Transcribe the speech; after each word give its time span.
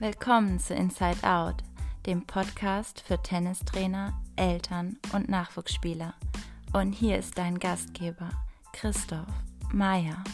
Willkommen 0.00 0.58
zu 0.58 0.72
Inside 0.72 1.28
Out, 1.28 1.56
dem 2.06 2.26
Podcast 2.26 3.02
für 3.02 3.22
Tennistrainer, 3.22 4.18
Eltern 4.34 4.96
und 5.12 5.28
Nachwuchsspieler. 5.28 6.14
Und 6.72 6.92
hier 6.94 7.18
ist 7.18 7.36
dein 7.36 7.58
Gastgeber, 7.58 8.30
Christoph 8.72 9.26
Meyer. 9.74 10.24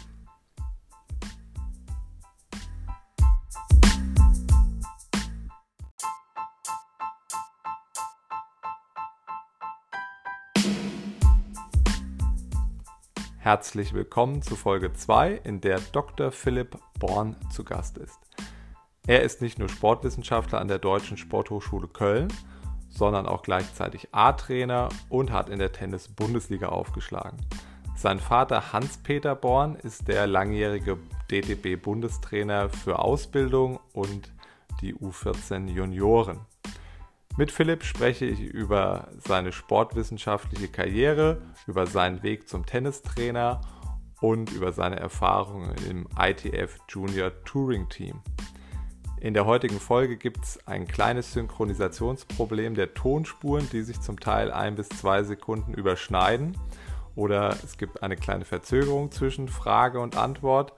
Herzlich 13.39 13.93
willkommen 13.95 14.43
zu 14.43 14.55
Folge 14.55 14.93
2, 14.93 15.33
in 15.43 15.61
der 15.61 15.81
Dr. 15.91 16.31
Philipp 16.31 16.79
Born 17.01 17.35
zu 17.51 17.65
Gast 17.65 17.99
ist. 17.99 18.26
Er 19.07 19.23
ist 19.23 19.41
nicht 19.41 19.59
nur 19.59 19.69
Sportwissenschaftler 19.69 20.61
an 20.61 20.67
der 20.67 20.81
Deutschen 20.81 21.17
Sporthochschule 21.17 21.87
Köln, 21.87 22.33
sondern 22.89 23.27
auch 23.27 23.43
gleichzeitig 23.43 24.09
A-Trainer 24.13 24.89
und 25.09 25.31
hat 25.31 25.49
in 25.49 25.61
der 25.61 25.71
Tennis-Bundesliga 25.71 26.69
aufgeschlagen. 26.69 27.37
Sein 27.97 28.19
Vater 28.19 28.73
Hans-Peter 28.73 29.37
Born 29.37 29.77
ist 29.77 30.09
der 30.09 30.27
langjährige 30.27 30.99
DTB-Bundestrainer 31.31 32.69
für 32.69 32.99
Ausbildung 32.99 33.79
und 33.93 34.33
die 34.81 34.95
U14 34.95 35.69
Junioren. 35.69 36.41
Mit 37.37 37.53
Philipp 37.53 37.85
spreche 37.85 38.25
ich 38.25 38.41
über 38.41 39.09
seine 39.19 39.53
sportwissenschaftliche 39.53 40.69
Karriere, 40.69 41.43
über 41.67 41.87
seinen 41.87 42.23
Weg 42.23 42.49
zum 42.49 42.67
Tennistrainer 42.67 43.61
und 44.21 44.51
über 44.53 44.73
seine 44.73 44.99
Erfahrungen 44.99 45.75
im 45.89 46.09
ITF 46.19 46.79
Junior 46.89 47.31
Touring 47.45 47.89
Team. 47.89 48.23
In 49.19 49.33
der 49.33 49.47
heutigen 49.47 49.81
Folge 49.81 50.19
gibt 50.19 50.45
es 50.45 50.67
ein 50.67 50.87
kleines 50.87 51.33
Synchronisationsproblem 51.33 52.75
der 52.75 52.93
Tonspuren, 52.93 53.67
die 53.73 53.81
sich 53.81 53.99
zum 54.03 54.21
Teil 54.21 54.53
ein 54.53 54.77
bis 54.77 54.91
zwei 54.91 55.23
Sekunden 55.23 55.73
überschneiden. 55.73 56.55
Oder 57.15 57.57
es 57.65 57.79
gibt 57.79 58.03
eine 58.03 58.17
kleine 58.17 58.45
Verzögerung 58.45 59.11
zwischen 59.11 59.49
Frage 59.49 60.01
und 60.01 60.19
Antwort. 60.19 60.75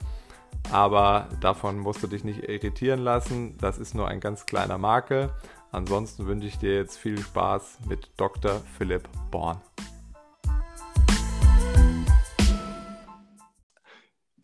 Aber 0.71 1.29
davon 1.41 1.81
musst 1.81 2.01
du 2.05 2.07
dich 2.07 2.23
nicht 2.23 2.49
irritieren 2.49 3.01
lassen. 3.01 3.59
Das 3.59 3.77
ist 3.77 3.97
nur 3.97 4.07
ein 4.07 4.21
ganz 4.21 4.47
kleiner 4.47 4.79
Makel. 4.79 5.31
Ansonsten 5.73 6.27
wünsche 6.27 6.47
ich 6.47 6.59
dir 6.59 6.77
jetzt 6.77 6.97
viel 6.97 7.19
Spaß 7.19 7.81
mit 7.89 8.09
Dr. 8.19 8.63
Philipp 8.77 9.09
Born. 9.33 9.61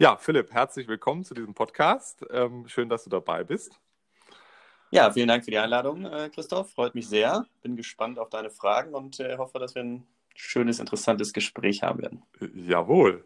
Ja, 0.00 0.16
Philipp, 0.16 0.52
herzlich 0.52 0.88
willkommen 0.88 1.22
zu 1.22 1.34
diesem 1.34 1.54
Podcast. 1.54 2.26
Ähm, 2.32 2.66
schön, 2.66 2.88
dass 2.88 3.04
du 3.04 3.10
dabei 3.10 3.44
bist. 3.44 3.80
Ja, 4.94 5.10
vielen 5.10 5.26
Dank 5.26 5.44
für 5.44 5.50
die 5.50 5.58
Einladung, 5.58 6.04
äh, 6.04 6.30
Christoph. 6.32 6.70
Freut 6.70 6.94
mich 6.94 7.08
sehr. 7.08 7.46
Bin 7.62 7.74
gespannt 7.74 8.16
auf 8.16 8.30
deine 8.30 8.48
Fragen 8.48 8.94
und 8.94 9.18
äh, 9.18 9.36
hoffe, 9.38 9.58
dass 9.58 9.74
wir 9.74 9.82
ein 9.82 10.06
schönes, 10.36 10.78
interessantes 10.78 11.32
Gespräch 11.32 11.82
haben 11.82 12.00
werden. 12.00 12.22
Äh, 12.40 12.46
jawohl. 12.54 13.24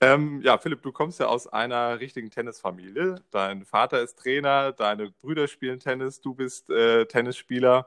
Ähm, 0.00 0.40
ja, 0.40 0.56
Philipp, 0.56 0.80
du 0.80 0.92
kommst 0.92 1.20
ja 1.20 1.26
aus 1.26 1.46
einer 1.46 2.00
richtigen 2.00 2.30
Tennisfamilie. 2.30 3.16
Dein 3.30 3.66
Vater 3.66 4.00
ist 4.00 4.18
Trainer, 4.18 4.72
deine 4.72 5.10
Brüder 5.10 5.46
spielen 5.46 5.78
Tennis, 5.78 6.22
du 6.22 6.32
bist 6.32 6.70
äh, 6.70 7.04
Tennisspieler. 7.04 7.86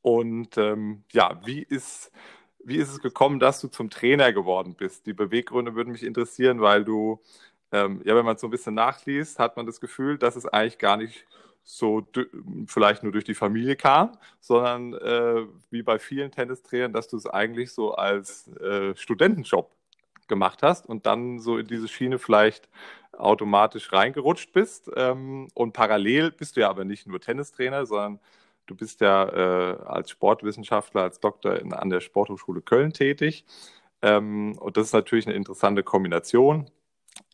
Und 0.00 0.56
ähm, 0.56 1.04
ja, 1.12 1.38
wie 1.44 1.60
ist, 1.60 2.10
wie 2.64 2.76
ist 2.76 2.88
es 2.88 3.00
gekommen, 3.00 3.38
dass 3.38 3.60
du 3.60 3.68
zum 3.68 3.90
Trainer 3.90 4.32
geworden 4.32 4.76
bist? 4.78 5.04
Die 5.04 5.12
Beweggründe 5.12 5.74
würden 5.74 5.92
mich 5.92 6.04
interessieren, 6.04 6.62
weil 6.62 6.86
du, 6.86 7.20
ähm, 7.70 8.00
ja, 8.06 8.16
wenn 8.16 8.24
man 8.24 8.38
so 8.38 8.46
ein 8.46 8.50
bisschen 8.50 8.72
nachliest, 8.72 9.38
hat 9.38 9.58
man 9.58 9.66
das 9.66 9.78
Gefühl, 9.78 10.16
dass 10.16 10.36
es 10.36 10.46
eigentlich 10.46 10.78
gar 10.78 10.96
nicht 10.96 11.26
so 11.68 12.06
vielleicht 12.66 13.02
nur 13.02 13.10
durch 13.10 13.24
die 13.24 13.34
Familie 13.34 13.74
kam, 13.74 14.16
sondern 14.40 14.94
äh, 14.94 15.46
wie 15.70 15.82
bei 15.82 15.98
vielen 15.98 16.30
Tennistrainern, 16.30 16.92
dass 16.92 17.08
du 17.08 17.16
es 17.16 17.26
eigentlich 17.26 17.72
so 17.72 17.92
als 17.92 18.48
äh, 18.58 18.94
Studentenjob 18.94 19.74
gemacht 20.28 20.62
hast 20.62 20.86
und 20.86 21.06
dann 21.06 21.40
so 21.40 21.58
in 21.58 21.66
diese 21.66 21.88
Schiene 21.88 22.20
vielleicht 22.20 22.68
automatisch 23.12 23.92
reingerutscht 23.92 24.52
bist. 24.52 24.90
Ähm, 24.94 25.48
und 25.54 25.72
parallel 25.72 26.30
bist 26.30 26.56
du 26.56 26.60
ja 26.60 26.70
aber 26.70 26.84
nicht 26.84 27.08
nur 27.08 27.20
Tennistrainer, 27.20 27.84
sondern 27.84 28.20
du 28.66 28.76
bist 28.76 29.00
ja 29.00 29.28
äh, 29.28 29.76
als 29.86 30.10
Sportwissenschaftler, 30.10 31.02
als 31.02 31.18
Doktor 31.18 31.56
in, 31.56 31.72
an 31.72 31.90
der 31.90 32.00
Sporthochschule 32.00 32.62
Köln 32.62 32.92
tätig. 32.92 33.44
Ähm, 34.02 34.56
und 34.58 34.76
das 34.76 34.88
ist 34.88 34.92
natürlich 34.92 35.26
eine 35.26 35.34
interessante 35.34 35.82
Kombination 35.82 36.70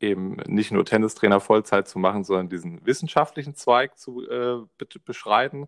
eben 0.00 0.36
nicht 0.46 0.72
nur 0.72 0.84
Tennistrainer 0.84 1.40
Vollzeit 1.40 1.88
zu 1.88 1.98
machen, 1.98 2.24
sondern 2.24 2.48
diesen 2.48 2.84
wissenschaftlichen 2.86 3.54
Zweig 3.54 3.98
zu 3.98 4.28
äh, 4.28 4.64
beschreiten. 5.04 5.66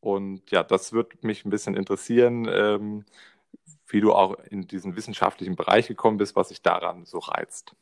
Und 0.00 0.50
ja, 0.50 0.62
das 0.62 0.92
wird 0.92 1.22
mich 1.22 1.44
ein 1.44 1.50
bisschen 1.50 1.76
interessieren, 1.76 2.48
ähm, 2.50 3.04
wie 3.86 4.00
du 4.00 4.12
auch 4.12 4.36
in 4.50 4.66
diesen 4.66 4.96
wissenschaftlichen 4.96 5.54
Bereich 5.54 5.86
gekommen 5.86 6.16
bist, 6.16 6.34
was 6.34 6.48
sich 6.48 6.62
daran 6.62 7.04
so 7.04 7.18
reizt. 7.18 7.74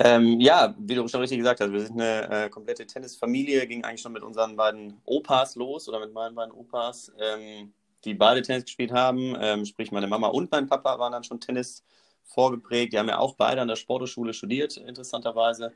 Ähm, 0.00 0.38
ja, 0.40 0.76
wie 0.78 0.94
du 0.94 1.08
schon 1.08 1.20
richtig 1.20 1.38
gesagt 1.38 1.60
hast, 1.60 1.72
wir 1.72 1.80
sind 1.80 2.00
eine 2.00 2.44
äh, 2.44 2.48
komplette 2.48 2.86
Tennisfamilie, 2.86 3.66
ging 3.66 3.82
eigentlich 3.82 4.00
schon 4.00 4.12
mit 4.12 4.22
unseren 4.22 4.54
beiden 4.54 5.00
Opas 5.04 5.56
los 5.56 5.88
oder 5.88 5.98
mit 5.98 6.12
meinen 6.12 6.36
beiden 6.36 6.52
Opas, 6.52 7.10
ähm, 7.18 7.72
die 8.04 8.14
beide 8.14 8.42
Tennis 8.42 8.64
gespielt 8.64 8.92
haben. 8.92 9.36
Ähm, 9.40 9.64
sprich, 9.64 9.90
meine 9.90 10.06
Mama 10.06 10.28
und 10.28 10.52
mein 10.52 10.68
Papa 10.68 11.00
waren 11.00 11.10
dann 11.10 11.24
schon 11.24 11.40
Tennis 11.40 11.82
vorgeprägt. 12.28 12.92
Die 12.92 12.98
haben 12.98 13.08
ja 13.08 13.18
auch 13.18 13.34
beide 13.34 13.60
an 13.60 13.68
der 13.68 13.76
Sporthochschule 13.76 14.32
studiert, 14.32 14.76
interessanterweise. 14.76 15.72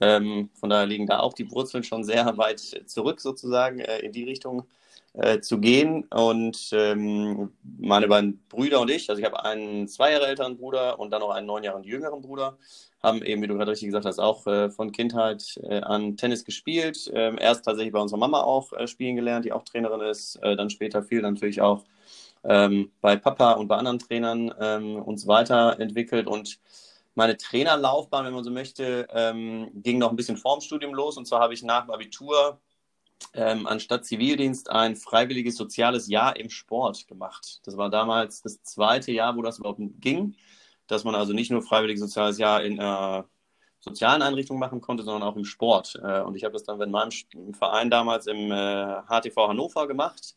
Ähm, 0.00 0.50
von 0.54 0.70
daher 0.70 0.86
liegen 0.86 1.06
da 1.06 1.20
auch 1.20 1.32
die 1.32 1.50
Wurzeln 1.50 1.82
schon 1.82 2.04
sehr 2.04 2.36
weit 2.36 2.60
zurück, 2.86 3.20
sozusagen, 3.20 3.80
äh, 3.80 4.00
in 4.00 4.12
die 4.12 4.24
Richtung 4.24 4.64
äh, 5.14 5.40
zu 5.40 5.58
gehen. 5.58 6.04
Und 6.04 6.70
ähm, 6.72 7.52
meine 7.78 8.08
beiden 8.08 8.38
Brüder 8.48 8.80
und 8.80 8.90
ich, 8.90 9.08
also 9.08 9.20
ich 9.20 9.26
habe 9.26 9.44
einen 9.44 9.88
zwei 9.88 10.12
Jahre 10.12 10.26
älteren 10.26 10.56
Bruder 10.56 10.98
und 10.98 11.10
dann 11.10 11.20
noch 11.20 11.30
einen 11.30 11.46
neun 11.46 11.64
Jahre 11.64 11.80
jüngeren 11.82 12.20
Bruder, 12.22 12.58
haben 13.02 13.22
eben, 13.22 13.42
wie 13.42 13.46
du 13.46 13.54
gerade 13.54 13.70
richtig 13.70 13.88
gesagt 13.88 14.04
hast, 14.04 14.18
auch 14.18 14.46
äh, 14.46 14.70
von 14.70 14.92
Kindheit 14.92 15.58
äh, 15.62 15.80
an 15.80 16.16
Tennis 16.16 16.44
gespielt. 16.44 17.10
Ähm, 17.14 17.38
erst 17.40 17.64
tatsächlich 17.64 17.92
bei 17.92 18.00
unserer 18.00 18.18
Mama 18.18 18.42
auch 18.42 18.72
äh, 18.72 18.86
spielen 18.86 19.16
gelernt, 19.16 19.44
die 19.44 19.52
auch 19.52 19.62
Trainerin 19.64 20.00
ist. 20.00 20.36
Äh, 20.42 20.56
dann 20.56 20.70
später 20.70 21.02
viel 21.02 21.22
natürlich 21.22 21.60
auch 21.60 21.84
ähm, 22.48 22.92
bei 23.00 23.16
Papa 23.16 23.52
und 23.52 23.68
bei 23.68 23.76
anderen 23.76 23.98
Trainern 23.98 24.54
ähm, 24.60 24.96
uns 24.96 25.26
weiterentwickelt 25.26 26.26
und 26.26 26.58
meine 27.16 27.36
Trainerlaufbahn, 27.36 28.26
wenn 28.26 28.34
man 28.34 28.44
so 28.44 28.50
möchte, 28.50 29.08
ähm, 29.10 29.70
ging 29.74 29.98
noch 29.98 30.10
ein 30.10 30.16
bisschen 30.16 30.36
vorm 30.36 30.60
Studium 30.60 30.94
los. 30.94 31.16
Und 31.16 31.26
zwar 31.26 31.40
habe 31.40 31.54
ich 31.54 31.62
nach 31.62 31.86
dem 31.86 31.90
Abitur 31.90 32.60
ähm, 33.32 33.66
anstatt 33.66 34.04
Zivildienst 34.04 34.68
ein 34.68 34.96
freiwilliges 34.96 35.56
soziales 35.56 36.08
Jahr 36.08 36.36
im 36.36 36.50
Sport 36.50 37.08
gemacht. 37.08 37.60
Das 37.64 37.78
war 37.78 37.88
damals 37.88 38.42
das 38.42 38.62
zweite 38.62 39.12
Jahr, 39.12 39.34
wo 39.34 39.40
das 39.40 39.58
überhaupt 39.58 39.80
ging, 40.00 40.36
dass 40.86 41.04
man 41.04 41.14
also 41.14 41.32
nicht 41.32 41.50
nur 41.50 41.62
freiwilliges 41.62 42.02
soziales 42.02 42.36
Jahr 42.36 42.62
in 42.62 42.78
einer 42.78 43.26
sozialen 43.80 44.20
Einrichtung 44.20 44.58
machen 44.58 44.82
konnte, 44.82 45.02
sondern 45.02 45.22
auch 45.26 45.36
im 45.36 45.44
Sport. 45.46 45.98
Äh, 46.02 46.20
und 46.20 46.36
ich 46.36 46.44
habe 46.44 46.52
das 46.52 46.64
dann 46.64 46.80
in 46.82 46.90
meinem 46.90 47.12
Verein 47.54 47.88
damals 47.88 48.26
im 48.26 48.52
äh, 48.52 49.02
HTV 49.08 49.48
Hannover 49.48 49.86
gemacht 49.88 50.36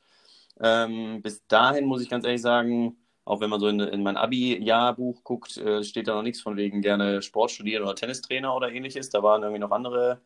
ähm, 0.61 1.21
bis 1.21 1.45
dahin 1.47 1.85
muss 1.85 2.01
ich 2.01 2.09
ganz 2.09 2.25
ehrlich 2.25 2.41
sagen, 2.41 2.97
auch 3.25 3.41
wenn 3.41 3.49
man 3.49 3.59
so 3.59 3.67
in, 3.67 3.79
in 3.79 4.03
mein 4.03 4.17
Abi-Jahrbuch 4.17 5.23
guckt, 5.23 5.57
äh, 5.57 5.83
steht 5.83 6.07
da 6.07 6.15
noch 6.15 6.23
nichts 6.23 6.41
von 6.41 6.57
wegen 6.57 6.81
gerne 6.81 7.21
Sport 7.21 7.51
studieren 7.51 7.83
oder 7.83 7.95
Tennistrainer 7.95 8.55
oder 8.55 8.71
ähnliches. 8.71 9.09
Da 9.09 9.21
waren 9.21 9.43
irgendwie 9.43 9.59
noch 9.59 9.71
andere 9.71 10.21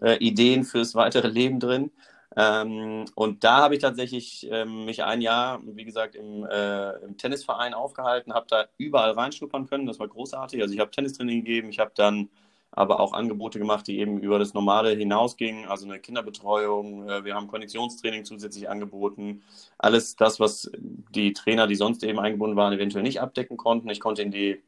äh, 0.00 0.16
Ideen 0.18 0.64
fürs 0.64 0.94
weitere 0.94 1.28
Leben 1.28 1.60
drin. 1.60 1.90
Ähm, 2.36 3.06
und 3.14 3.44
da 3.44 3.58
habe 3.58 3.74
ich 3.74 3.80
tatsächlich 3.80 4.48
ähm, 4.50 4.84
mich 4.84 5.02
ein 5.04 5.20
Jahr, 5.22 5.60
wie 5.64 5.84
gesagt, 5.84 6.14
im, 6.14 6.44
äh, 6.44 6.92
im 7.04 7.16
Tennisverein 7.16 7.72
aufgehalten, 7.74 8.34
habe 8.34 8.46
da 8.48 8.66
überall 8.78 9.12
reinschnuppern 9.12 9.66
können. 9.66 9.86
Das 9.86 9.98
war 9.98 10.08
großartig. 10.08 10.60
Also 10.60 10.74
ich 10.74 10.80
habe 10.80 10.90
Tennistraining 10.90 11.44
gegeben, 11.44 11.70
ich 11.70 11.78
habe 11.78 11.92
dann 11.94 12.28
aber 12.70 13.00
auch 13.00 13.12
Angebote 13.12 13.58
gemacht, 13.58 13.86
die 13.86 13.98
eben 13.98 14.18
über 14.20 14.38
das 14.38 14.54
Normale 14.54 14.90
hinausgingen, 14.90 15.66
also 15.66 15.86
eine 15.86 15.98
Kinderbetreuung, 15.98 17.08
äh, 17.08 17.24
wir 17.24 17.34
haben 17.34 17.46
Konditionstraining 17.46 18.24
zusätzlich 18.24 18.68
angeboten, 18.68 19.42
alles 19.78 20.16
das, 20.16 20.40
was 20.40 20.70
die 20.78 21.32
Trainer, 21.32 21.66
die 21.66 21.74
sonst 21.74 22.02
eben 22.04 22.18
eingebunden 22.18 22.56
waren, 22.56 22.72
eventuell 22.72 23.02
nicht 23.02 23.20
abdecken 23.20 23.56
konnten. 23.56 23.88
Ich 23.88 24.00
konnte 24.00 24.22
in 24.22 24.30
die 24.30 24.62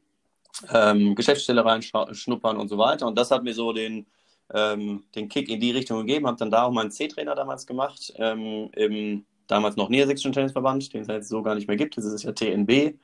ähm, 0.72 1.14
Geschäftsstelle 1.14 1.64
reinschnuppern 1.64 2.56
und 2.56 2.68
so 2.68 2.78
weiter. 2.78 3.06
Und 3.06 3.18
das 3.18 3.30
hat 3.30 3.44
mir 3.44 3.54
so 3.54 3.72
den, 3.72 4.06
ähm, 4.52 5.04
den 5.14 5.28
Kick 5.28 5.48
in 5.48 5.60
die 5.60 5.70
Richtung 5.70 5.98
gegeben, 5.98 6.26
habe 6.26 6.38
dann 6.38 6.50
da 6.50 6.64
auch 6.64 6.72
meinen 6.72 6.90
C-Trainer 6.90 7.34
damals 7.34 7.66
gemacht, 7.66 8.12
ähm, 8.16 8.70
im 8.74 9.24
damals 9.46 9.76
noch 9.76 9.88
Niedersächsischen 9.88 10.32
Tennisverband, 10.32 10.92
den 10.92 11.02
es 11.02 11.08
jetzt 11.08 11.28
so 11.28 11.42
gar 11.42 11.54
nicht 11.54 11.68
mehr 11.68 11.76
gibt, 11.76 11.96
das 11.96 12.04
ist 12.04 12.22
ja 12.22 12.32
TNB. 12.32 12.98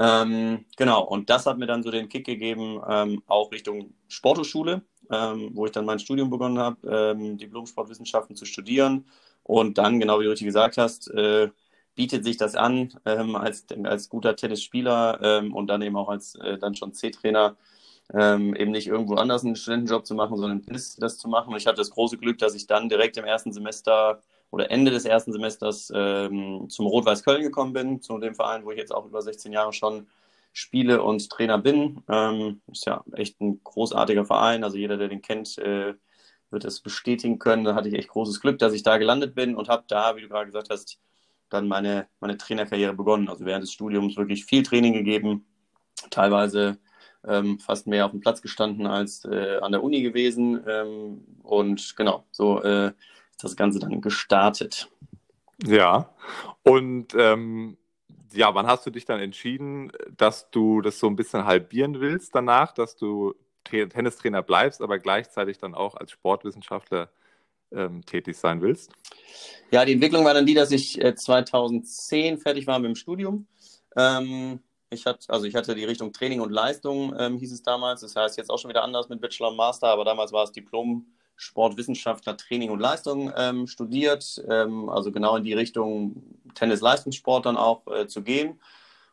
Ähm, 0.00 0.64
genau, 0.76 1.02
und 1.02 1.28
das 1.28 1.46
hat 1.46 1.58
mir 1.58 1.66
dann 1.66 1.82
so 1.82 1.90
den 1.90 2.08
Kick 2.08 2.24
gegeben, 2.24 2.80
ähm, 2.88 3.20
auch 3.26 3.50
Richtung 3.50 3.94
Sporthochschule, 4.06 4.82
ähm, 5.10 5.50
wo 5.54 5.66
ich 5.66 5.72
dann 5.72 5.84
mein 5.86 5.98
Studium 5.98 6.30
begonnen 6.30 6.58
habe, 6.58 6.76
ähm, 6.88 7.36
Diplom-Sportwissenschaften 7.36 8.36
zu 8.36 8.44
studieren. 8.44 9.06
Und 9.42 9.76
dann, 9.76 9.98
genau 9.98 10.20
wie 10.20 10.24
du 10.24 10.30
richtig 10.30 10.46
gesagt 10.46 10.78
hast, 10.78 11.10
äh, 11.10 11.50
bietet 11.96 12.24
sich 12.24 12.36
das 12.36 12.54
an, 12.54 12.94
ähm, 13.06 13.34
als, 13.34 13.66
als 13.84 14.08
guter 14.08 14.36
Tennisspieler 14.36 15.18
ähm, 15.20 15.52
und 15.52 15.66
dann 15.66 15.82
eben 15.82 15.96
auch 15.96 16.08
als 16.08 16.36
äh, 16.36 16.58
dann 16.58 16.76
schon 16.76 16.92
C-Trainer, 16.94 17.56
eben 18.10 18.70
nicht 18.70 18.86
irgendwo 18.86 19.16
anders 19.16 19.44
einen 19.44 19.54
Studentenjob 19.54 20.06
zu 20.06 20.14
machen, 20.14 20.38
sondern 20.38 20.62
das, 20.66 20.96
das 20.96 21.18
zu 21.18 21.28
machen. 21.28 21.52
Und 21.52 21.58
ich 21.58 21.66
hatte 21.66 21.76
das 21.76 21.90
große 21.90 22.16
Glück, 22.16 22.38
dass 22.38 22.54
ich 22.54 22.66
dann 22.66 22.88
direkt 22.88 23.18
im 23.18 23.26
ersten 23.26 23.52
Semester 23.52 24.22
oder 24.50 24.70
Ende 24.70 24.90
des 24.90 25.04
ersten 25.04 25.32
Semesters 25.32 25.92
ähm, 25.94 26.66
zum 26.68 26.86
Rot-Weiß 26.86 27.22
Köln 27.22 27.42
gekommen 27.42 27.72
bin, 27.72 28.00
zu 28.00 28.18
dem 28.18 28.34
Verein, 28.34 28.64
wo 28.64 28.70
ich 28.70 28.78
jetzt 28.78 28.94
auch 28.94 29.06
über 29.06 29.22
16 29.22 29.52
Jahre 29.52 29.72
schon 29.72 30.06
spiele 30.52 31.02
und 31.02 31.28
Trainer 31.30 31.58
bin. 31.58 32.02
Ähm, 32.08 32.60
ist 32.70 32.86
ja 32.86 33.04
echt 33.12 33.40
ein 33.40 33.60
großartiger 33.62 34.24
Verein. 34.24 34.64
Also 34.64 34.76
jeder, 34.76 34.96
der 34.96 35.08
den 35.08 35.22
kennt, 35.22 35.58
äh, 35.58 35.94
wird 36.50 36.64
es 36.64 36.80
bestätigen 36.80 37.38
können. 37.38 37.64
Da 37.64 37.74
hatte 37.74 37.88
ich 37.88 37.94
echt 37.94 38.08
großes 38.08 38.40
Glück, 38.40 38.58
dass 38.58 38.72
ich 38.72 38.82
da 38.82 38.98
gelandet 38.98 39.34
bin 39.34 39.54
und 39.54 39.68
habe 39.68 39.84
da, 39.86 40.16
wie 40.16 40.22
du 40.22 40.28
gerade 40.28 40.46
gesagt 40.46 40.70
hast, 40.70 40.98
dann 41.50 41.68
meine, 41.68 42.08
meine 42.20 42.36
Trainerkarriere 42.36 42.94
begonnen. 42.94 43.28
Also 43.28 43.44
während 43.44 43.62
des 43.62 43.72
Studiums 43.72 44.16
wirklich 44.16 44.44
viel 44.44 44.62
Training 44.62 44.94
gegeben, 44.94 45.46
teilweise 46.10 46.78
ähm, 47.26 47.58
fast 47.58 47.86
mehr 47.86 48.04
auf 48.04 48.12
dem 48.12 48.20
Platz 48.20 48.42
gestanden 48.42 48.86
als 48.86 49.24
äh, 49.24 49.58
an 49.60 49.72
der 49.72 49.82
Uni 49.82 50.02
gewesen. 50.02 50.62
Ähm, 50.66 51.24
und 51.42 51.96
genau, 51.96 52.24
so 52.30 52.62
äh, 52.62 52.92
das 53.42 53.56
Ganze 53.56 53.78
dann 53.78 54.00
gestartet. 54.00 54.90
Ja, 55.64 56.14
und 56.62 57.14
ähm, 57.16 57.76
ja, 58.32 58.54
wann 58.54 58.66
hast 58.66 58.86
du 58.86 58.90
dich 58.90 59.04
dann 59.04 59.20
entschieden, 59.20 59.90
dass 60.16 60.50
du 60.50 60.80
das 60.80 60.98
so 60.98 61.06
ein 61.06 61.16
bisschen 61.16 61.44
halbieren 61.44 62.00
willst 62.00 62.34
danach, 62.34 62.72
dass 62.72 62.96
du 62.96 63.34
Tennistrainer 63.64 64.42
bleibst, 64.42 64.80
aber 64.80 64.98
gleichzeitig 64.98 65.58
dann 65.58 65.74
auch 65.74 65.94
als 65.94 66.12
Sportwissenschaftler 66.12 67.10
ähm, 67.72 68.04
tätig 68.04 68.36
sein 68.36 68.60
willst? 68.60 68.92
Ja, 69.70 69.84
die 69.84 69.92
Entwicklung 69.92 70.24
war 70.24 70.34
dann 70.34 70.46
die, 70.46 70.54
dass 70.54 70.70
ich 70.70 71.02
äh, 71.02 71.14
2010 71.14 72.38
fertig 72.38 72.66
war 72.66 72.78
mit 72.78 72.88
dem 72.88 72.94
Studium. 72.94 73.46
Ähm, 73.96 74.60
ich 74.90 75.04
hatte, 75.04 75.28
also 75.28 75.44
ich 75.44 75.54
hatte 75.54 75.74
die 75.74 75.84
Richtung 75.84 76.12
Training 76.12 76.40
und 76.40 76.50
Leistung, 76.50 77.14
ähm, 77.18 77.36
hieß 77.36 77.52
es 77.52 77.62
damals. 77.62 78.00
Das 78.00 78.16
heißt 78.16 78.38
jetzt 78.38 78.50
auch 78.50 78.58
schon 78.58 78.70
wieder 78.70 78.82
anders 78.82 79.08
mit 79.08 79.20
Bachelor 79.20 79.50
und 79.50 79.56
Master, 79.56 79.88
aber 79.88 80.04
damals 80.04 80.32
war 80.32 80.44
es 80.44 80.52
Diplom 80.52 81.06
Sportwissenschaftler 81.38 82.36
Training 82.36 82.70
und 82.70 82.80
Leistung 82.80 83.32
ähm, 83.36 83.68
studiert, 83.68 84.42
ähm, 84.50 84.88
also 84.88 85.12
genau 85.12 85.36
in 85.36 85.44
die 85.44 85.54
Richtung 85.54 86.22
Tennis-Leistungssport 86.54 87.46
dann 87.46 87.56
auch 87.56 87.86
äh, 87.86 88.08
zu 88.08 88.22
gehen. 88.22 88.60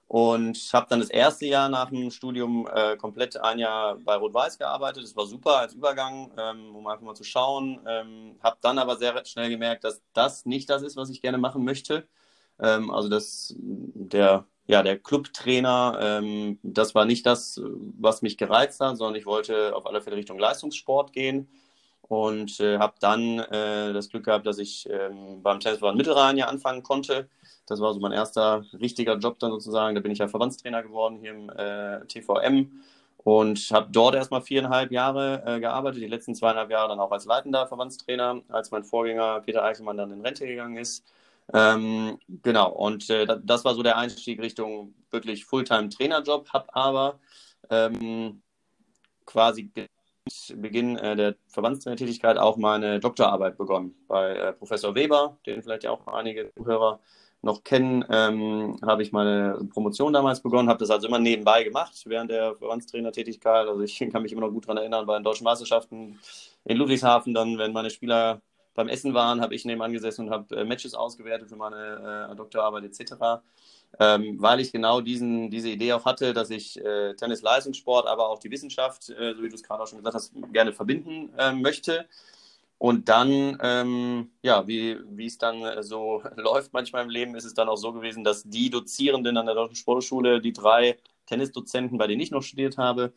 Und 0.08 0.58
habe 0.74 0.88
dann 0.90 1.00
das 1.00 1.10
erste 1.10 1.46
Jahr 1.46 1.70
nach 1.70 1.90
dem 1.90 2.12
Studium 2.12 2.68
äh, 2.74 2.96
komplett 2.98 3.38
ein 3.38 3.58
Jahr 3.58 3.96
bei 3.98 4.16
Rot-Weiß 4.16 4.58
gearbeitet. 4.58 5.04
Das 5.04 5.16
war 5.16 5.26
super 5.26 5.58
als 5.58 5.74
Übergang, 5.74 6.32
ähm, 6.38 6.76
um 6.76 6.86
einfach 6.88 7.04
mal 7.04 7.16
zu 7.16 7.24
schauen. 7.24 7.80
Ähm, 7.88 8.36
habe 8.42 8.58
dann 8.62 8.78
aber 8.78 8.98
sehr 8.98 9.24
schnell 9.26 9.50
gemerkt, 9.50 9.84
dass 9.84 10.04
das 10.14 10.46
nicht 10.46 10.70
das 10.70 10.82
ist, 10.82 10.96
was 10.96 11.10
ich 11.10 11.22
gerne 11.22 11.38
machen 11.38 11.64
möchte. 11.64 12.08
Ähm, 12.60 12.92
also 12.92 13.08
dass 13.10 13.54
der, 13.58 14.46
ja, 14.68 14.84
der 14.84 14.98
Clubtrainer, 15.00 15.98
ähm, 16.00 16.60
das 16.64 16.94
war 16.96 17.06
nicht 17.06 17.26
das, 17.26 17.62
was 18.00 18.22
mich 18.22 18.38
gereizt 18.38 18.80
hat, 18.82 18.98
sondern 18.98 19.16
ich 19.16 19.26
wollte 19.26 19.76
auf 19.76 19.86
alle 19.86 20.02
Fälle 20.02 20.18
Richtung 20.18 20.40
Leistungssport 20.40 21.14
gehen 21.14 21.50
und 22.08 22.60
äh, 22.60 22.78
habe 22.78 22.94
dann 23.00 23.40
äh, 23.40 23.94
das 23.94 24.10
Glück 24.10 24.26
gehabt, 24.26 24.46
dass 24.46 24.58
ich 24.60 24.88
ähm, 24.90 25.42
beim 25.42 25.60
Tennisverband 25.60 25.98
Mittelrhein 25.98 26.38
ja 26.38 26.48
anfangen 26.48 26.84
konnte. 26.84 27.30
Das 27.68 27.82
war 27.82 27.94
so 27.94 28.00
mein 28.00 28.12
erster 28.12 28.64
richtiger 28.80 29.18
Job 29.18 29.40
dann 29.40 29.52
sozusagen. 29.52 29.96
Da 29.96 30.02
bin 30.02 30.12
ich 30.12 30.20
ja 30.20 30.28
Verbandstrainer 30.28 30.84
geworden 30.84 31.18
hier 31.20 31.32
im 31.32 31.50
äh, 31.50 32.06
TVM 32.06 32.84
und 33.18 33.72
habe 33.72 33.88
dort 33.92 34.14
erstmal 34.14 34.42
viereinhalb 34.42 34.92
Jahre 34.92 35.44
äh, 35.46 35.60
gearbeitet, 35.60 36.02
die 36.02 36.08
letzten 36.08 36.36
zweieinhalb 36.36 36.70
Jahre 36.70 36.90
dann 36.90 37.00
auch 37.00 37.12
als 37.12 37.26
leitender 37.26 37.66
Verbandstrainer, 37.68 38.42
als 38.50 38.70
mein 38.70 38.84
Vorgänger 38.84 39.42
Peter 39.42 39.64
Eichelmann 39.64 39.98
dann 39.98 40.12
in 40.12 40.22
Rente 40.22 40.46
gegangen 40.46 40.78
ist. 40.78 41.04
Ähm, 41.54 42.20
genau, 42.44 42.72
und 42.72 43.10
äh, 43.10 43.26
das 43.44 43.66
war 43.66 43.74
so 43.74 43.84
der 43.84 43.98
Einstieg 43.98 44.42
Richtung 44.42 44.94
wirklich 45.12 45.46
Fulltime-Trainerjob, 45.46 46.50
habe 46.54 46.76
aber 46.76 47.20
ähm, 47.70 48.44
quasi 49.26 49.72
Beginn 50.56 50.98
äh, 50.98 51.16
der 51.16 51.36
Verbandstätigkeit 51.50 52.38
auch 52.38 52.58
meine 52.58 53.00
Doktorarbeit 53.00 53.58
begonnen 53.58 53.94
bei 54.08 54.36
äh, 54.36 54.54
Professor 54.54 54.96
Weber, 54.96 55.38
den 55.46 55.62
vielleicht 55.62 55.84
ja 55.84 55.92
auch 55.92 56.08
einige 56.08 56.52
Zuhörer 56.56 57.00
noch 57.44 57.64
kennen, 57.64 58.04
ähm, 58.10 58.80
habe 58.82 59.04
ich 59.04 59.12
meine 59.12 59.68
Promotion 59.72 60.14
damals 60.14 60.42
begonnen, 60.42 60.68
habe 60.68 60.80
das 60.80 60.90
also 60.90 61.08
immer 61.08 61.20
nebenbei 61.20 61.64
gemacht 61.64 62.04
während 62.08 62.32
der 62.32 62.56
Verbandstrainertätigkeit. 62.56 63.68
Also 63.68 63.82
ich 63.82 64.00
kann 64.12 64.24
mich 64.24 64.32
immer 64.32 64.42
noch 64.42 64.52
gut 64.52 64.66
daran 64.66 64.78
erinnern, 64.78 65.06
bei 65.06 65.16
den 65.16 65.24
deutschen 65.24 65.44
Meisterschaften 65.44 66.20
in 66.64 66.78
Ludwigshafen 66.78 67.36
dann, 67.36 67.60
wenn 67.60 67.72
meine 67.72 67.92
Spieler 67.92 68.42
beim 68.76 68.90
Essen 68.90 69.14
waren, 69.14 69.42
habe 69.42 69.56
ich 69.56 69.66
nebenan 69.66 69.94
gesessen 69.94 70.28
und 70.28 70.32
habe 70.32 70.56
äh, 70.56 70.64
Matches 70.64 70.94
ausgewertet 70.94 71.50
für 71.50 71.56
meine 71.56 72.30
äh, 72.32 72.36
Doktorarbeit 72.36 72.84
etc 72.84 73.42
ähm, 74.00 74.42
weil 74.42 74.60
ich 74.60 74.72
genau 74.72 75.02
diesen, 75.02 75.50
diese 75.50 75.70
Idee 75.70 75.94
auch 75.94 76.06
hatte, 76.06 76.34
dass 76.34 76.50
ich 76.50 76.84
äh, 76.84 77.14
Tennis-Leistungssport, 77.16 78.08
aber 78.08 78.30
auch 78.30 78.40
die 78.40 78.52
Wissenschaft, 78.52 79.10
äh, 79.10 79.34
so 79.36 79.44
wie 79.44 79.50
du 79.50 79.56
es 79.56 79.64
gerade 79.64 79.84
auch 79.84 79.88
schon 79.88 80.00
gesagt 80.00 80.16
hast, 80.16 80.34
gerne 80.52 80.74
verbinden 80.74 81.32
äh, 81.38 81.54
möchte. 81.54 82.08
Und 82.78 83.08
dann, 83.08 83.58
ähm, 83.62 84.32
ja, 84.42 84.68
wie, 84.68 84.98
wie 85.10 85.28
es 85.28 85.38
dann 85.38 85.82
so 85.82 86.22
läuft 86.36 86.74
manchmal 86.74 87.04
im 87.04 87.10
Leben, 87.10 87.36
ist 87.36 87.46
es 87.46 87.54
dann 87.54 87.70
auch 87.70 87.78
so 87.78 87.94
gewesen, 87.94 88.24
dass 88.24 88.44
die 88.44 88.70
Dozierenden 88.70 89.38
an 89.38 89.46
der 89.46 89.56
Deutschen 89.56 89.76
Sportschule, 89.78 90.42
die 90.42 90.54
drei 90.54 90.98
Tennisdozenten, 91.26 91.98
bei 91.98 92.08
denen 92.08 92.22
ich 92.22 92.32
noch 92.32 92.44
studiert 92.44 92.78
habe, 92.78 93.14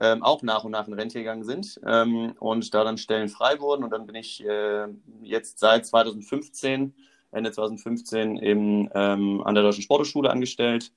ähm, 0.00 0.22
auch 0.22 0.42
nach 0.42 0.64
und 0.64 0.72
nach 0.72 0.88
in 0.88 0.94
Rente 0.94 1.18
gegangen 1.18 1.44
sind 1.44 1.80
ähm, 1.86 2.34
und 2.40 2.72
da 2.74 2.84
dann 2.84 2.98
Stellen 2.98 3.28
frei 3.28 3.60
wurden. 3.60 3.84
Und 3.84 3.90
dann 3.90 4.06
bin 4.06 4.16
ich 4.16 4.44
äh, 4.44 4.86
jetzt 5.22 5.58
seit 5.58 5.86
2015 5.86 6.94
Ende 7.32 7.52
2015 7.52 8.38
eben 8.38 8.88
ähm, 8.94 9.42
an 9.44 9.54
der 9.54 9.62
Deutschen 9.62 9.82
Sporthochschule 9.82 10.30
angestellt, 10.30 10.92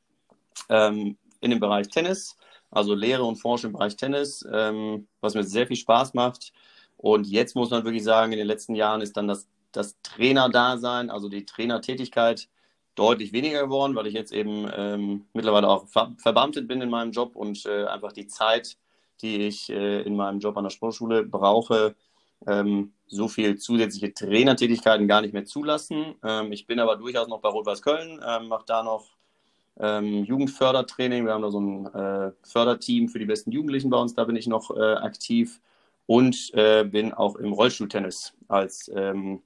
ähm, 0.70 1.18
in 1.42 1.52
dem 1.52 1.60
Bereich 1.60 1.90
Tennis, 1.90 2.38
also 2.72 2.96
Lehre 2.96 3.24
und 3.24 3.36
Forschung 3.36 3.72
im 3.72 3.74
Bereich 3.74 3.96
Tennis, 3.96 4.46
ähm, 4.52 5.08
was 5.22 5.36
mir 5.36 5.44
sehr 5.44 5.68
viel 5.68 5.76
Spaß 5.76 6.14
macht. 6.14 6.54
Und 6.98 7.28
jetzt 7.28 7.56
muss 7.56 7.70
man 7.70 7.84
wirklich 7.84 8.04
sagen, 8.04 8.32
in 8.32 8.40
den 8.40 8.48
letzten 8.48 8.76
Jahren 8.76 9.02
ist 9.02 9.18
dann 9.18 9.28
das, 9.28 9.48
das 9.72 9.98
Trainerdasein, 10.02 11.10
also 11.10 11.30
die 11.30 11.46
Trainertätigkeit, 11.46 12.48
deutlich 12.96 13.34
weniger 13.34 13.64
geworden, 13.64 13.96
weil 13.96 14.08
ich 14.08 14.14
jetzt 14.14 14.32
eben 14.32 14.70
ähm, 14.76 15.26
mittlerweile 15.34 15.68
auch 15.68 15.88
ver 15.88 16.14
verbeamtet 16.18 16.68
bin 16.68 16.82
in 16.82 16.90
meinem 16.90 17.12
Job 17.12 17.36
und 17.36 17.66
äh, 17.66 17.86
einfach 17.86 18.14
die 18.14 18.28
Zeit, 18.28 18.78
die 19.22 19.48
ich 19.48 19.70
äh, 19.70 20.02
in 20.02 20.16
meinem 20.16 20.40
Job 20.40 20.58
an 20.58 20.64
der 20.64 20.72
Sportschule 20.72 21.24
brauche, 21.24 21.96
ähm, 22.48 22.94
so 23.08 23.28
viel 23.28 23.58
zusätzliche 23.58 24.14
Trainertätigkeiten 24.14 25.08
gar 25.08 25.22
nicht 25.22 25.34
mehr 25.34 25.46
zulassen. 25.46 26.16
Ähm, 26.24 26.52
ich 26.52 26.68
bin 26.68 26.80
aber 26.80 26.98
durchaus 26.98 27.28
noch 27.28 27.42
bei 27.42 27.50
Rot-Weiß 27.50 27.82
Köln, 27.82 28.20
ähm, 28.26 28.48
mache 28.48 28.66
da 28.66 28.84
noch 28.84 29.06
ähm, 29.80 30.24
Jugendfördertraining. 30.26 31.26
Wir 31.26 31.34
haben 31.34 31.42
da 31.42 31.52
so 31.52 31.60
ein 31.60 31.86
äh, 31.88 32.32
Förderteam 32.44 33.10
für 33.10 33.20
die 33.20 33.26
besten 33.26 33.52
Jugendlichen 33.52 33.90
bei 33.90 33.98
uns, 33.98 34.14
da 34.14 34.24
bin 34.26 34.36
ich 34.36 34.48
noch 34.48 34.76
äh, 34.76 34.96
aktiv 34.96 35.62
und 36.06 36.54
äh, 36.54 36.84
bin 36.84 37.14
auch 37.14 37.36
im 37.36 37.54
Rollstuhltennis 37.54 38.34
als 38.48 38.92
ähm, 38.94 39.42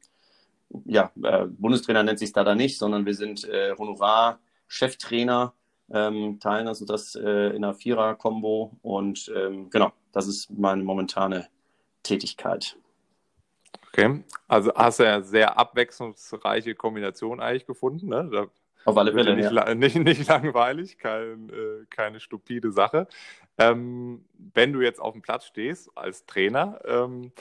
ja, 0.86 1.12
äh, 1.24 1.46
Bundestrainer 1.46 2.03
nennt 2.03 2.20
sich 2.20 2.34
da 2.34 2.44
da 2.44 2.56
nicht, 2.56 2.77
sondern 2.77 3.06
wir 3.06 3.13
sind 3.13 3.46
äh, 3.46 3.74
Honorar-Cheftrainer, 3.77 5.53
ähm, 5.91 6.39
teilen 6.39 6.67
also 6.67 6.86
das 6.86 7.15
äh, 7.15 7.50
in 7.50 7.63
einer 7.63 7.74
Vierer-Kombo 7.74 8.77
und 8.82 9.32
ähm, 9.36 9.70
genau, 9.70 9.91
das 10.12 10.27
ist 10.27 10.50
meine 10.51 10.84
momentane 10.84 11.48
Tätigkeit. 12.03 12.77
Okay, 13.88 14.24
also 14.48 14.74
hast 14.75 15.00
du 15.00 15.03
ja 15.03 15.22
sehr 15.22 15.58
abwechslungsreiche 15.58 16.75
Kombination 16.75 17.39
eigentlich 17.39 17.65
gefunden. 17.65 18.10
Ne? 18.10 18.29
Da 18.32 18.48
Auf 18.86 18.98
alle 18.98 19.12
Fälle. 19.12 19.36
Nicht, 19.36 19.51
ja. 19.51 19.74
nicht, 19.75 19.96
nicht, 19.96 20.27
langweilig, 20.27 20.98
kein, 20.98 21.50
äh, 21.50 21.86
keine 21.89 22.20
stupide 22.20 22.72
Sache. 22.72 23.08
Ähm, 23.58 24.25
wenn 24.53 24.74
du 24.74 24.82
jetzt 24.82 25.00
auf 25.01 25.13
dem 25.13 25.22
Platz 25.22 25.46
stehst 25.46 25.89
als 25.96 26.25
Trainer, 26.25 26.79
ähm, 26.86 27.32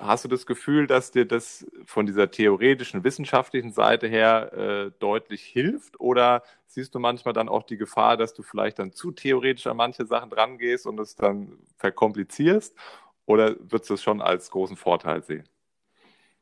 hast 0.00 0.24
du 0.24 0.28
das 0.28 0.46
Gefühl, 0.46 0.86
dass 0.86 1.10
dir 1.10 1.26
das 1.26 1.66
von 1.84 2.06
dieser 2.06 2.30
theoretischen, 2.30 3.04
wissenschaftlichen 3.04 3.72
Seite 3.72 4.08
her 4.08 4.52
äh, 4.52 4.90
deutlich 4.98 5.42
hilft? 5.42 6.00
Oder 6.00 6.42
siehst 6.66 6.94
du 6.94 6.98
manchmal 6.98 7.34
dann 7.34 7.48
auch 7.48 7.62
die 7.62 7.76
Gefahr, 7.76 8.16
dass 8.16 8.34
du 8.34 8.42
vielleicht 8.42 8.78
dann 8.78 8.92
zu 8.92 9.12
theoretisch 9.12 9.66
an 9.66 9.76
manche 9.76 10.06
Sachen 10.06 10.30
drangehst 10.30 10.86
und 10.86 10.98
es 11.00 11.14
dann 11.16 11.58
verkomplizierst? 11.76 12.74
Oder 13.26 13.56
würdest 13.60 13.90
du 13.90 13.94
es 13.94 14.02
schon 14.02 14.20
als 14.20 14.50
großen 14.50 14.76
Vorteil 14.76 15.22
sehen? 15.22 15.44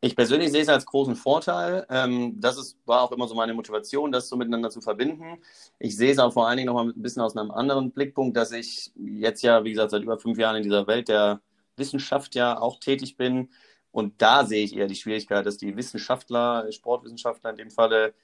Ich 0.01 0.15
persönlich 0.15 0.53
sehe 0.53 0.63
es 0.63 0.69
als 0.69 0.87
großen 0.87 1.17
Vorteil. 1.17 1.85
Ähm, 1.91 2.41
das 2.41 2.57
ist, 2.57 2.79
war 2.87 3.03
auch 3.03 3.11
immer 3.11 3.27
so 3.27 3.35
meine 3.35 3.53
Motivation, 3.53 4.13
das 4.13 4.29
so 4.29 4.37
miteinander 4.37 4.71
zu 4.71 4.81
verbinden. 4.81 5.43
Ich 5.81 5.97
sehe 5.97 6.13
es 6.13 6.21
auch 6.21 6.33
vor 6.33 6.47
allen 6.47 6.57
Dingen 6.57 6.69
noch 6.69 6.75
mal 6.75 6.89
ein 6.89 7.03
bisschen 7.03 7.21
aus 7.23 7.37
einem 7.37 7.51
anderen 7.51 7.91
Blickpunkt, 7.91 8.37
dass 8.37 8.53
ich 8.53 8.93
jetzt 8.95 9.43
ja, 9.43 9.65
wie 9.65 9.71
gesagt, 9.71 9.91
seit 9.91 10.03
über 10.03 10.17
fünf 10.17 10.39
Jahren 10.39 10.57
in 10.57 10.63
dieser 10.63 10.87
Welt 10.87 11.09
der 11.09 11.41
Wissenschaft 11.79 12.35
ja 12.35 12.59
auch 12.61 12.81
tätig 12.81 13.17
bin 13.17 13.49
und 13.91 14.21
da 14.21 14.45
sehe 14.45 14.65
ich 14.65 14.77
eher 14.77 14.87
die 14.87 14.95
Schwierigkeit, 14.95 15.47
dass 15.47 15.57
die 15.57 15.77
Wissenschaftler, 15.77 16.71
Sportwissenschaftler 16.71 17.51
in 17.51 17.57
dem 17.57 17.71
Falle, 17.71 18.15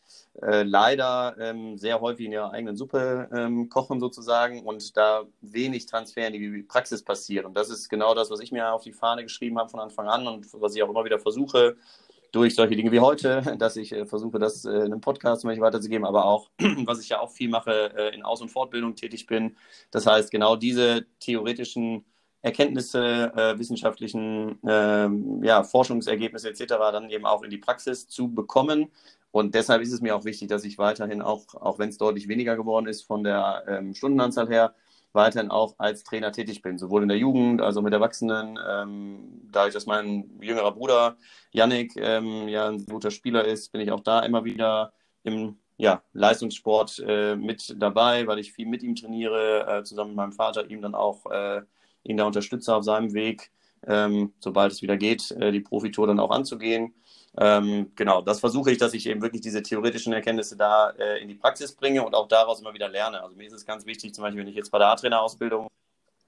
äh, 0.43 0.63
leider 0.63 1.37
ähm, 1.39 1.79
sehr 1.79 2.01
häufig 2.01 2.27
in 2.27 2.33
ihrer 2.33 2.53
eigenen 2.53 2.77
Suppe 2.77 3.29
ähm, 3.33 3.69
kochen 3.71 3.99
sozusagen 3.99 4.63
und 4.65 4.97
da 4.97 5.25
wenig 5.41 5.87
Transfer 5.87 6.27
in 6.27 6.35
die 6.35 6.63
Praxis 6.63 7.03
passiert. 7.03 7.47
Und 7.47 7.57
das 7.57 7.71
ist 7.71 7.89
genau 7.89 8.15
das, 8.15 8.31
was 8.31 8.41
ich 8.41 8.53
mir 8.53 8.73
auf 8.73 8.83
die 8.83 8.93
Fahne 8.93 9.23
geschrieben 9.23 9.59
habe 9.59 9.71
von 9.71 9.81
Anfang 9.81 10.07
an 10.09 10.27
und 10.27 10.47
was 10.53 10.77
ich 10.77 10.83
auch 10.83 10.91
immer 10.91 11.05
wieder 11.05 11.19
versuche 11.19 11.77
durch 12.31 12.55
solche 12.57 12.77
Dinge 12.77 12.93
wie 12.93 13.01
heute, 13.01 13.43
dass 13.59 13.77
ich 13.77 13.93
äh, 13.93 14.07
versuche, 14.07 14.39
das 14.39 14.65
äh, 14.65 14.71
in 14.71 14.93
einem 14.93 15.01
Podcast 15.01 15.41
zum 15.41 15.49
Beispiel 15.49 15.65
weiterzugeben, 15.65 16.05
aber 16.05 16.27
auch, 16.27 16.51
was 16.85 17.01
ich 17.01 17.09
ja 17.09 17.21
auch 17.21 17.31
viel 17.31 17.49
mache, 17.49 17.93
äh, 17.97 18.15
in 18.15 18.23
Aus- 18.23 18.43
und 18.43 18.51
Fortbildung 18.51 18.97
tätig 18.97 19.27
bin. 19.27 19.57
Das 19.91 20.07
heißt, 20.07 20.31
genau 20.31 20.57
diese 20.57 21.07
theoretischen 21.21 22.05
Erkenntnisse, 22.45 23.33
äh, 23.35 23.59
wissenschaftlichen 23.59 24.59
ähm, 24.69 25.43
ja, 25.43 25.65
Forschungsergebnisse 25.65 26.51
etc. 26.51 26.65
dann 26.93 27.09
eben 27.09 27.25
auch 27.25 27.43
in 27.43 27.49
die 27.49 27.57
Praxis 27.57 28.07
zu 28.07 28.29
bekommen. 28.29 28.91
Und 29.31 29.55
deshalb 29.55 29.81
ist 29.81 29.93
es 29.93 30.03
mir 30.03 30.15
auch 30.15 30.27
wichtig, 30.27 30.49
dass 30.49 30.63
ich 30.65 30.77
weiterhin 30.77 31.23
auch, 31.23 31.55
auch 31.55 31.79
wenn 31.79 31.89
es 31.89 31.97
deutlich 31.97 32.29
weniger 32.29 32.55
geworden 32.55 32.87
ist 32.87 33.03
von 33.03 33.25
der 33.25 33.65
ähm, 33.67 33.95
Stundenanzahl 33.95 34.49
her, 34.51 34.75
weiterhin 35.15 35.51
auch 35.51 35.75
als 35.79 36.05
Trainer 36.05 36.33
tätig 36.33 36.61
bin, 36.61 36.77
sowohl 36.77 37.03
in 37.03 37.09
der 37.09 37.17
Jugend, 37.17 37.63
also 37.63 37.81
mit 37.81 37.95
Erwachsenen. 37.95 38.59
Ähm, 38.69 39.41
dadurch, 39.51 39.73
dass 39.73 39.87
mein 39.87 40.29
jüngerer 40.43 40.73
Bruder 40.73 41.17
Yannick 41.51 41.97
ähm, 41.97 42.47
ja 42.49 42.69
ein 42.69 42.85
guter 42.85 43.11
Spieler 43.11 43.47
ist, 43.47 43.73
bin 43.73 43.81
ich 43.81 43.91
auch 43.91 44.01
da 44.01 44.21
immer 44.21 44.45
wieder 44.45 44.93
im 45.23 45.57
ja, 45.79 46.03
Leistungssport 46.13 47.03
äh, 47.07 47.37
mit 47.37 47.75
dabei, 47.79 48.27
weil 48.27 48.39
ich 48.39 48.53
viel 48.53 48.67
mit 48.67 48.83
ihm 48.83 48.95
trainiere, 48.95 49.67
äh, 49.67 49.83
zusammen 49.83 50.11
mit 50.11 50.17
meinem 50.17 50.33
Vater, 50.33 50.69
ihm 50.71 50.83
dann 50.83 50.95
auch 50.95 51.25
äh, 51.31 51.63
ihn 52.05 52.17
da 52.17 52.25
unterstütze 52.25 52.75
auf 52.75 52.85
seinem 52.85 53.13
Weg, 53.15 53.51
ähm, 53.87 54.33
sobald 54.39 54.73
es 54.73 54.83
wieder 54.83 54.97
geht, 54.97 55.31
äh, 55.33 55.53
die 55.53 55.61
Profitour 55.61 56.07
dann 56.07 56.21
auch 56.21 56.31
anzugehen. 56.31 56.95
Ähm, 57.37 57.91
genau, 57.97 58.23
das 58.23 58.41
versuche 58.41 58.71
ich, 58.71 58.79
dass 58.79 58.95
ich 58.95 59.07
eben 59.07 59.21
wirklich 59.21 59.43
diese 59.43 59.63
theoretischen 59.63 60.13
Erkenntnisse 60.13 60.57
da 60.57 60.91
äh, 60.91 61.21
in 61.21 61.29
die 61.29 61.35
Praxis 61.35 61.73
bringe 61.73 62.05
und 62.05 62.15
auch 62.15 62.29
daraus 62.29 62.61
immer 62.61 62.75
wieder 62.75 62.89
lerne. 62.89 63.23
Also 63.23 63.37
mir 63.37 63.47
ist 63.47 63.53
es 63.53 63.67
ganz 63.67 63.85
wichtig, 63.87 64.15
zum 64.15 64.23
Beispiel, 64.23 64.41
wenn 64.41 64.49
ich 64.49 64.55
jetzt 64.55 64.71
bei 64.71 64.79
der 64.79 64.89
A-Trainer-Ausbildung 64.89 65.69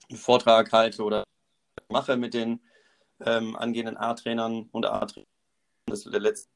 einen 0.09 0.18
Vortrag 0.18 0.73
halte 0.73 1.02
oder 1.04 1.25
mache 1.88 2.16
mit 2.16 2.35
den 2.35 2.61
ähm, 3.25 3.54
angehenden 3.54 3.97
A-Trainern 3.97 4.68
und 4.73 4.87
A-Trainern, 4.87 5.28
das 5.87 6.04
ist 6.04 6.12
der 6.12 6.21
letzte 6.21 6.49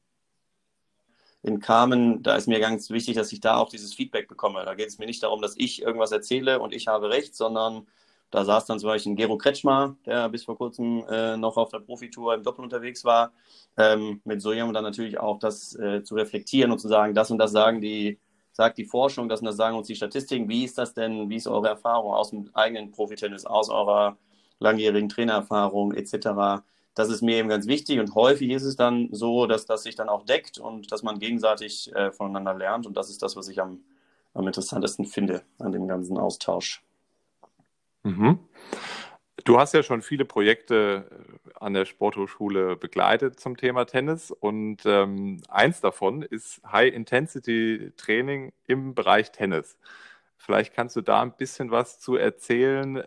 in 1.43 1.59
Carmen, 1.59 2.21
da 2.21 2.35
ist 2.35 2.47
mir 2.47 2.59
ganz 2.59 2.89
wichtig, 2.91 3.15
dass 3.15 3.31
ich 3.31 3.39
da 3.39 3.57
auch 3.57 3.69
dieses 3.69 3.93
Feedback 3.93 4.27
bekomme. 4.27 4.63
Da 4.63 4.75
geht 4.75 4.89
es 4.89 4.99
mir 4.99 5.07
nicht 5.07 5.23
darum, 5.23 5.41
dass 5.41 5.55
ich 5.57 5.81
irgendwas 5.81 6.11
erzähle 6.11 6.59
und 6.59 6.73
ich 6.73 6.87
habe 6.87 7.09
recht, 7.09 7.35
sondern 7.35 7.87
da 8.31 8.45
saß 8.45 8.65
dann 8.65 8.79
zum 8.79 8.87
Beispiel 8.87 9.15
Gero 9.15 9.37
Kretschmer, 9.37 9.97
der 10.05 10.29
bis 10.29 10.45
vor 10.45 10.57
kurzem 10.57 11.03
äh, 11.09 11.35
noch 11.35 11.57
auf 11.57 11.69
der 11.69 11.79
Profitour 11.79 12.33
im 12.33 12.43
Doppel 12.43 12.63
unterwegs 12.63 13.03
war, 13.03 13.33
ähm, 13.77 14.21
mit 14.23 14.41
so 14.41 14.53
jemandem 14.53 14.75
dann 14.75 14.83
natürlich 14.85 15.19
auch 15.19 15.37
das 15.37 15.75
äh, 15.75 16.01
zu 16.03 16.15
reflektieren 16.15 16.71
und 16.71 16.79
zu 16.79 16.87
sagen, 16.87 17.13
das 17.13 17.29
und 17.29 17.37
das 17.37 17.51
sagen 17.51 17.81
die, 17.81 18.19
sagt 18.53 18.77
die 18.77 18.85
Forschung, 18.85 19.27
das 19.27 19.41
und 19.41 19.47
das 19.47 19.57
sagen 19.57 19.77
uns 19.77 19.87
die 19.87 19.95
Statistiken. 19.95 20.47
Wie 20.47 20.63
ist 20.63 20.77
das 20.77 20.93
denn, 20.93 21.29
wie 21.29 21.35
ist 21.35 21.47
eure 21.47 21.67
Erfahrung 21.67 22.13
aus 22.13 22.29
dem 22.29 22.49
eigenen 22.53 22.91
Profitennis, 22.91 23.45
aus 23.45 23.69
eurer 23.69 24.17
langjährigen 24.59 25.09
Trainererfahrung 25.09 25.93
etc.? 25.93 26.63
Das 26.95 27.09
ist 27.09 27.21
mir 27.21 27.37
eben 27.37 27.49
ganz 27.49 27.67
wichtig 27.67 27.99
und 27.99 28.15
häufig 28.15 28.49
ist 28.51 28.63
es 28.63 28.77
dann 28.77 29.09
so, 29.11 29.45
dass 29.45 29.65
das 29.65 29.83
sich 29.83 29.95
dann 29.95 30.09
auch 30.09 30.23
deckt 30.23 30.57
und 30.57 30.91
dass 30.91 31.03
man 31.03 31.19
gegenseitig 31.19 31.93
äh, 31.95 32.11
voneinander 32.11 32.53
lernt 32.53 32.87
und 32.87 32.95
das 32.95 33.09
ist 33.09 33.21
das, 33.21 33.35
was 33.35 33.49
ich 33.49 33.61
am, 33.61 33.79
am 34.33 34.47
interessantesten 34.47 35.05
finde 35.05 35.43
an 35.59 35.71
dem 35.73 35.87
ganzen 35.87 36.17
Austausch. 36.17 36.81
Mhm. 38.03 38.39
Du 39.43 39.59
hast 39.59 39.73
ja 39.73 39.81
schon 39.81 40.01
viele 40.01 40.25
Projekte 40.25 41.09
äh, 41.45 41.49
an 41.59 41.73
der 41.73 41.85
Sporthochschule 41.85 42.75
begleitet 42.75 43.39
zum 43.39 43.57
Thema 43.57 43.85
Tennis 43.85 44.31
und 44.31 44.83
ähm, 44.85 45.41
eins 45.49 45.81
davon 45.81 46.21
ist 46.21 46.61
High-Intensity-Training 46.71 48.53
im 48.67 48.93
Bereich 48.93 49.31
Tennis. 49.31 49.77
Vielleicht 50.37 50.73
kannst 50.73 50.95
du 50.95 51.01
da 51.01 51.21
ein 51.21 51.35
bisschen 51.35 51.71
was 51.71 51.99
zu 51.99 52.15
erzählen, 52.15 53.03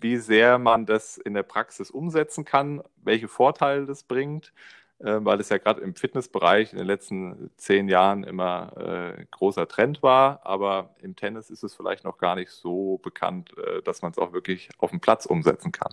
wie 0.00 0.16
sehr 0.16 0.58
man 0.58 0.86
das 0.86 1.16
in 1.16 1.34
der 1.34 1.44
Praxis 1.44 1.90
umsetzen 1.90 2.44
kann, 2.44 2.82
welche 2.96 3.28
Vorteile 3.28 3.86
das 3.86 4.02
bringt 4.04 4.52
weil 5.02 5.40
es 5.40 5.48
ja 5.48 5.58
gerade 5.58 5.80
im 5.80 5.94
Fitnessbereich 5.94 6.72
in 6.72 6.78
den 6.78 6.86
letzten 6.86 7.50
zehn 7.56 7.88
Jahren 7.88 8.24
immer 8.24 8.72
äh, 8.76 9.24
großer 9.30 9.68
Trend 9.68 10.02
war. 10.02 10.40
Aber 10.44 10.90
im 11.00 11.16
Tennis 11.16 11.50
ist 11.50 11.64
es 11.64 11.74
vielleicht 11.74 12.04
noch 12.04 12.18
gar 12.18 12.36
nicht 12.36 12.50
so 12.50 12.98
bekannt, 12.98 13.50
äh, 13.58 13.82
dass 13.82 14.02
man 14.02 14.12
es 14.12 14.18
auch 14.18 14.32
wirklich 14.32 14.68
auf 14.78 14.90
dem 14.90 15.00
Platz 15.00 15.26
umsetzen 15.26 15.72
kann. 15.72 15.92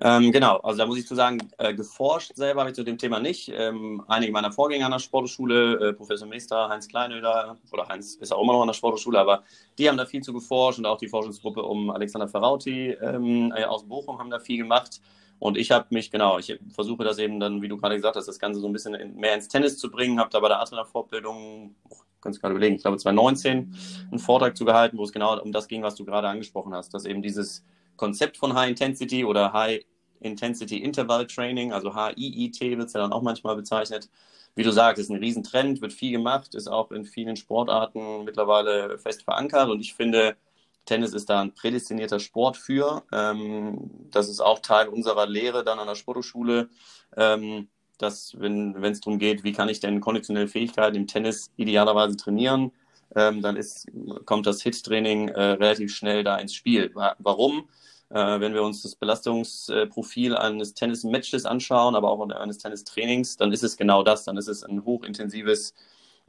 Ähm, 0.00 0.32
genau, 0.32 0.56
also 0.58 0.78
da 0.78 0.86
muss 0.86 0.98
ich 0.98 1.06
zu 1.06 1.14
sagen, 1.14 1.38
äh, 1.58 1.72
geforscht 1.72 2.32
selber 2.34 2.60
habe 2.60 2.70
ich 2.70 2.76
zu 2.76 2.82
dem 2.82 2.98
Thema 2.98 3.20
nicht. 3.20 3.52
Ähm, 3.54 4.02
einige 4.08 4.32
meiner 4.32 4.50
Vorgänger 4.50 4.86
an 4.86 4.92
der 4.92 4.98
Sportschule, 4.98 5.90
äh, 5.90 5.92
Professor 5.92 6.26
Meister, 6.26 6.68
Heinz 6.68 6.88
Kleinöder 6.88 7.56
oder 7.70 7.86
Heinz 7.86 8.16
ist 8.16 8.32
auch 8.32 8.42
immer 8.42 8.54
noch 8.54 8.62
an 8.62 8.66
der 8.66 8.74
Sportschule, 8.74 9.20
aber 9.20 9.44
die 9.78 9.88
haben 9.88 9.96
da 9.96 10.04
viel 10.04 10.20
zu 10.20 10.32
geforscht 10.32 10.80
und 10.80 10.86
auch 10.86 10.98
die 10.98 11.06
Forschungsgruppe 11.06 11.62
um 11.62 11.90
Alexander 11.90 12.26
Ferrauti 12.26 12.90
ähm, 12.90 13.52
äh, 13.56 13.64
aus 13.64 13.84
Bochum 13.84 14.18
haben 14.18 14.30
da 14.30 14.40
viel 14.40 14.58
gemacht. 14.58 15.00
Und 15.44 15.58
ich 15.58 15.70
habe 15.70 15.88
mich, 15.90 16.10
genau, 16.10 16.38
ich 16.38 16.58
versuche 16.70 17.04
das 17.04 17.18
eben 17.18 17.38
dann, 17.38 17.60
wie 17.60 17.68
du 17.68 17.76
gerade 17.76 17.96
gesagt 17.96 18.16
hast, 18.16 18.26
das 18.26 18.38
Ganze 18.38 18.60
so 18.60 18.66
ein 18.66 18.72
bisschen 18.72 19.14
mehr 19.14 19.34
ins 19.34 19.46
Tennis 19.46 19.76
zu 19.76 19.90
bringen. 19.90 20.18
Habe 20.18 20.30
da 20.30 20.40
bei 20.40 20.48
der 20.48 20.58
Adrenal-Fortbildung, 20.58 21.74
oh, 21.90 21.96
kannst 22.22 22.40
gerade 22.40 22.54
überlegen, 22.54 22.76
ich 22.76 22.80
glaube 22.80 22.96
2019 22.96 23.76
einen 24.10 24.18
Vortrag 24.18 24.56
zu 24.56 24.64
gehalten, 24.64 24.96
wo 24.96 25.04
es 25.04 25.12
genau 25.12 25.38
um 25.38 25.52
das 25.52 25.68
ging, 25.68 25.82
was 25.82 25.96
du 25.96 26.06
gerade 26.06 26.28
angesprochen 26.28 26.72
hast, 26.72 26.94
dass 26.94 27.04
eben 27.04 27.20
dieses 27.20 27.62
Konzept 27.96 28.38
von 28.38 28.54
High 28.54 28.70
Intensity 28.70 29.22
oder 29.26 29.52
High 29.52 29.84
Intensity 30.20 30.78
Interval 30.78 31.26
Training, 31.26 31.74
also 31.74 31.94
HIIT 31.94 32.60
wird 32.78 32.86
es 32.88 32.94
ja 32.94 33.00
dann 33.02 33.12
auch 33.12 33.20
manchmal 33.20 33.54
bezeichnet. 33.54 34.08
Wie 34.54 34.62
du 34.62 34.70
sagst, 34.70 34.98
ist 34.98 35.10
ein 35.10 35.18
Riesentrend, 35.18 35.82
wird 35.82 35.92
viel 35.92 36.12
gemacht, 36.12 36.54
ist 36.54 36.68
auch 36.68 36.90
in 36.90 37.04
vielen 37.04 37.36
Sportarten 37.36 38.24
mittlerweile 38.24 38.96
fest 38.98 39.24
verankert 39.24 39.68
und 39.68 39.80
ich 39.80 39.92
finde, 39.92 40.36
Tennis 40.84 41.14
ist 41.14 41.30
da 41.30 41.40
ein 41.40 41.54
prädestinierter 41.54 42.20
Sport 42.20 42.56
für. 42.56 43.02
Ähm, 43.12 43.90
das 44.10 44.28
ist 44.28 44.40
auch 44.40 44.58
Teil 44.60 44.88
unserer 44.88 45.26
Lehre 45.26 45.64
dann 45.64 45.78
an 45.78 45.86
der 45.86 45.94
Sporthochschule, 45.94 46.68
ähm, 47.16 47.68
dass, 47.98 48.34
wenn 48.38 48.74
es 48.84 49.00
darum 49.00 49.18
geht, 49.18 49.44
wie 49.44 49.52
kann 49.52 49.68
ich 49.68 49.80
denn 49.80 50.00
konditionelle 50.00 50.48
Fähigkeiten 50.48 50.96
im 50.96 51.06
Tennis 51.06 51.50
idealerweise 51.56 52.16
trainieren, 52.16 52.72
ähm, 53.14 53.42
dann 53.42 53.56
ist, 53.56 53.86
kommt 54.24 54.46
das 54.46 54.62
Hit-Training 54.62 55.28
äh, 55.28 55.42
relativ 55.42 55.94
schnell 55.94 56.24
da 56.24 56.36
ins 56.36 56.54
Spiel. 56.54 56.92
Warum? 57.18 57.68
Äh, 58.10 58.40
wenn 58.40 58.54
wir 58.54 58.62
uns 58.62 58.82
das 58.82 58.96
Belastungsprofil 58.96 60.36
eines 60.36 60.74
Tennis-Matches 60.74 61.46
anschauen, 61.46 61.94
aber 61.94 62.10
auch 62.10 62.28
eines 62.30 62.58
Tennistrainings, 62.58 63.36
dann 63.36 63.52
ist 63.52 63.64
es 63.64 63.76
genau 63.76 64.02
das. 64.02 64.24
Dann 64.24 64.36
ist 64.36 64.48
es 64.48 64.64
ein 64.64 64.84
hochintensives 64.84 65.74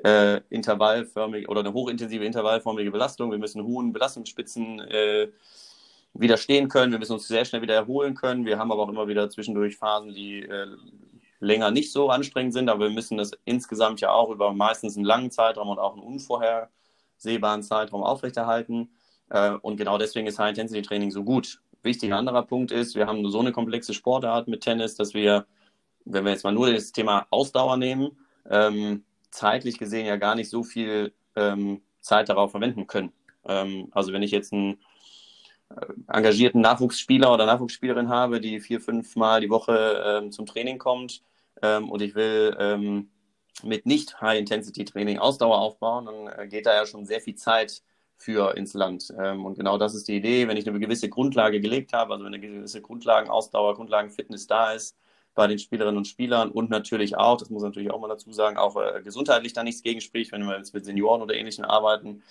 äh, 0.04 0.42
intervallförmig 0.50 1.48
oder 1.50 1.62
eine 1.62 1.74
hochintensive 1.74 2.26
intervallförmige 2.26 2.92
Belastung. 2.92 3.32
Wir 3.32 3.38
müssen 3.38 3.64
hohen 3.64 3.94
Belastungsspitzen 3.94 4.80
äh, 4.82 5.30
widerstehen 6.14 6.70
können. 6.70 6.92
Wir 6.92 7.00
müssen 7.00 7.14
uns 7.14 7.28
sehr 7.28 7.46
schnell 7.46 7.62
wieder 7.62 7.76
erholen 7.76 8.16
können. 8.16 8.46
Wir 8.46 8.58
haben 8.58 8.72
aber 8.72 8.84
auch 8.84 8.90
immer 8.90 9.08
wieder 9.08 9.30
zwischendurch 9.30 9.78
Phasen, 9.78 10.14
die 10.14 10.44
äh, 10.44 10.68
länger 11.40 11.72
nicht 11.72 11.92
so 11.92 12.10
anstrengend 12.10 12.54
sind, 12.54 12.70
aber 12.70 12.86
wir 12.86 12.94
müssen 12.94 13.18
das 13.18 13.32
insgesamt 13.46 14.02
ja 14.02 14.12
auch 14.12 14.30
über 14.30 14.54
meistens 14.54 14.96
einen 14.96 15.06
langen 15.06 15.32
Zeitraum 15.32 15.70
und 15.70 15.80
auch 15.80 15.94
einen 15.94 16.04
unvorhersehbaren 16.04 17.64
Zeitraum 17.64 18.04
aufrechterhalten. 18.04 18.90
Äh, 19.30 19.52
und 19.62 19.78
genau 19.78 19.98
deswegen 19.98 20.28
ist 20.28 20.40
High-Intensity-Training 20.40 21.12
so 21.12 21.24
gut. 21.24 21.62
Wichtiger 21.84 22.18
anderer 22.18 22.44
Punkt 22.44 22.72
ist, 22.72 22.96
wir 22.96 23.06
haben 23.06 23.30
so 23.30 23.40
eine 23.40 23.52
komplexe 23.52 23.94
Sportart 23.94 24.48
mit 24.48 24.62
Tennis, 24.62 24.96
dass 24.96 25.14
wir, 25.14 25.46
wenn 26.06 26.26
wir 26.26 26.32
jetzt 26.32 26.44
mal 26.44 26.52
nur 26.52 26.72
das 26.72 26.92
Thema 26.92 27.28
Ausdauer 27.30 27.78
nehmen, 27.78 28.18
ähm, 28.50 29.04
zeitlich 29.36 29.78
gesehen 29.78 30.06
ja 30.06 30.16
gar 30.16 30.36
nicht 30.36 30.50
so 30.50 30.64
viel 30.64 31.14
ähm, 31.36 31.82
Zeit 32.00 32.30
darauf 32.30 32.52
verwenden 32.52 32.88
können. 32.88 33.12
Ähm, 33.48 33.90
also 33.92 34.14
wenn 34.14 34.24
ich 34.24 34.32
jetzt 34.32 34.54
einen 34.54 34.80
äh, 35.70 35.86
engagierten 36.08 36.62
Nachwuchsspieler 36.62 37.34
oder 37.34 37.46
Nachwuchsspielerin 37.46 38.10
habe, 38.10 38.40
die 38.40 38.60
vier, 38.60 38.82
fünf 38.82 39.16
Mal 39.16 39.42
die 39.42 39.50
Woche 39.50 40.04
ähm, 40.06 40.32
zum 40.32 40.46
Training 40.46 40.78
kommt 40.78 41.22
ähm, 41.62 41.90
und 41.90 42.02
ich 42.02 42.16
will 42.16 42.56
ähm, 42.60 43.10
mit 43.64 43.86
nicht 43.86 44.22
High-Intensity-Training 44.22 45.20
Ausdauer 45.20 45.60
aufbauen, 45.60 46.06
dann 46.06 46.28
äh, 46.28 46.48
geht 46.48 46.66
da 46.66 46.74
ja 46.74 46.86
schon 46.86 47.06
sehr 47.06 47.22
viel 47.22 47.36
Zeit 47.36 47.82
für 48.18 48.56
ins 48.56 48.74
Land. 48.74 49.14
Ähm, 49.18 49.46
und 49.46 49.58
genau 49.58 49.78
das 49.78 49.96
ist 49.96 50.08
die 50.08 50.18
Idee, 50.18 50.48
wenn 50.48 50.58
ich 50.58 50.68
eine 50.68 50.80
gewisse 50.80 51.10
Grundlage 51.10 51.60
gelegt 51.60 51.94
habe, 51.94 52.14
also 52.14 52.26
wenn 52.26 52.34
eine 52.34 52.46
gewisse 52.46 52.82
Grundlagenausdauer, 52.82 53.76
Grundlagenfitness 53.76 54.48
da 54.48 54.72
ist, 54.74 54.98
bei 55.36 55.48
den 55.48 55.60
Spielerinnen 55.60 55.98
und 55.98 56.08
Spielern 56.08 56.50
und 56.50 56.70
natürlich 56.70 57.18
auch, 57.18 57.38
das 57.38 57.50
muss 57.50 57.62
man 57.62 57.72
natürlich 57.72 57.92
auch 57.92 58.00
mal 58.00 58.08
dazu 58.08 58.32
sagen, 58.32 58.58
auch 58.58 58.76
äh, 58.78 59.02
gesundheitlich 59.04 59.54
da 59.54 59.64
nichts 59.64 59.84
gegen 59.84 60.02
spricht, 60.02 60.32
wenn 60.32 60.46
wir 60.46 60.58
jetzt 60.58 60.74
mit 60.74 60.86
Senioren 60.86 61.22
oder 61.22 61.36
Ähnlichem 61.36 61.66
arbeiten, 61.66 62.24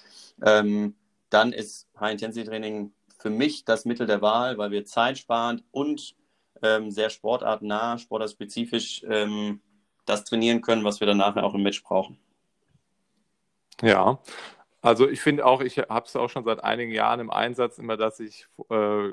ähm, 0.42 0.94
dann 1.30 1.52
ist 1.52 1.87
High-Intensity-Training 2.00 2.92
für 3.18 3.30
mich 3.30 3.64
das 3.64 3.84
Mittel 3.84 4.06
der 4.06 4.23
Wahl, 4.23 4.58
weil 4.58 4.70
wir 4.70 4.84
zeitsparend 4.84 5.62
und 5.70 6.16
ähm, 6.62 6.90
sehr 6.90 7.11
sportartnah, 7.11 7.99
sportartspezifisch 7.99 9.04
ähm, 9.08 9.61
das 10.06 10.25
trainieren 10.25 10.61
können, 10.61 10.84
was 10.84 11.00
wir 11.00 11.06
dann 11.06 11.18
nachher 11.18 11.44
auch 11.44 11.54
im 11.54 11.62
Match 11.62 11.82
brauchen. 11.82 12.18
Ja, 13.82 14.18
also 14.82 15.08
ich 15.08 15.20
finde 15.20 15.46
auch, 15.46 15.61
ich 15.61 15.78
habe 15.78 16.06
es 16.06 16.14
auch 16.16 16.28
schon 16.28 16.44
seit 16.44 16.62
einigen 16.62 16.92
Jahren 16.92 17.20
im 17.20 17.30
Einsatz 17.30 17.78
immer, 17.78 17.96
dass 17.96 18.20
ich 18.20 18.46
äh, 18.70 19.08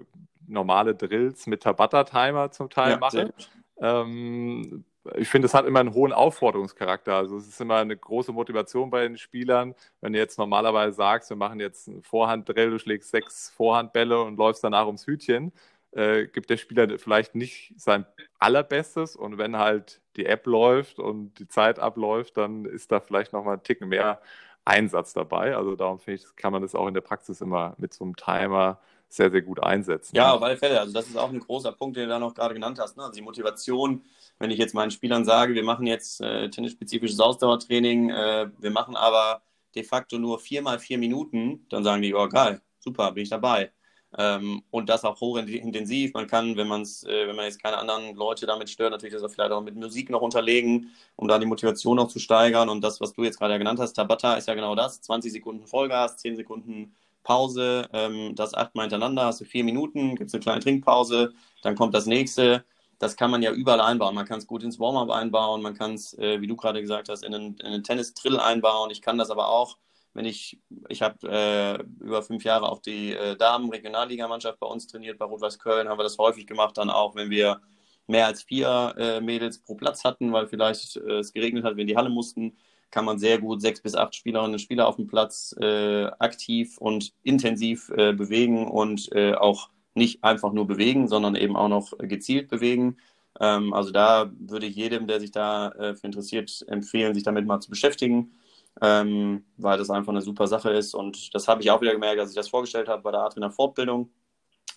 normale 0.47 0.95
Drills 0.95 1.47
mit 1.47 1.63
Tabata-Timer 1.63 2.51
zum 2.51 2.69
Teil 2.69 2.91
ja, 2.91 2.97
mache. 2.97 3.33
Ähm, 3.81 4.85
ich 5.15 5.29
finde, 5.29 5.47
es 5.47 5.53
hat 5.53 5.65
immer 5.65 5.79
einen 5.79 5.93
hohen 5.93 6.13
Aufforderungscharakter. 6.13 7.15
Also 7.15 7.37
es 7.37 7.47
ist 7.47 7.59
immer 7.61 7.77
eine 7.77 7.97
große 7.97 8.31
Motivation 8.31 8.89
bei 8.91 9.01
den 9.03 9.17
Spielern. 9.17 9.75
Wenn 9.99 10.13
du 10.13 10.19
jetzt 10.19 10.37
normalerweise 10.37 10.95
sagst, 10.95 11.29
wir 11.31 11.37
machen 11.37 11.59
jetzt 11.59 11.87
einen 11.89 12.03
Vorhanddrill, 12.03 12.69
du 12.71 12.79
schlägst 12.79 13.09
sechs 13.11 13.49
Vorhandbälle 13.49 14.21
und 14.21 14.37
läufst 14.37 14.63
danach 14.63 14.85
ums 14.85 15.07
Hütchen, 15.07 15.51
äh, 15.91 16.27
gibt 16.27 16.49
der 16.51 16.57
Spieler 16.57 16.97
vielleicht 16.99 17.35
nicht 17.35 17.73
sein 17.77 18.05
allerbestes 18.39 19.15
und 19.15 19.37
wenn 19.37 19.57
halt 19.57 20.01
die 20.15 20.25
App 20.25 20.45
läuft 20.47 20.99
und 20.99 21.33
die 21.39 21.47
Zeit 21.47 21.79
abläuft, 21.79 22.37
dann 22.37 22.65
ist 22.65 22.91
da 22.91 22.99
vielleicht 22.99 23.33
nochmal 23.33 23.57
ein 23.57 23.63
Ticken 23.63 23.89
mehr 23.89 24.21
Einsatz 24.65 25.13
dabei. 25.13 25.55
Also 25.55 25.75
darum 25.75 25.99
finde 25.99 26.21
ich, 26.21 26.35
kann 26.35 26.53
man 26.53 26.61
das 26.61 26.75
auch 26.75 26.87
in 26.87 26.93
der 26.93 27.01
Praxis 27.01 27.41
immer 27.41 27.75
mit 27.77 27.93
so 27.93 28.03
einem 28.05 28.15
Timer 28.15 28.79
sehr, 29.13 29.31
sehr 29.31 29.41
gut 29.41 29.61
einsetzen. 29.61 30.15
Ja, 30.15 30.33
auf 30.33 30.41
alle 30.41 30.57
Fälle. 30.57 30.79
Also 30.79 30.93
das 30.93 31.07
ist 31.07 31.17
auch 31.17 31.29
ein 31.29 31.39
großer 31.39 31.71
Punkt, 31.73 31.97
den 31.97 32.03
du 32.03 32.09
da 32.09 32.19
noch 32.19 32.33
gerade 32.33 32.53
genannt 32.53 32.79
hast. 32.79 32.97
Ne? 32.97 33.03
Also 33.03 33.15
die 33.15 33.21
Motivation, 33.21 34.03
wenn 34.39 34.51
ich 34.51 34.57
jetzt 34.57 34.73
meinen 34.73 34.91
Spielern 34.91 35.25
sage, 35.25 35.53
wir 35.53 35.63
machen 35.63 35.85
jetzt 35.85 36.21
äh, 36.21 36.49
tennisspezifisches 36.49 37.19
Ausdauertraining, 37.19 38.09
äh, 38.09 38.49
wir 38.57 38.71
machen 38.71 38.95
aber 38.95 39.41
de 39.75 39.83
facto 39.83 40.17
nur 40.17 40.39
vier 40.39 40.61
mal 40.61 40.79
vier 40.79 40.97
Minuten, 40.97 41.65
dann 41.69 41.83
sagen 41.83 42.01
die, 42.01 42.13
oh 42.13 42.27
geil, 42.27 42.61
super, 42.79 43.11
bin 43.11 43.23
ich 43.23 43.29
dabei. 43.29 43.71
Ähm, 44.17 44.63
und 44.71 44.89
das 44.89 45.05
auch 45.05 45.21
hochintensiv. 45.21 46.13
Man 46.13 46.27
kann, 46.27 46.57
wenn, 46.57 46.67
man's, 46.67 47.03
äh, 47.03 47.27
wenn 47.27 47.35
man 47.35 47.45
jetzt 47.45 47.63
keine 47.63 47.77
anderen 47.77 48.13
Leute 48.15 48.45
damit 48.45 48.69
stört, 48.69 48.91
natürlich 48.91 49.13
das 49.13 49.23
auch 49.23 49.31
vielleicht 49.31 49.51
auch 49.51 49.61
mit 49.61 49.75
Musik 49.75 50.09
noch 50.09 50.21
unterlegen, 50.21 50.91
um 51.15 51.27
da 51.29 51.39
die 51.39 51.45
Motivation 51.45 51.95
noch 51.95 52.09
zu 52.09 52.19
steigern. 52.19 52.67
Und 52.67 52.81
das, 52.81 52.99
was 52.99 53.13
du 53.13 53.23
jetzt 53.23 53.39
gerade 53.39 53.57
genannt 53.57 53.79
hast, 53.79 53.93
Tabata 53.93 54.33
ist 54.33 54.49
ja 54.49 54.53
genau 54.53 54.75
das. 54.75 55.01
20 55.01 55.31
Sekunden 55.31 55.65
Vollgas, 55.65 56.17
10 56.17 56.35
Sekunden 56.35 56.93
Pause, 57.23 57.89
ähm, 57.93 58.35
das 58.35 58.53
achtmal 58.53 58.85
hintereinander, 58.85 59.25
hast 59.25 59.41
du 59.41 59.45
vier 59.45 59.63
Minuten, 59.63 60.15
gibt 60.15 60.29
es 60.29 60.33
eine 60.33 60.41
kleine 60.41 60.61
Trinkpause, 60.61 61.33
dann 61.61 61.75
kommt 61.75 61.93
das 61.93 62.05
nächste. 62.05 62.63
Das 62.99 63.15
kann 63.15 63.31
man 63.31 63.41
ja 63.41 63.51
überall 63.51 63.81
einbauen. 63.81 64.13
Man 64.13 64.25
kann 64.27 64.39
es 64.39 64.47
gut 64.47 64.63
ins 64.63 64.79
Warm-up 64.79 65.09
einbauen, 65.09 65.61
man 65.61 65.73
kann 65.73 65.95
es, 65.95 66.17
äh, 66.19 66.39
wie 66.41 66.47
du 66.47 66.55
gerade 66.55 66.81
gesagt 66.81 67.09
hast, 67.09 67.23
in 67.23 67.33
einen, 67.33 67.55
in 67.57 67.65
einen 67.65 67.83
Tennis-Drill 67.83 68.39
einbauen. 68.39 68.91
Ich 68.91 69.01
kann 69.01 69.17
das 69.17 69.31
aber 69.31 69.49
auch 69.49 69.77
wenn 70.13 70.25
ich, 70.25 70.59
ich 70.89 71.01
habe 71.01 71.27
äh, 71.29 72.03
über 72.03 72.21
fünf 72.21 72.43
Jahre 72.43 72.69
auch 72.69 72.81
die 72.81 73.13
äh, 73.13 73.35
Damen-Regionalligamannschaft 73.37 74.59
bei 74.59 74.67
uns 74.67 74.87
trainiert, 74.87 75.17
bei 75.17 75.25
Rot-Weiß 75.25 75.59
Köln, 75.59 75.87
haben 75.87 75.99
wir 75.99 76.03
das 76.03 76.17
häufig 76.17 76.47
gemacht, 76.47 76.77
dann 76.77 76.89
auch, 76.89 77.15
wenn 77.15 77.29
wir 77.29 77.61
mehr 78.07 78.25
als 78.27 78.43
vier 78.43 78.93
äh, 78.97 79.21
Mädels 79.21 79.61
pro 79.61 79.75
Platz 79.75 80.03
hatten, 80.03 80.33
weil 80.33 80.47
vielleicht 80.47 80.97
äh, 80.97 81.19
es 81.19 81.31
geregnet 81.31 81.63
hat, 81.63 81.75
wir 81.77 81.81
in 81.81 81.87
die 81.87 81.95
Halle 81.95 82.09
mussten, 82.09 82.57
kann 82.91 83.05
man 83.05 83.19
sehr 83.19 83.39
gut 83.39 83.61
sechs 83.61 83.81
bis 83.81 83.95
acht 83.95 84.15
Spielerinnen 84.15 84.53
und 84.53 84.59
Spieler 84.59 84.87
auf 84.87 84.97
dem 84.97 85.07
Platz 85.07 85.55
äh, 85.59 86.05
aktiv 86.19 86.77
und 86.77 87.13
intensiv 87.23 87.89
äh, 87.95 88.13
bewegen 88.13 88.67
und 88.67 89.09
auch 89.15 89.69
nicht 89.93 90.23
einfach 90.23 90.53
nur 90.53 90.67
bewegen, 90.67 91.07
sondern 91.07 91.35
eben 91.35 91.55
auch 91.55 91.67
noch 91.67 91.97
gezielt 91.97 92.49
bewegen. 92.49 92.97
Ähm, 93.39 93.73
also 93.73 93.91
da 93.91 94.31
würde 94.39 94.67
ich 94.67 94.75
jedem, 94.75 95.07
der 95.07 95.19
sich 95.19 95.31
da 95.31 95.73
für 95.77 96.05
interessiert, 96.05 96.63
empfehlen, 96.67 97.13
sich 97.13 97.23
damit 97.23 97.45
mal 97.45 97.59
zu 97.59 97.69
beschäftigen 97.69 98.31
ähm, 98.79 99.43
weil 99.57 99.77
das 99.77 99.89
einfach 99.89 100.11
eine 100.11 100.21
super 100.21 100.47
Sache 100.47 100.69
ist. 100.71 100.93
Und 100.93 101.33
das 101.33 101.47
habe 101.47 101.61
ich 101.61 101.71
auch 101.71 101.81
wieder 101.81 101.93
gemerkt, 101.93 102.19
als 102.19 102.29
ich 102.29 102.35
das 102.35 102.49
vorgestellt 102.49 102.87
habe 102.87 103.01
bei 103.01 103.11
der 103.11 103.21
A-Trainer 103.21 103.51
Fortbildung. 103.51 104.11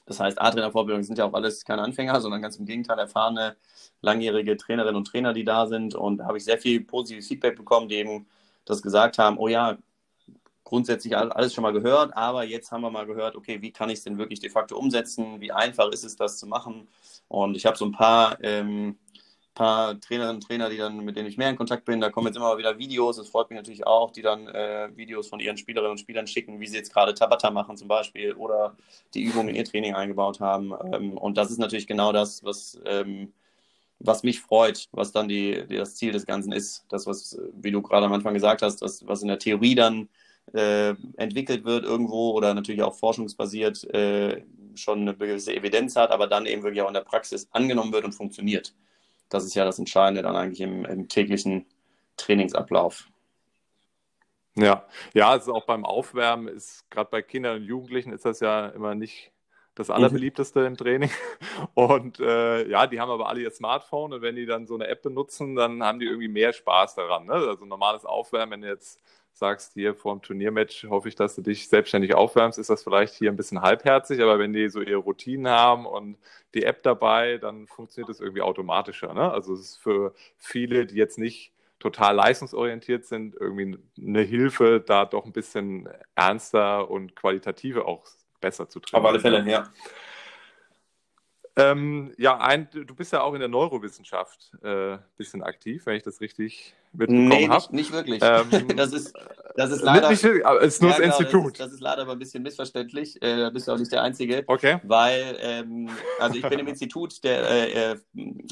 Das 0.07 0.21
heißt, 0.21 0.41
A-Trainer 0.41 0.71
Fortbildung 0.71 1.03
sind 1.03 1.19
ja 1.19 1.25
auch 1.25 1.33
alles 1.35 1.65
keine 1.65 1.83
Anfänger, 1.83 2.21
sondern 2.21 2.43
ganz 2.43 2.57
im 2.57 2.67
Gegenteil 2.67 2.99
erfahrene, 2.99 3.57
langjährige 4.03 4.57
Trainerinnen 4.57 4.97
und 4.97 5.07
Trainer, 5.07 5.33
die 5.33 5.45
da 5.45 5.67
sind. 5.67 5.95
Und 5.95 6.19
da 6.19 6.27
habe 6.27 6.39
ich 6.39 6.45
sehr 6.45 6.59
viel 6.59 6.83
positives 6.85 7.29
Feedback 7.29 7.57
bekommen, 7.57 7.89
die 7.89 7.97
eben 7.97 8.27
das 8.65 8.83
gesagt 8.83 9.19
haben, 9.19 9.39
oh 9.39 9.49
ja, 9.49 9.79
grundsätzlich 10.65 11.17
alles 11.17 11.55
schon 11.55 11.63
mal 11.63 11.73
gehört, 11.73 12.17
aber 12.17 12.45
jetzt 12.45 12.73
haben 12.73 12.81
wir 12.81 12.91
mal 12.91 13.07
gehört, 13.07 13.37
okay, 13.37 13.61
wie 13.61 13.71
kann 13.71 13.91
ich 13.91 13.99
es 13.99 14.05
denn 14.05 14.19
wirklich 14.19 14.41
de 14.41 14.51
facto 14.51 14.77
umsetzen? 14.77 15.41
Wie 15.41 15.53
einfach 15.53 15.91
ist 15.91 16.05
es, 16.05 16.17
das 16.17 16.39
zu 16.39 16.47
machen? 16.47 16.89
Und 17.29 17.57
ich 17.57 17.67
habe 17.67 17.77
so 17.77 17.85
ein 17.85 17.93
paar 17.93 18.39
ähm, 18.43 18.99
paar 19.55 20.01
Trainerinnen 20.01 20.37
und 20.37 20.47
Trainer, 20.47 20.69
die 20.69 20.77
dann, 20.77 21.05
mit 21.05 21.17
denen 21.17 21.29
ich 21.29 21.39
mehr 21.39 21.51
in 21.51 21.57
Kontakt 21.57 21.85
bin. 21.85 22.01
Da 22.01 22.11
kommen 22.11 22.27
jetzt 22.27 22.37
immer 22.37 22.59
wieder 22.59 22.79
Videos. 22.79 23.19
Es 23.19 23.29
freut 23.29 23.51
mich 23.51 23.57
natürlich 23.57 23.87
auch, 23.87 24.11
die 24.11 24.23
dann 24.23 24.49
äh, 24.49 24.89
Videos 24.95 25.29
von 25.29 25.41
ihren 25.41 25.57
Spielerinnen 25.57 25.93
und 25.93 25.99
Spielern 25.99 26.27
schicken, 26.27 26.61
wie 26.61 26.67
sie 26.67 26.77
jetzt 26.77 26.93
gerade 26.93 27.15
Tabata 27.15 27.51
machen 27.51 27.77
zum 27.77 27.89
Beispiel 27.89 28.35
oder 28.35 28.77
die 29.15 29.23
Übungen 29.23 29.51
in 29.51 29.57
ihr 29.57 29.65
Training 29.65 29.95
eingebaut 29.95 30.41
haben. 30.41 30.73
Ähm, 30.93 31.17
und 31.17 31.37
das 31.37 31.51
ist 31.51 31.59
natürlich 31.59 31.87
genau 31.87 32.13
das, 32.13 32.43
was, 32.45 32.81
ähm, 32.85 33.33
was 34.01 34.25
mich 34.25 34.41
freut, 34.41 34.89
was 34.93 35.13
dann 35.13 35.29
die, 35.29 35.67
die, 35.69 35.77
das 35.77 35.95
Ziel 35.95 36.13
des 36.13 36.27
Ganzen 36.27 36.53
ist. 36.53 36.85
Das, 36.89 37.07
was, 37.07 37.39
wie 37.55 37.71
du 37.71 37.81
gerade 37.81 38.07
am 38.07 38.13
Anfang 38.13 38.35
gesagt 38.35 38.63
hast, 38.63 38.83
das, 38.83 39.07
was 39.07 39.23
in 39.23 39.29
der 39.29 39.39
Theorie 39.39 39.77
dann 39.77 40.09
äh, 40.53 40.95
entwickelt 41.17 41.65
wird 41.65 41.85
irgendwo 41.85 42.33
oder 42.33 42.55
natürlich 42.55 42.83
auch 42.83 42.95
forschungsbasiert 42.95 43.85
äh, 43.95 44.43
schon 44.75 45.03
eine 45.03 45.15
gewisse 45.15 45.55
Evidenz 45.55 45.97
hat, 45.97 46.11
aber 46.11 46.27
dann 46.27 46.47
eben 46.47 46.63
wirklich 46.63 46.83
auch 46.83 46.89
in 46.89 46.95
der 46.95 47.01
Praxis 47.01 47.49
angenommen 47.53 47.93
wird 47.93 48.05
und 48.05 48.13
funktioniert. 48.13 48.75
Das 49.35 49.45
ist 49.45 49.55
ja 49.55 49.65
das 49.65 49.79
Entscheidende 49.79 50.23
dann 50.23 50.37
eigentlich 50.37 50.61
im, 50.61 50.85
im 50.85 51.09
täglichen 51.09 51.67
Trainingsablauf. 52.17 53.09
Ja, 54.57 54.87
ja, 55.15 55.31
also 55.31 55.53
auch 55.55 55.67
beim 55.67 55.85
Aufwärmen 55.85 56.49
ist 56.49 56.89
gerade 56.91 57.11
bei 57.11 57.23
Kindern 57.23 57.57
und 57.57 57.65
Jugendlichen 57.65 58.13
ist 58.13 58.25
das 58.25 58.39
ja 58.41 58.69
immer 58.69 58.95
nicht 58.95 59.33
das 59.75 59.89
mhm. 59.89 59.95
allerbeliebteste 59.95 60.61
im 60.61 60.77
Training. 60.77 61.11
Und 61.75 62.21
äh, 62.21 62.69
ja, 62.69 62.87
die 62.87 63.01
haben 63.01 63.11
aber 63.11 63.29
alle 63.29 63.41
ihr 63.41 63.51
Smartphone 63.51 64.13
und 64.13 64.23
wenn 64.23 64.37
die 64.37 64.47
dann 64.47 64.69
so 64.69 64.75
eine 64.75 64.87
App 64.87 65.03
benutzen, 65.03 65.57
dann 65.57 65.83
haben 65.83 65.99
die 65.99 66.07
irgendwie 66.07 66.29
mehr 66.29 66.53
Spaß 66.53 66.95
daran. 66.95 67.27
Ne? 67.27 67.33
Also 67.33 67.65
normales 67.65 68.05
Aufwärmen, 68.05 68.53
wenn 68.53 68.61
du 68.63 68.69
jetzt 68.69 69.01
sagst, 69.37 69.75
hier 69.75 69.95
vor 69.95 70.15
dem 70.15 70.23
Turniermatch 70.23 70.85
hoffe 70.89 71.09
ich, 71.09 71.17
dass 71.17 71.35
du 71.35 71.43
dich 71.43 71.69
selbstständig 71.69 72.15
aufwärmst, 72.15 72.59
ist 72.59 72.71
das 72.71 72.83
vielleicht 72.83 73.15
hier 73.15 73.31
ein 73.31 73.37
bisschen 73.37 73.63
halbherzig, 73.63 74.21
aber 74.21 74.39
wenn 74.39 74.53
die 74.53 74.69
so 74.69 74.81
ihre 74.81 74.99
Routinen 74.99 75.49
haben 75.49 75.87
und 75.87 76.19
die 76.55 76.65
App 76.65 76.83
dabei, 76.83 77.39
dann 77.39 77.67
funktioniert 77.67 78.09
das 78.09 78.21
irgendwie 78.21 78.43
automatischer. 78.43 79.13
Ne? 79.13 79.31
Also 79.31 79.55
es 79.55 79.61
ist 79.61 79.77
für 79.77 80.15
viele, 80.37 80.87
die 80.87 80.97
jetzt 80.97 81.19
nicht 81.19 81.53
total 81.81 82.15
leistungsorientiert 82.15 83.05
sind, 83.05 83.35
irgendwie 83.39 83.79
eine 83.99 84.23
Hilfe, 84.23 84.81
da 84.81 85.05
doch 85.05 85.27
ein 85.27 85.33
bisschen 85.33 85.89
ernster 86.15 86.91
und 86.91 87.15
qualitativer 87.15 87.87
auch 87.87 88.07
besser 88.41 88.69
zu 88.69 88.81
trainieren. 88.81 89.05
Auf 89.05 89.11
alle 89.11 89.21
Fälle, 89.21 89.51
ja. 89.51 89.71
Ähm, 91.57 92.13
ja, 92.19 92.37
ein, 92.39 92.69
du 92.73 92.95
bist 92.97 93.13
ja 93.13 93.23
auch 93.23 93.33
in 93.35 93.39
der 93.39 93.49
Neurowissenschaft 93.49 94.51
ein 94.63 94.95
äh, 94.95 94.99
bisschen 95.17 95.41
aktiv, 95.45 95.87
wenn 95.87 95.97
ich 95.97 96.03
das 96.03 96.21
richtig 96.21 96.75
mitbekommen 96.93 97.29
nee, 97.29 97.49
habe. 97.49 97.63
Nicht, 97.63 97.73
nicht 97.73 97.93
wirklich. 97.93 98.21
Ähm, 98.25 98.69
das, 98.77 98.93
ist, 98.93 99.15
das 99.55 99.71
ist 99.71 99.83
leider. 99.83 100.11
Nicht, 100.11 100.25
ist 100.25 100.25
nur 100.25 100.41
ja, 100.41 100.59
das 100.59 100.81
genau, 100.81 101.01
Institut. 101.05 101.45
Das 101.45 101.51
ist, 101.53 101.61
das 101.61 101.73
ist, 101.75 101.81
leider 101.81 102.03
aber 102.03 102.13
ein 102.13 102.19
bisschen 102.19 102.43
missverständlich. 102.43 103.23
Äh, 103.23 103.37
da 103.37 103.51
bist 103.51 103.69
du 103.69 103.73
auch 103.73 103.79
nicht 103.79 103.93
der 103.93 104.03
Einzige. 104.03 104.43
Okay. 104.49 104.81
Weil, 104.83 105.39
ähm, 105.43 105.91
also 106.19 106.37
ich 106.37 106.49
bin 106.49 106.59
im 106.59 106.67
Institut 106.67 107.23
der, 107.23 107.49
äh, 107.49 107.93
äh, 107.93 107.97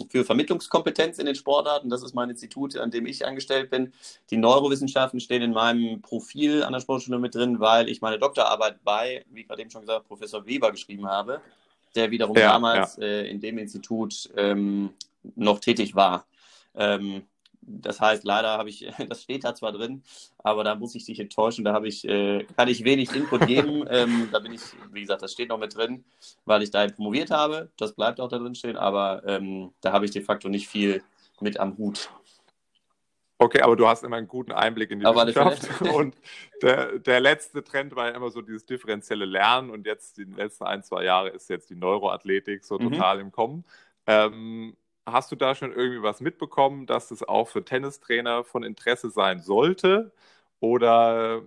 für 0.09 0.25
Vermittlungskompetenz 0.25 1.19
in 1.19 1.27
den 1.27 1.35
Sportarten. 1.35 1.91
Das 1.91 2.05
ist 2.05 2.15
mein 2.15 2.31
Institut, 2.31 2.77
an 2.77 2.93
dem 2.93 3.07
ich 3.07 3.27
angestellt 3.27 3.71
bin. 3.71 3.93
Die 4.31 4.37
Neurowissenschaften 4.37 5.19
stehen 5.19 5.43
in 5.43 5.53
meinem 5.53 6.01
Profil 6.03 6.63
an 6.63 6.73
der 6.73 6.81
Sportschule 6.81 7.19
mit 7.19 7.35
drin, 7.35 7.59
weil 7.59 7.89
ich 7.89 8.01
meine 8.01 8.21
Doktorarbeit 8.21 8.77
bei, 8.85 9.25
wie 9.33 9.43
gerade 9.43 9.61
eben 9.61 9.73
schon 9.73 9.81
gesagt, 9.81 10.07
Professor 10.07 10.47
Weber 10.47 10.71
geschrieben 10.71 11.09
habe 11.09 11.41
der 11.95 12.11
wiederum 12.11 12.37
ja, 12.37 12.53
damals 12.53 12.97
ja. 12.97 13.05
Äh, 13.05 13.31
in 13.31 13.41
dem 13.41 13.59
Institut 13.59 14.31
ähm, 14.37 14.91
noch 15.35 15.61
tätig 15.61 15.95
war. 15.95 16.27
Ähm, 16.75 17.23
das 17.63 18.01
heißt, 18.01 18.25
leider 18.25 18.59
habe 18.59 18.69
ich, 18.69 18.87
das 19.09 19.23
steht 19.23 19.45
da 19.45 19.55
zwar 19.55 19.73
drin, 19.73 20.03
aber 20.39 20.65
da 20.65 20.75
muss 20.75 20.95
ich 20.95 21.05
dich 21.05 21.21
enttäuschen, 21.21 21.65
da 21.65 21.73
habe 21.73 21.89
ich, 21.89 22.07
äh, 22.07 22.45
kann 22.57 22.69
ich 22.69 22.85
wenig 22.85 23.15
Input 23.15 23.47
geben. 23.47 23.85
ähm, 23.91 24.29
da 24.33 24.41
bin 24.41 24.53
ich, 24.53 24.63
wie 24.93 25.01
gesagt, 25.01 25.23
das 25.23 25.33
steht 25.33 25.49
noch 25.49 25.59
mit 25.59 25.77
drin, 25.77 26.05
weil 26.45 26.63
ich 26.63 26.71
da 26.71 26.87
promoviert 26.89 27.31
habe. 27.31 27.71
Das 27.77 27.95
bleibt 27.95 28.21
auch 28.21 28.29
da 28.29 28.39
drin 28.39 28.55
stehen, 28.55 28.77
aber 28.77 29.23
ähm, 29.27 29.73
da 29.81 29.93
habe 29.93 30.05
ich 30.05 30.11
de 30.11 30.23
facto 30.23 30.49
nicht 30.49 30.69
viel 30.69 31.03
mit 31.41 31.59
am 31.59 31.77
Hut. 31.79 32.11
Okay, 33.43 33.61
aber 33.61 33.75
du 33.75 33.89
hast 33.89 34.05
immer 34.05 34.17
einen 34.17 34.29
guten 34.29 34.53
Einblick 34.53 34.91
in 34.91 35.01
die 35.01 35.07
aber 35.07 35.27
Wissenschaft. 35.27 35.81
Und 35.93 36.17
der, 36.63 36.99
der 36.99 37.21
letzte 37.21 37.65
Trend 37.65 37.97
war 37.97 38.09
ja 38.09 38.15
immer 38.15 38.31
so 38.31 38.41
dieses 38.41 38.65
differenzielle 38.67 39.25
Lernen 39.25 39.71
und 39.71 39.85
jetzt 39.85 40.17
die 40.17 40.25
letzten 40.25 40.65
ein, 40.65 40.85
zwei 40.85 41.05
Jahre 41.05 41.31
ist 41.31 41.51
jetzt 41.51 41.69
die 41.71 41.75
Neuroathletik 41.75 42.65
so 42.65 42.79
mhm. 42.79 42.93
total 42.93 43.19
im 43.19 43.33
Kommen. 43.33 43.65
Ähm, 44.07 44.77
hast 45.05 45.33
du 45.33 45.37
da 45.37 45.57
schon 45.57 45.73
irgendwie 45.73 46.03
was 46.03 46.21
mitbekommen, 46.21 46.87
dass 46.87 47.11
es 47.11 47.23
auch 47.23 47.49
für 47.49 47.65
Tennistrainer 47.65 48.45
von 48.45 48.63
Interesse 48.63 49.11
sein 49.11 49.41
sollte? 49.41 50.13
Oder 50.61 51.43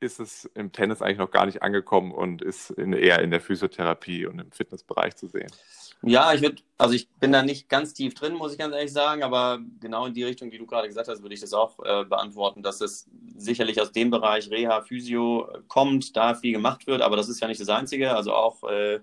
ist 0.00 0.20
es 0.20 0.44
im 0.54 0.72
Tennis 0.72 1.02
eigentlich 1.02 1.18
noch 1.18 1.30
gar 1.30 1.46
nicht 1.46 1.62
angekommen 1.62 2.12
und 2.12 2.42
ist 2.42 2.70
in, 2.70 2.92
eher 2.92 3.20
in 3.20 3.30
der 3.30 3.40
Physiotherapie 3.40 4.26
und 4.26 4.38
im 4.38 4.52
Fitnessbereich 4.52 5.16
zu 5.16 5.26
sehen? 5.26 5.50
Ja, 6.02 6.32
ich 6.32 6.42
würde, 6.42 6.62
also 6.76 6.94
ich 6.94 7.08
bin 7.08 7.32
da 7.32 7.42
nicht 7.42 7.68
ganz 7.68 7.92
tief 7.92 8.14
drin, 8.14 8.34
muss 8.34 8.52
ich 8.52 8.58
ganz 8.58 8.72
ehrlich 8.72 8.92
sagen, 8.92 9.24
aber 9.24 9.58
genau 9.80 10.06
in 10.06 10.14
die 10.14 10.22
Richtung, 10.22 10.48
die 10.48 10.58
du 10.58 10.66
gerade 10.66 10.86
gesagt 10.86 11.08
hast, 11.08 11.22
würde 11.22 11.34
ich 11.34 11.40
das 11.40 11.52
auch 11.52 11.80
äh, 11.80 12.04
beantworten, 12.04 12.62
dass 12.62 12.80
es 12.80 13.08
sicherlich 13.36 13.80
aus 13.80 13.90
dem 13.90 14.10
Bereich 14.10 14.48
Reha, 14.48 14.82
Physio 14.82 15.48
kommt, 15.66 16.16
da 16.16 16.34
viel 16.34 16.52
gemacht 16.52 16.86
wird, 16.86 17.02
aber 17.02 17.16
das 17.16 17.28
ist 17.28 17.40
ja 17.40 17.48
nicht 17.48 17.60
das 17.60 17.68
Einzige. 17.68 18.14
Also 18.14 18.32
auch, 18.32 18.62
äh, 18.70 19.00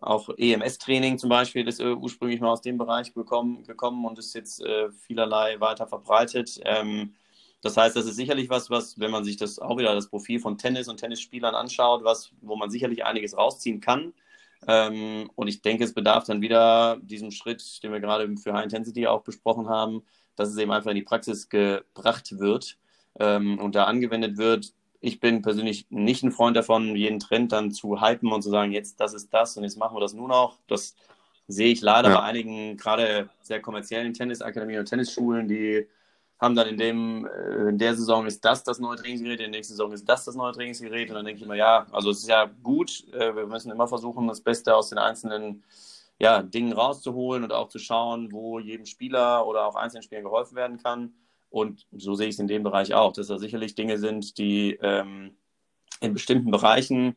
auch 0.00 0.28
EMS-Training 0.36 1.18
zum 1.18 1.28
Beispiel 1.28 1.66
ist 1.66 1.80
äh, 1.80 1.92
ursprünglich 1.92 2.40
mal 2.40 2.52
aus 2.52 2.62
dem 2.62 2.78
Bereich 2.78 3.12
gekommen, 3.12 3.64
gekommen 3.64 4.04
und 4.04 4.16
ist 4.16 4.34
jetzt 4.34 4.62
äh, 4.62 4.90
vielerlei 4.92 5.58
weiter 5.58 5.88
verbreitet. 5.88 6.60
Ähm, 6.64 7.14
das 7.62 7.76
heißt, 7.76 7.96
das 7.96 8.06
ist 8.06 8.16
sicherlich 8.16 8.50
was, 8.50 8.70
was, 8.70 8.98
wenn 8.98 9.10
man 9.10 9.24
sich 9.24 9.36
das 9.36 9.58
auch 9.58 9.78
wieder 9.78 9.94
das 9.94 10.08
Profil 10.08 10.40
von 10.40 10.58
Tennis 10.58 10.88
und 10.88 10.98
Tennisspielern 10.98 11.54
anschaut, 11.54 12.04
was, 12.04 12.30
wo 12.40 12.56
man 12.56 12.70
sicherlich 12.70 13.04
einiges 13.04 13.36
rausziehen 13.36 13.80
kann. 13.80 14.12
Ähm, 14.66 15.30
und 15.34 15.48
ich 15.48 15.62
denke, 15.62 15.84
es 15.84 15.94
bedarf 15.94 16.24
dann 16.24 16.40
wieder 16.40 16.98
diesem 17.02 17.30
Schritt, 17.30 17.82
den 17.82 17.92
wir 17.92 18.00
gerade 18.00 18.36
für 18.36 18.52
High 18.52 18.64
Intensity 18.64 19.06
auch 19.06 19.22
besprochen 19.22 19.68
haben, 19.68 20.02
dass 20.34 20.48
es 20.50 20.58
eben 20.58 20.70
einfach 20.70 20.90
in 20.90 20.96
die 20.96 21.02
Praxis 21.02 21.48
gebracht 21.48 22.38
wird 22.38 22.78
ähm, 23.18 23.58
und 23.58 23.74
da 23.74 23.84
angewendet 23.84 24.36
wird. 24.36 24.72
ich 25.00 25.20
bin 25.20 25.42
persönlich 25.42 25.86
nicht 25.90 26.24
ein 26.24 26.32
Freund 26.32 26.56
davon, 26.56 26.96
jeden 26.96 27.20
Trend 27.20 27.52
dann 27.52 27.70
zu 27.70 28.00
hypen 28.00 28.32
und 28.32 28.42
zu 28.42 28.50
sagen, 28.50 28.72
jetzt 28.72 29.00
das 29.00 29.14
ist 29.14 29.32
das 29.32 29.56
und 29.56 29.62
jetzt 29.62 29.76
machen 29.78 29.96
wir 29.96 30.00
das 30.00 30.14
nur 30.14 30.28
noch. 30.28 30.58
Das 30.68 30.96
sehe 31.48 31.72
ich 31.72 31.80
leider 31.80 32.10
ja. 32.10 32.16
bei 32.16 32.22
einigen 32.22 32.76
gerade 32.76 33.28
sehr 33.42 33.60
kommerziellen 33.60 34.14
Tennisakademien 34.14 34.80
und 34.80 34.86
Tennisschulen, 34.86 35.48
die 35.48 35.86
haben 36.38 36.54
dann 36.54 36.68
in 36.68 36.76
dem, 36.76 37.26
äh, 37.26 37.68
in 37.70 37.78
der 37.78 37.94
Saison 37.94 38.26
ist 38.26 38.44
das 38.44 38.62
das 38.62 38.78
neue 38.78 38.96
Trainingsgerät, 38.96 39.40
in 39.40 39.50
der 39.50 39.58
nächsten 39.58 39.74
Saison 39.74 39.92
ist 39.92 40.08
das 40.08 40.24
das 40.24 40.34
neue 40.34 40.52
Trainingsgerät. 40.52 41.08
Und 41.08 41.16
dann 41.16 41.24
denke 41.24 41.38
ich 41.38 41.44
immer, 41.44 41.54
ja, 41.54 41.86
also 41.92 42.10
es 42.10 42.18
ist 42.18 42.28
ja 42.28 42.50
gut, 42.62 43.04
äh, 43.12 43.34
wir 43.34 43.46
müssen 43.46 43.70
immer 43.70 43.88
versuchen, 43.88 44.28
das 44.28 44.40
Beste 44.40 44.74
aus 44.74 44.90
den 44.90 44.98
einzelnen 44.98 45.64
ja, 46.18 46.42
Dingen 46.42 46.72
rauszuholen 46.72 47.44
und 47.44 47.52
auch 47.52 47.68
zu 47.68 47.78
schauen, 47.78 48.32
wo 48.32 48.58
jedem 48.58 48.86
Spieler 48.86 49.46
oder 49.46 49.66
auch 49.66 49.76
einzelnen 49.76 50.02
Spielern 50.02 50.24
geholfen 50.24 50.56
werden 50.56 50.78
kann. 50.78 51.14
Und 51.50 51.86
so 51.92 52.14
sehe 52.14 52.28
ich 52.28 52.34
es 52.34 52.38
in 52.38 52.48
dem 52.48 52.62
Bereich 52.62 52.94
auch, 52.94 53.12
dass 53.12 53.28
da 53.28 53.38
sicherlich 53.38 53.74
Dinge 53.74 53.98
sind, 53.98 54.38
die 54.38 54.78
ähm, 54.82 55.36
in 56.00 56.12
bestimmten 56.12 56.50
Bereichen 56.50 57.16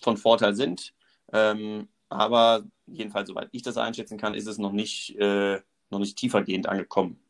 von 0.00 0.16
Vorteil 0.16 0.54
sind. 0.54 0.94
Ähm, 1.32 1.88
aber 2.08 2.64
jedenfalls, 2.86 3.28
soweit 3.28 3.48
ich 3.52 3.62
das 3.62 3.76
einschätzen 3.76 4.18
kann, 4.18 4.34
ist 4.34 4.46
es 4.46 4.58
noch 4.58 4.72
nicht, 4.72 5.16
äh, 5.16 5.60
noch 5.90 5.98
nicht 5.98 6.16
tiefergehend 6.16 6.68
angekommen. 6.68 7.23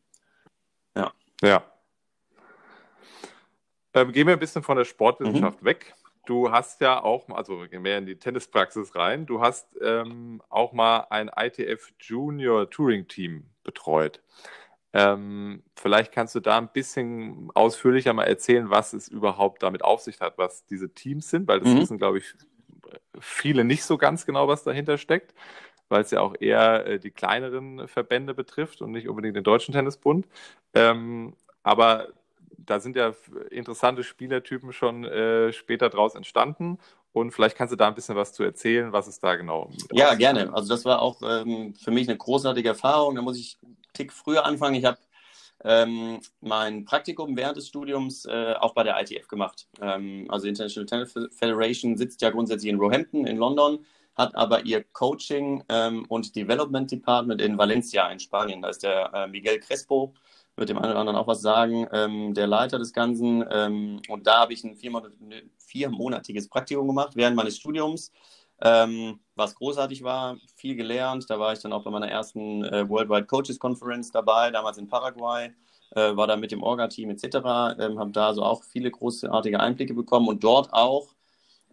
Ja. 0.95 1.11
Ja. 1.41 1.63
Ähm, 3.93 4.11
gehen 4.11 4.27
wir 4.27 4.33
ein 4.33 4.39
bisschen 4.39 4.63
von 4.63 4.77
der 4.77 4.85
Sportwissenschaft 4.85 5.61
mhm. 5.61 5.65
weg. 5.65 5.95
Du 6.25 6.51
hast 6.51 6.81
ja 6.81 7.03
auch, 7.03 7.29
also 7.29 7.63
mehr 7.79 7.97
in 7.97 8.05
die 8.05 8.17
Tennispraxis 8.17 8.95
rein, 8.95 9.25
du 9.25 9.41
hast 9.41 9.67
ähm, 9.81 10.41
auch 10.49 10.73
mal 10.73 11.07
ein 11.11 11.29
ITF 11.35 11.91
Junior 11.99 12.69
Touring 12.69 13.07
Team 13.07 13.45
betreut. 13.63 14.21
Ähm, 14.91 15.61
vielleicht 15.75 16.11
kannst 16.11 16.33
du 16.35 16.39
da 16.39 16.57
ein 16.57 16.69
bisschen 16.71 17.51
ausführlicher 17.53 18.13
mal 18.13 18.23
erzählen, 18.23 18.69
was 18.69 18.93
es 18.93 19.07
überhaupt 19.07 19.61
damit 19.61 19.83
auf 19.83 20.01
sich 20.01 20.19
hat, 20.21 20.37
was 20.37 20.65
diese 20.65 20.93
Teams 20.93 21.29
sind, 21.29 21.47
weil 21.47 21.59
das 21.59 21.69
mhm. 21.69 21.81
wissen, 21.81 21.97
glaube 21.97 22.19
ich, 22.19 22.33
viele 23.19 23.63
nicht 23.63 23.83
so 23.83 23.97
ganz 23.97 24.25
genau, 24.25 24.47
was 24.47 24.63
dahinter 24.63 24.97
steckt, 24.97 25.33
weil 25.89 26.01
es 26.01 26.11
ja 26.11 26.21
auch 26.21 26.35
eher 26.39 26.85
äh, 26.85 26.99
die 26.99 27.11
kleineren 27.11 27.87
Verbände 27.87 28.33
betrifft 28.33 28.81
und 28.81 28.91
nicht 28.91 29.07
unbedingt 29.07 29.35
den 29.35 29.43
Deutschen 29.43 29.73
Tennisbund. 29.73 30.27
Ähm, 30.73 31.33
aber 31.63 32.09
da 32.57 32.79
sind 32.79 32.95
ja 32.95 33.13
interessante 33.51 34.03
Spielertypen 34.03 34.73
schon 34.73 35.05
äh, 35.05 35.53
später 35.53 35.89
draus 35.89 36.15
entstanden. 36.15 36.79
Und 37.11 37.31
vielleicht 37.31 37.55
kannst 37.55 37.71
du 37.71 37.77
da 37.77 37.87
ein 37.87 37.95
bisschen 37.95 38.17
was 38.17 38.33
zu 38.33 38.43
erzählen, 38.43 38.91
was 38.91 39.07
es 39.07 39.19
da 39.19 39.35
genau 39.35 39.69
Ja, 39.91 40.15
gerne. 40.15 40.53
Also 40.53 40.67
das 40.67 40.83
war 40.83 41.01
auch 41.01 41.21
ähm, 41.21 41.73
für 41.75 41.91
mich 41.91 42.09
eine 42.09 42.17
großartige 42.17 42.67
Erfahrung. 42.67 43.15
Da 43.15 43.21
muss 43.21 43.39
ich 43.39 43.57
einen 43.63 43.77
Tick 43.93 44.11
früher 44.11 44.45
anfangen. 44.45 44.75
Ich 44.75 44.83
habe 44.83 44.97
ähm, 45.63 46.19
mein 46.41 46.83
Praktikum 46.83 47.37
während 47.37 47.55
des 47.55 47.69
Studiums 47.69 48.25
äh, 48.25 48.53
auch 48.59 48.73
bei 48.73 48.83
der 48.83 48.99
ITF 48.99 49.27
gemacht. 49.27 49.67
Ähm, 49.81 50.25
also 50.29 50.47
International 50.47 50.85
Tennis 50.85 51.13
Federation 51.37 51.95
sitzt 51.95 52.21
ja 52.21 52.31
grundsätzlich 52.31 52.69
in 52.69 52.79
Roehampton 52.79 53.25
in 53.25 53.37
London, 53.37 53.85
hat 54.15 54.35
aber 54.35 54.65
ihr 54.65 54.83
Coaching 54.83 55.63
ähm, 55.69 56.05
und 56.09 56.35
Development 56.35 56.89
Department 56.89 57.41
in 57.41 57.57
Valencia 57.57 58.09
in 58.09 58.19
Spanien. 58.19 58.61
Da 58.61 58.69
ist 58.69 58.83
der 58.83 59.13
äh, 59.13 59.27
Miguel 59.27 59.59
Crespo 59.59 60.13
wird 60.55 60.69
dem 60.69 60.77
einen 60.77 60.91
oder 60.91 60.99
anderen 60.99 61.17
auch 61.17 61.27
was 61.27 61.41
sagen, 61.41 61.87
ähm, 61.91 62.33
der 62.33 62.47
Leiter 62.47 62.79
des 62.79 62.93
Ganzen. 62.93 63.43
Ähm, 63.51 64.01
und 64.07 64.25
da 64.27 64.39
habe 64.39 64.53
ich 64.53 64.63
ein 64.63 64.75
viermonatiges 64.75 66.47
Praktikum 66.47 66.87
gemacht 66.87 67.15
während 67.15 67.35
meines 67.35 67.57
Studiums, 67.57 68.11
ähm, 68.61 69.19
was 69.35 69.55
großartig 69.55 70.03
war, 70.03 70.37
viel 70.55 70.75
gelernt. 70.75 71.29
Da 71.29 71.39
war 71.39 71.53
ich 71.53 71.59
dann 71.59 71.73
auch 71.73 71.83
bei 71.83 71.91
meiner 71.91 72.09
ersten 72.09 72.63
äh, 72.63 72.87
Worldwide 72.87 73.25
Coaches 73.25 73.59
Conference 73.59 74.11
dabei, 74.11 74.51
damals 74.51 74.77
in 74.77 74.87
Paraguay. 74.87 75.51
Äh, 75.91 76.15
war 76.15 76.27
da 76.27 76.35
mit 76.35 76.51
dem 76.51 76.63
Orga-Team 76.63 77.09
etc., 77.11 77.35
ähm, 77.79 77.99
habe 77.99 78.11
da 78.11 78.33
so 78.33 78.43
auch 78.43 78.63
viele 78.63 78.91
großartige 78.91 79.59
Einblicke 79.59 79.93
bekommen 79.93 80.27
und 80.27 80.43
dort 80.43 80.73
auch 80.73 81.13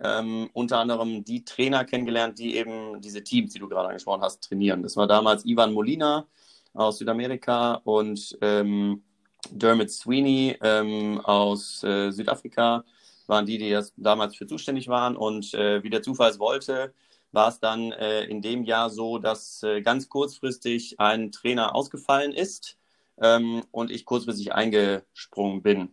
ähm, 0.02 0.50
unter 0.52 0.78
anderem 0.78 1.24
die 1.24 1.44
Trainer 1.44 1.84
kennengelernt, 1.84 2.38
die 2.38 2.56
eben 2.56 3.00
diese 3.00 3.22
Teams, 3.22 3.52
die 3.52 3.58
du 3.58 3.68
gerade 3.68 3.88
angesprochen 3.88 4.22
hast, 4.22 4.42
trainieren. 4.42 4.82
Das 4.82 4.96
war 4.96 5.06
damals 5.06 5.44
Ivan 5.44 5.72
Molina, 5.72 6.26
aus 6.74 6.98
Südamerika 6.98 7.74
und 7.84 8.36
ähm, 8.40 9.02
Dermot 9.50 9.90
Sweeney 9.90 10.56
ähm, 10.62 11.20
aus 11.20 11.82
äh, 11.82 12.10
Südafrika 12.10 12.84
waren 13.26 13.46
die, 13.46 13.58
die 13.58 13.70
das 13.70 13.92
damals 13.96 14.36
für 14.36 14.46
zuständig 14.46 14.88
waren. 14.88 15.16
Und 15.16 15.54
äh, 15.54 15.82
wie 15.82 15.90
der 15.90 16.02
Zufall 16.02 16.30
es 16.30 16.38
wollte, 16.38 16.94
war 17.32 17.48
es 17.48 17.60
dann 17.60 17.92
äh, 17.92 18.24
in 18.24 18.42
dem 18.42 18.64
Jahr 18.64 18.90
so, 18.90 19.18
dass 19.18 19.62
äh, 19.62 19.80
ganz 19.82 20.08
kurzfristig 20.08 20.98
ein 21.00 21.32
Trainer 21.32 21.74
ausgefallen 21.74 22.32
ist 22.32 22.78
ähm, 23.20 23.62
und 23.70 23.90
ich 23.90 24.04
kurzfristig 24.04 24.52
eingesprungen 24.52 25.62
bin. 25.62 25.90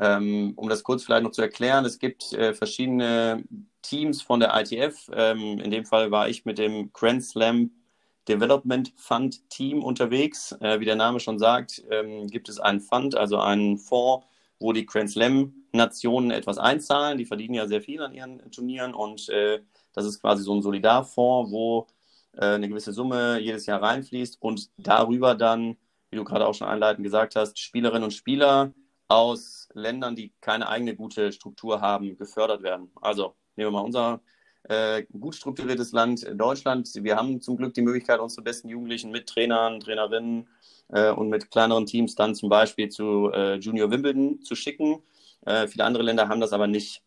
Ähm, 0.00 0.52
um 0.56 0.68
das 0.68 0.84
kurz 0.84 1.04
vielleicht 1.04 1.24
noch 1.24 1.32
zu 1.32 1.42
erklären, 1.42 1.84
es 1.84 1.98
gibt 1.98 2.32
äh, 2.32 2.54
verschiedene 2.54 3.44
Teams 3.82 4.22
von 4.22 4.40
der 4.40 4.54
ITF. 4.54 5.10
Ähm, 5.12 5.58
in 5.58 5.70
dem 5.70 5.84
Fall 5.84 6.10
war 6.10 6.28
ich 6.28 6.44
mit 6.44 6.58
dem 6.58 6.92
Grand 6.92 7.24
Slam 7.24 7.70
Development 8.28 8.92
Fund 8.96 9.48
Team 9.50 9.82
unterwegs. 9.82 10.52
Äh, 10.60 10.80
wie 10.80 10.84
der 10.84 10.96
Name 10.96 11.18
schon 11.18 11.38
sagt, 11.38 11.82
ähm, 11.90 12.28
gibt 12.28 12.48
es 12.48 12.60
einen 12.60 12.80
Fund, 12.80 13.16
also 13.16 13.38
einen 13.38 13.78
Fonds, 13.78 14.26
wo 14.60 14.72
die 14.72 14.86
Grand 14.86 15.10
Slam 15.10 15.54
Nationen 15.72 16.30
etwas 16.30 16.58
einzahlen. 16.58 17.18
Die 17.18 17.26
verdienen 17.26 17.54
ja 17.54 17.66
sehr 17.66 17.82
viel 17.82 18.02
an 18.02 18.14
ihren 18.14 18.50
Turnieren 18.50 18.94
und 18.94 19.28
äh, 19.30 19.60
das 19.94 20.04
ist 20.06 20.20
quasi 20.20 20.42
so 20.42 20.54
ein 20.54 20.62
Solidarfonds, 20.62 21.50
wo 21.50 21.86
äh, 22.34 22.54
eine 22.54 22.68
gewisse 22.68 22.92
Summe 22.92 23.40
jedes 23.40 23.66
Jahr 23.66 23.82
reinfließt 23.82 24.40
und 24.40 24.70
darüber 24.76 25.34
dann, 25.34 25.76
wie 26.10 26.16
du 26.16 26.24
gerade 26.24 26.46
auch 26.46 26.54
schon 26.54 26.68
einleitend 26.68 27.04
gesagt 27.04 27.36
hast, 27.36 27.58
Spielerinnen 27.58 28.04
und 28.04 28.12
Spieler 28.12 28.72
aus 29.08 29.57
Ländern, 29.74 30.16
die 30.16 30.32
keine 30.40 30.68
eigene 30.68 30.94
gute 30.96 31.32
Struktur 31.32 31.80
haben, 31.80 32.16
gefördert 32.16 32.62
werden. 32.62 32.90
Also 33.00 33.34
nehmen 33.56 33.68
wir 33.68 33.78
mal 33.78 33.84
unser 33.84 34.20
äh, 34.64 35.04
gut 35.18 35.34
strukturiertes 35.34 35.92
Land 35.92 36.26
Deutschland. 36.34 36.90
Wir 36.94 37.16
haben 37.16 37.40
zum 37.40 37.56
Glück 37.56 37.74
die 37.74 37.82
Möglichkeit, 37.82 38.20
unsere 38.20 38.42
besten 38.42 38.68
Jugendlichen 38.68 39.10
mit 39.10 39.26
Trainern, 39.26 39.80
Trainerinnen 39.80 40.48
äh, 40.88 41.10
und 41.10 41.28
mit 41.28 41.50
kleineren 41.50 41.86
Teams 41.86 42.14
dann 42.14 42.34
zum 42.34 42.48
Beispiel 42.48 42.88
zu 42.88 43.30
äh, 43.32 43.54
Junior 43.54 43.90
Wimbledon 43.90 44.40
zu 44.42 44.54
schicken. 44.54 45.02
Äh, 45.46 45.68
viele 45.68 45.84
andere 45.84 46.02
Länder 46.02 46.28
haben 46.28 46.40
das 46.40 46.52
aber 46.52 46.66
nicht. 46.66 47.02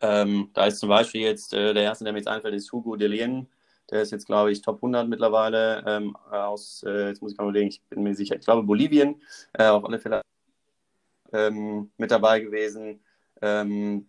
Ähm, 0.00 0.50
da 0.54 0.66
ist 0.66 0.78
zum 0.78 0.88
Beispiel 0.88 1.22
jetzt 1.22 1.52
äh, 1.52 1.74
der 1.74 1.82
erste, 1.82 2.04
der 2.04 2.12
mir 2.12 2.20
jetzt 2.20 2.28
einfällt, 2.28 2.54
ist 2.54 2.72
Hugo 2.72 2.96
Delien. 2.96 3.48
Der 3.90 4.00
ist 4.00 4.12
jetzt, 4.12 4.26
glaube 4.26 4.50
ich, 4.50 4.62
Top 4.62 4.76
100 4.76 5.08
mittlerweile 5.08 5.84
ähm, 5.86 6.16
aus, 6.16 6.82
äh, 6.86 7.08
jetzt 7.08 7.20
muss 7.20 7.32
ich 7.32 7.38
mal 7.38 7.44
überlegen, 7.44 7.68
ich 7.68 7.82
bin 7.90 8.02
mir 8.02 8.14
sicher, 8.14 8.36
ich 8.36 8.44
glaube 8.44 8.62
Bolivien, 8.62 9.20
auf 9.52 9.84
alle 9.84 9.98
Fälle 9.98 10.23
ähm, 11.34 11.90
mit 11.98 12.10
dabei 12.10 12.40
gewesen. 12.40 13.00
Ähm, 13.42 14.06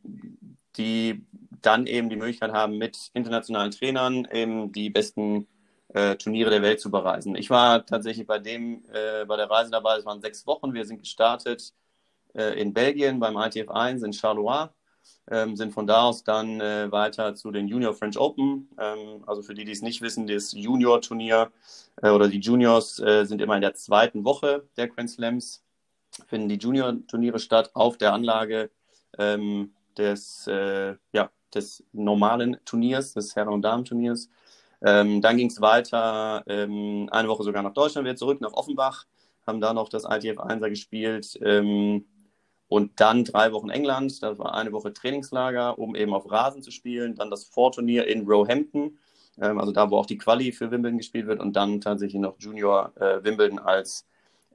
die 0.77 1.25
dann 1.61 1.87
eben 1.87 2.09
die 2.09 2.15
Möglichkeit 2.15 2.51
haben, 2.51 2.77
mit 2.77 3.09
internationalen 3.13 3.71
Trainern 3.71 4.27
eben 4.31 4.71
die 4.71 4.89
besten 4.89 5.47
äh, 5.89 6.15
Turniere 6.15 6.49
der 6.49 6.61
Welt 6.61 6.79
zu 6.79 6.91
bereisen. 6.91 7.35
Ich 7.35 7.49
war 7.49 7.85
tatsächlich 7.85 8.27
bei 8.27 8.39
dem, 8.39 8.83
äh, 8.91 9.25
bei 9.25 9.37
der 9.37 9.49
Reise 9.49 9.71
dabei, 9.71 9.97
es 9.97 10.05
waren 10.05 10.21
sechs 10.21 10.45
Wochen. 10.45 10.73
Wir 10.73 10.85
sind 10.85 10.99
gestartet 10.99 11.73
äh, 12.33 12.59
in 12.59 12.73
Belgien 12.73 13.19
beim 13.19 13.37
ITF 13.37 13.69
1 13.69 14.03
in 14.03 14.13
Charleroi, 14.13 14.67
ähm, 15.31 15.55
sind 15.55 15.73
von 15.73 15.87
da 15.87 16.03
aus 16.03 16.23
dann 16.23 16.59
äh, 16.59 16.91
weiter 16.91 17.35
zu 17.35 17.51
den 17.51 17.67
Junior 17.67 17.93
French 17.93 18.17
Open. 18.17 18.69
Ähm, 18.77 19.23
also 19.25 19.41
für 19.41 19.53
die, 19.53 19.65
die 19.65 19.71
es 19.71 19.81
nicht 19.81 20.01
wissen, 20.01 20.27
das 20.27 20.51
Junior-Turnier 20.51 21.51
äh, 22.01 22.09
oder 22.09 22.27
die 22.27 22.39
Juniors 22.39 22.99
äh, 22.99 23.25
sind 23.25 23.41
immer 23.41 23.55
in 23.55 23.61
der 23.61 23.73
zweiten 23.73 24.25
Woche 24.25 24.67
der 24.77 24.87
Grand 24.87 25.09
Slams, 25.09 25.64
finden 26.27 26.49
die 26.49 26.57
Junior-Turniere 26.57 27.39
statt 27.39 27.71
auf 27.73 27.97
der 27.97 28.13
Anlage 28.13 28.69
ähm, 29.17 29.73
des, 29.97 30.47
äh, 30.47 30.95
ja, 31.11 31.29
des 31.53 31.83
normalen 31.93 32.57
Turniers, 32.65 33.13
des 33.13 33.35
Herren- 33.35 33.53
und 33.53 33.61
Damen-Turniers. 33.61 34.29
Ähm, 34.81 35.21
dann 35.21 35.37
ging 35.37 35.47
es 35.47 35.61
weiter, 35.61 36.43
ähm, 36.47 37.07
eine 37.11 37.27
Woche 37.27 37.43
sogar 37.43 37.63
nach 37.63 37.73
Deutschland, 37.73 38.05
wieder 38.05 38.15
zurück 38.15 38.41
nach 38.41 38.53
Offenbach, 38.53 39.05
haben 39.47 39.61
da 39.61 39.73
noch 39.73 39.89
das 39.89 40.03
ITF 40.03 40.39
1er 40.39 40.69
gespielt 40.69 41.39
ähm, 41.41 42.05
und 42.67 42.99
dann 42.99 43.23
drei 43.23 43.51
Wochen 43.51 43.69
England. 43.69 44.21
Das 44.21 44.37
war 44.37 44.53
eine 44.55 44.71
Woche 44.71 44.91
Trainingslager, 44.91 45.79
um 45.79 45.95
eben 45.95 46.13
auf 46.13 46.29
Rasen 46.29 46.61
zu 46.61 46.71
spielen. 46.71 47.15
Dann 47.15 47.29
das 47.29 47.45
Vorturnier 47.45 48.07
in 48.07 48.27
Roehampton, 48.27 48.97
ähm, 49.41 49.59
also 49.59 49.71
da, 49.71 49.89
wo 49.89 49.97
auch 49.97 50.05
die 50.05 50.17
Quali 50.17 50.51
für 50.51 50.71
Wimbledon 50.71 50.97
gespielt 50.97 51.27
wird 51.27 51.39
und 51.39 51.55
dann 51.55 51.79
tatsächlich 51.79 52.21
noch 52.21 52.35
Junior 52.39 52.91
äh, 52.97 53.23
Wimbledon 53.23 53.59
als 53.59 54.05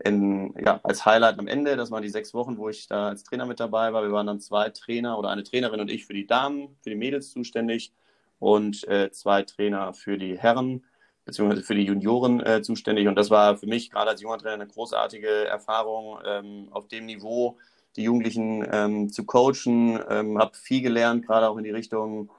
in, 0.05 0.55
ja, 0.65 0.81
als 0.83 1.05
Highlight 1.05 1.39
am 1.39 1.47
Ende. 1.47 1.77
Das 1.77 1.91
waren 1.91 2.03
die 2.03 2.09
sechs 2.09 2.35
Wochen, 2.35 2.59
wo 2.59 2.69
ich 2.69 2.87
da 2.87 3.09
als 3.09 3.25
Trainer 3.25 3.47
mit 3.47 3.61
dabei 3.61 3.93
war. 3.93 4.03
Wir 4.03 4.13
waren 4.13 4.27
dann 4.27 4.41
zwei 4.41 4.71
Trainer 4.71 5.19
oder 5.19 5.31
eine 5.31 5.45
Trainerin 5.45 5.81
und 5.81 5.91
ich 5.91 6.07
für 6.07 6.15
die 6.15 6.27
Damen, 6.27 6.77
für 6.83 6.91
die 6.91 6.97
Mädels 6.97 7.31
zuständig 7.31 7.93
und 8.39 8.87
äh, 8.89 9.11
zwei 9.11 9.43
Trainer 9.43 9.93
für 9.93 10.19
die 10.19 10.39
Herren 10.39 10.85
beziehungsweise 11.25 11.63
für 11.63 11.75
die 11.75 11.85
Junioren 11.85 12.41
äh, 12.41 12.63
zuständig. 12.63 13.07
Und 13.07 13.15
das 13.15 13.31
war 13.31 13.57
für 13.57 13.67
mich 13.67 13.91
gerade 13.91 14.11
als 14.11 14.21
junger 14.21 14.39
Trainer 14.39 14.55
eine 14.55 14.67
großartige 14.67 15.47
Erfahrung 15.47 16.19
ähm, 16.27 16.69
auf 16.73 16.89
dem 16.89 17.07
Niveau, 17.07 17.59
die 17.97 18.03
Jugendlichen 18.05 18.67
ähm, 18.71 19.11
zu 19.11 19.25
coachen. 19.25 20.01
Ähm, 20.09 20.39
habe 20.39 20.57
viel 20.57 20.83
gelernt, 20.83 21.27
gerade 21.27 21.49
auch 21.49 21.57
in 21.57 21.65
die 21.65 21.71
Richtung 21.71 22.31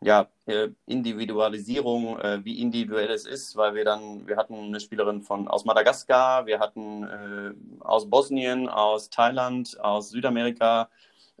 ja, 0.00 0.28
äh, 0.46 0.68
Individualisierung, 0.86 2.18
äh, 2.20 2.44
wie 2.44 2.60
individuell 2.60 3.10
es 3.10 3.26
ist, 3.26 3.56
weil 3.56 3.74
wir 3.74 3.84
dann, 3.84 4.26
wir 4.28 4.36
hatten 4.36 4.54
eine 4.54 4.80
Spielerin 4.80 5.22
von 5.22 5.48
aus 5.48 5.64
Madagaskar, 5.64 6.46
wir 6.46 6.60
hatten 6.60 7.04
äh, 7.04 7.54
aus 7.80 8.08
Bosnien, 8.08 8.68
aus 8.68 9.10
Thailand, 9.10 9.78
aus 9.80 10.10
Südamerika, 10.10 10.88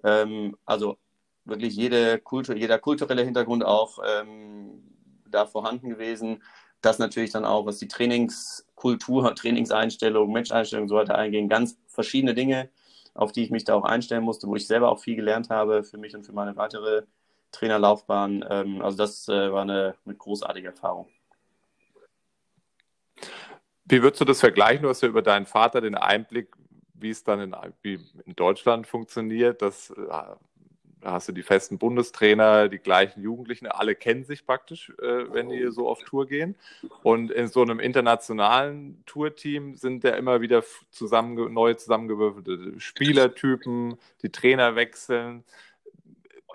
Ähm, 0.04 0.56
also 0.66 0.98
wirklich 1.46 1.76
jede 1.76 2.18
Kultur, 2.20 2.56
jeder 2.56 2.78
kulturelle 2.78 3.24
Hintergrund 3.24 3.64
auch 3.64 3.98
ähm, 4.06 4.82
da 5.28 5.46
vorhanden 5.46 5.90
gewesen. 5.90 6.42
Das 6.82 6.98
natürlich 7.00 7.32
dann 7.32 7.44
auch, 7.44 7.66
was 7.66 7.78
die 7.78 7.88
Trainingskultur, 7.88 9.34
Trainingseinstellung, 9.34 10.32
Matcheinstellung 10.32 10.88
so 10.88 10.96
weiter 10.96 11.16
eingehen, 11.16 11.48
ganz 11.48 11.78
verschiedene 11.88 12.34
Dinge, 12.34 12.70
auf 13.14 13.32
die 13.32 13.44
ich 13.44 13.50
mich 13.50 13.64
da 13.64 13.74
auch 13.74 13.84
einstellen 13.84 14.24
musste, 14.24 14.46
wo 14.48 14.56
ich 14.56 14.66
selber 14.66 14.90
auch 14.90 15.00
viel 15.00 15.16
gelernt 15.16 15.50
habe 15.50 15.84
für 15.84 15.98
mich 15.98 16.14
und 16.14 16.24
für 16.24 16.32
meine 16.32 16.56
weitere 16.56 17.04
Trainerlaufbahn. 17.52 18.44
Ähm, 18.48 18.82
also 18.82 18.96
das 18.96 19.28
äh, 19.28 19.52
war 19.52 19.62
eine, 19.62 19.94
eine 20.04 20.14
großartige 20.14 20.68
Erfahrung. 20.68 21.08
Wie 23.84 24.02
würdest 24.02 24.20
du 24.20 24.24
das 24.24 24.40
vergleichen? 24.40 24.82
Du 24.82 24.88
hast 24.90 25.02
ja 25.02 25.08
über 25.08 25.22
deinen 25.22 25.46
Vater 25.46 25.80
den 25.80 25.94
Einblick, 25.94 26.54
wie 26.94 27.10
es 27.10 27.24
dann 27.24 27.40
in, 27.40 27.56
wie 27.82 27.98
in 28.26 28.36
Deutschland 28.36 28.86
funktioniert. 28.86 29.62
Das, 29.62 29.90
äh, 29.90 29.94
da 31.00 31.12
hast 31.12 31.28
du 31.28 31.32
die 31.32 31.42
festen 31.42 31.78
Bundestrainer, 31.78 32.68
die 32.68 32.78
gleichen 32.78 33.22
Jugendlichen, 33.22 33.66
alle 33.66 33.94
kennen 33.94 34.24
sich 34.24 34.44
praktisch, 34.44 34.92
äh, 35.00 35.32
wenn 35.32 35.48
die 35.48 35.70
so 35.70 35.88
auf 35.88 36.02
Tour 36.02 36.26
gehen. 36.26 36.56
Und 37.02 37.30
in 37.30 37.48
so 37.48 37.62
einem 37.62 37.80
internationalen 37.80 39.02
Tourteam 39.06 39.76
sind 39.76 40.04
ja 40.04 40.10
immer 40.10 40.40
wieder 40.40 40.62
zusammen, 40.90 41.52
neu 41.52 41.74
zusammengewürfelte 41.74 42.78
Spielertypen, 42.80 43.96
die 44.22 44.30
Trainer 44.30 44.76
wechseln. 44.76 45.44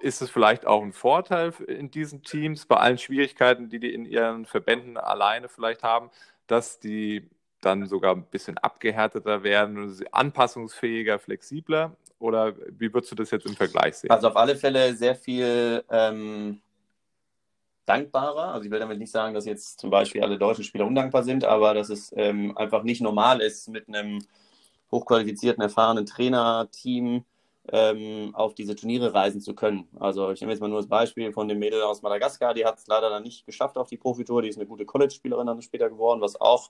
Ist 0.03 0.21
es 0.21 0.29
vielleicht 0.29 0.67
auch 0.67 0.83
ein 0.83 0.91
Vorteil 0.91 1.53
in 1.65 1.89
diesen 1.89 2.23
Teams, 2.23 2.65
bei 2.65 2.75
allen 2.75 2.97
Schwierigkeiten, 2.97 3.69
die 3.69 3.79
die 3.79 3.93
in 3.93 4.05
ihren 4.05 4.45
Verbänden 4.45 4.97
alleine 4.97 5.47
vielleicht 5.47 5.81
haben, 5.81 6.09
dass 6.45 6.77
die 6.81 7.29
dann 7.61 7.85
sogar 7.87 8.13
ein 8.13 8.25
bisschen 8.25 8.57
abgehärteter 8.57 9.43
werden, 9.43 10.05
anpassungsfähiger, 10.11 11.19
flexibler? 11.19 11.95
Oder 12.19 12.53
wie 12.77 12.93
würdest 12.93 13.13
du 13.13 13.15
das 13.15 13.31
jetzt 13.31 13.45
im 13.45 13.55
Vergleich 13.55 13.95
sehen? 13.95 14.11
Also 14.11 14.27
auf 14.27 14.35
alle 14.35 14.57
Fälle 14.57 14.93
sehr 14.93 15.15
viel 15.15 15.81
ähm, 15.89 16.59
dankbarer. 17.85 18.55
Also 18.55 18.65
ich 18.65 18.71
will 18.71 18.79
damit 18.79 18.99
nicht 18.99 19.11
sagen, 19.11 19.33
dass 19.33 19.45
jetzt 19.45 19.79
zum 19.79 19.89
Beispiel 19.89 20.21
alle 20.21 20.37
deutschen 20.37 20.65
Spieler 20.65 20.85
undankbar 20.85 21.23
sind, 21.23 21.45
aber 21.45 21.73
dass 21.73 21.89
es 21.89 22.13
ähm, 22.17 22.57
einfach 22.57 22.83
nicht 22.83 23.01
normal 23.01 23.39
ist, 23.39 23.69
mit 23.69 23.87
einem 23.87 24.19
hochqualifizierten, 24.91 25.63
erfahrenen 25.63 26.05
Trainerteam 26.05 27.23
ähm, 27.71 28.31
auf 28.33 28.53
diese 28.55 28.75
Turniere 28.75 29.13
reisen 29.13 29.41
zu 29.41 29.55
können. 29.55 29.87
Also 29.99 30.31
ich 30.31 30.41
nehme 30.41 30.51
jetzt 30.51 30.59
mal 30.59 30.67
nur 30.67 30.79
das 30.79 30.87
Beispiel 30.87 31.31
von 31.31 31.47
dem 31.47 31.59
Mädel 31.59 31.81
aus 31.81 32.01
Madagaskar, 32.01 32.53
die 32.53 32.65
hat 32.65 32.77
es 32.77 32.87
leider 32.87 33.09
dann 33.09 33.23
nicht 33.23 33.45
geschafft 33.45 33.77
auf 33.77 33.87
die 33.87 33.97
Profitour, 33.97 34.41
die 34.41 34.49
ist 34.49 34.57
eine 34.57 34.67
gute 34.67 34.85
College-Spielerin 34.85 35.47
dann 35.47 35.61
später 35.61 35.89
geworden, 35.89 36.21
was 36.21 36.39
auch 36.39 36.69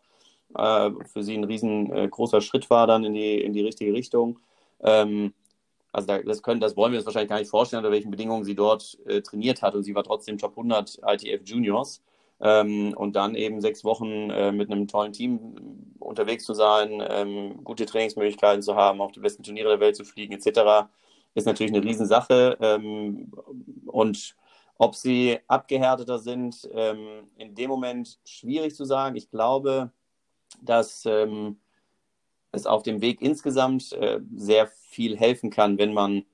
äh, 0.56 0.92
für 1.12 1.24
sie 1.24 1.36
ein 1.36 1.44
riesengroßer 1.44 2.38
äh, 2.38 2.42
Schritt 2.42 2.70
war 2.70 2.86
dann 2.86 3.04
in 3.04 3.14
die, 3.14 3.42
in 3.42 3.54
die 3.54 3.62
richtige 3.62 3.94
Richtung. 3.94 4.40
Ähm, 4.82 5.34
also 5.92 6.08
da, 6.08 6.20
das, 6.20 6.44
können, 6.44 6.60
das 6.60 6.76
wollen 6.78 6.92
wir 6.92 7.00
uns 7.00 7.06
wahrscheinlich 7.06 7.30
gar 7.30 7.40
nicht 7.40 7.50
vorstellen, 7.50 7.84
unter 7.84 7.92
welchen 7.92 8.12
Bedingungen 8.12 8.44
sie 8.44 8.56
dort 8.56 8.98
äh, 9.06 9.22
trainiert 9.22 9.62
hat 9.62 9.76
und 9.76 9.84
sie 9.84 9.96
war 9.96 10.04
trotzdem 10.04 10.38
Top 10.38 10.52
100 10.52 11.00
ITF 11.06 11.42
Juniors. 11.46 12.02
Ähm, 12.42 12.94
und 12.96 13.16
dann 13.16 13.36
eben 13.36 13.62
sechs 13.62 13.84
Wochen 13.84 14.30
äh, 14.30 14.52
mit 14.52 14.72
einem 14.72 14.88
tollen 14.88 15.14
Team 15.14 15.94
unterwegs 16.00 16.44
zu 16.46 16.54
sein, 16.54 17.02
ähm, 17.08 17.64
gute 17.64 17.86
Trainingsmöglichkeiten 17.86 18.62
zu 18.62 18.76
haben, 18.76 19.02
auf 19.02 19.12
die 19.12 19.22
besten 19.22 19.44
Turniere 19.44 19.70
der 19.70 19.80
Welt 19.80 19.96
zu 19.96 20.04
fliegen, 20.04 20.34
etc., 20.34 20.88
ist 21.36 21.46
natürlich 21.48 21.74
eine 21.74 21.84
Riesensache. 21.84 22.58
Ähm, 22.62 23.32
und 23.88 24.36
ob 24.78 24.96
sie 24.96 25.40
abgehärteter 25.48 26.20
sind, 26.20 26.70
ähm, 26.74 27.30
in 27.38 27.56
dem 27.56 27.70
Moment 27.70 28.20
schwierig 28.26 28.76
zu 28.76 28.86
sagen. 28.86 29.16
Ich 29.16 29.30
glaube, 29.30 29.92
dass 30.62 31.06
ähm, 31.06 31.58
es 32.52 32.66
auf 32.66 32.84
dem 32.84 33.02
Weg 33.02 33.22
insgesamt 33.22 33.94
äh, 33.94 34.20
sehr 34.36 34.68
viel 34.68 35.18
helfen 35.18 35.50
kann, 35.50 35.78
wenn 35.78 35.94
man 35.94 36.26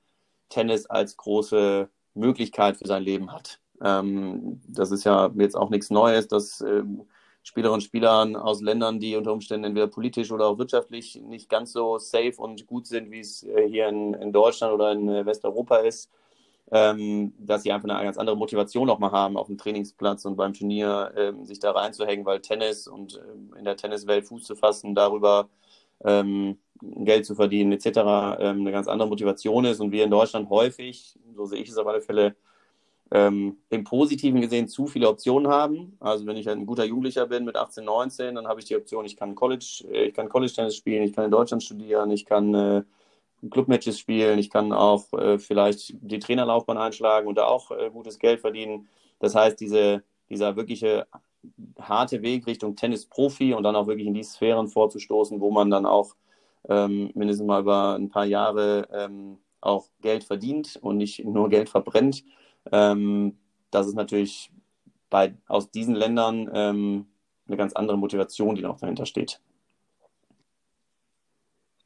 Tennis 0.48 0.86
als 0.86 1.16
große 1.16 1.88
Möglichkeit 2.14 2.76
für 2.76 2.86
sein 2.86 3.02
Leben 3.02 3.32
hat. 3.32 3.60
Ähm, 3.82 4.60
das 4.68 4.90
ist 4.90 5.04
ja 5.04 5.30
jetzt 5.36 5.56
auch 5.56 5.70
nichts 5.70 5.90
Neues, 5.90 6.28
dass 6.28 6.60
ähm, 6.60 7.02
Spielerinnen 7.42 7.76
und 7.76 7.82
Spieler 7.82 8.44
aus 8.44 8.60
Ländern, 8.60 9.00
die 9.00 9.16
unter 9.16 9.32
Umständen 9.32 9.64
entweder 9.64 9.86
politisch 9.86 10.30
oder 10.30 10.46
auch 10.46 10.58
wirtschaftlich 10.58 11.20
nicht 11.22 11.48
ganz 11.48 11.72
so 11.72 11.98
safe 11.98 12.34
und 12.36 12.66
gut 12.66 12.86
sind, 12.86 13.10
wie 13.10 13.20
es 13.20 13.42
äh, 13.44 13.66
hier 13.68 13.88
in, 13.88 14.14
in, 14.14 14.32
Deutschland 14.32 14.74
oder 14.74 14.92
in 14.92 15.08
äh, 15.08 15.24
Westeuropa 15.24 15.78
ist, 15.78 16.10
ähm, 16.70 17.32
dass 17.38 17.62
sie 17.62 17.72
einfach 17.72 17.88
eine 17.88 18.04
ganz 18.04 18.18
andere 18.18 18.36
Motivation 18.36 18.90
auch 18.90 18.98
mal 18.98 19.10
haben, 19.10 19.36
auf 19.36 19.46
dem 19.46 19.56
Trainingsplatz 19.56 20.24
und 20.26 20.36
beim 20.36 20.52
Turnier 20.52 21.12
ähm, 21.16 21.46
sich 21.46 21.58
da 21.58 21.70
reinzuhängen, 21.72 22.26
weil 22.26 22.40
Tennis 22.40 22.86
und 22.86 23.16
ähm, 23.16 23.54
in 23.58 23.64
der 23.64 23.76
Tenniswelt 23.76 24.26
Fuß 24.26 24.44
zu 24.44 24.54
fassen, 24.54 24.94
darüber 24.94 25.48
ähm, 26.04 26.58
Geld 26.82 27.26
zu 27.26 27.34
verdienen 27.34 27.72
etc. 27.72 27.86
Ähm, 28.38 28.60
eine 28.60 28.72
ganz 28.72 28.86
andere 28.86 29.08
Motivation 29.08 29.64
ist 29.64 29.80
und 29.80 29.92
wir 29.92 30.04
in 30.04 30.10
Deutschland 30.10 30.50
häufig, 30.50 31.18
so 31.34 31.46
sehe 31.46 31.62
ich 31.62 31.70
es 31.70 31.78
auf 31.78 31.86
alle 31.86 32.00
Fälle, 32.02 32.36
ähm, 33.12 33.58
im 33.70 33.84
Positiven 33.84 34.40
gesehen 34.40 34.68
zu 34.68 34.86
viele 34.86 35.08
Optionen 35.08 35.50
haben. 35.50 35.96
Also 36.00 36.26
wenn 36.26 36.36
ich 36.36 36.48
ein 36.48 36.66
guter 36.66 36.84
Jugendlicher 36.84 37.26
bin 37.26 37.44
mit 37.44 37.56
18, 37.56 37.84
19, 37.84 38.36
dann 38.36 38.46
habe 38.46 38.60
ich 38.60 38.66
die 38.66 38.76
Option, 38.76 39.04
ich 39.04 39.16
kann 39.16 39.34
College, 39.34 39.84
äh, 39.90 40.04
ich 40.06 40.14
kann 40.14 40.28
College 40.28 40.52
Tennis 40.52 40.76
spielen, 40.76 41.02
ich 41.02 41.12
kann 41.12 41.24
in 41.24 41.30
Deutschland 41.30 41.62
studieren, 41.62 42.10
ich 42.10 42.24
kann 42.24 42.54
äh, 42.54 42.82
Clubmatches 43.50 43.98
spielen, 43.98 44.38
ich 44.38 44.50
kann 44.50 44.72
auch 44.72 45.12
äh, 45.14 45.38
vielleicht 45.38 45.94
die 46.00 46.18
Trainerlaufbahn 46.18 46.78
einschlagen 46.78 47.26
und 47.26 47.36
da 47.36 47.46
auch 47.46 47.70
äh, 47.72 47.90
gutes 47.90 48.18
Geld 48.18 48.40
verdienen. 48.40 48.88
Das 49.18 49.34
heißt, 49.34 49.58
diese, 49.60 50.02
dieser 50.28 50.56
wirkliche 50.56 51.06
harte 51.80 52.22
Weg 52.22 52.46
Richtung 52.46 52.76
Tennis-Profi 52.76 53.54
und 53.54 53.62
dann 53.62 53.76
auch 53.76 53.86
wirklich 53.86 54.06
in 54.06 54.14
die 54.14 54.22
Sphären 54.22 54.68
vorzustoßen, 54.68 55.40
wo 55.40 55.50
man 55.50 55.70
dann 55.70 55.86
auch 55.86 56.14
ähm, 56.68 57.10
mindestens 57.14 57.46
mal 57.46 57.62
über 57.62 57.94
ein 57.94 58.10
paar 58.10 58.26
Jahre 58.26 58.86
ähm, 58.92 59.38
auch 59.60 59.88
Geld 60.00 60.24
verdient 60.24 60.78
und 60.80 60.98
nicht 60.98 61.24
nur 61.24 61.48
Geld 61.48 61.68
verbrennt, 61.68 62.24
ähm, 62.70 63.38
das 63.70 63.86
ist 63.86 63.94
natürlich 63.94 64.50
bei, 65.08 65.34
aus 65.46 65.70
diesen 65.70 65.94
Ländern 65.94 66.50
ähm, 66.54 67.06
eine 67.46 67.56
ganz 67.56 67.72
andere 67.72 67.98
Motivation, 67.98 68.54
die 68.54 68.62
noch 68.62 68.78
dahinter 68.78 69.06
steht. 69.06 69.40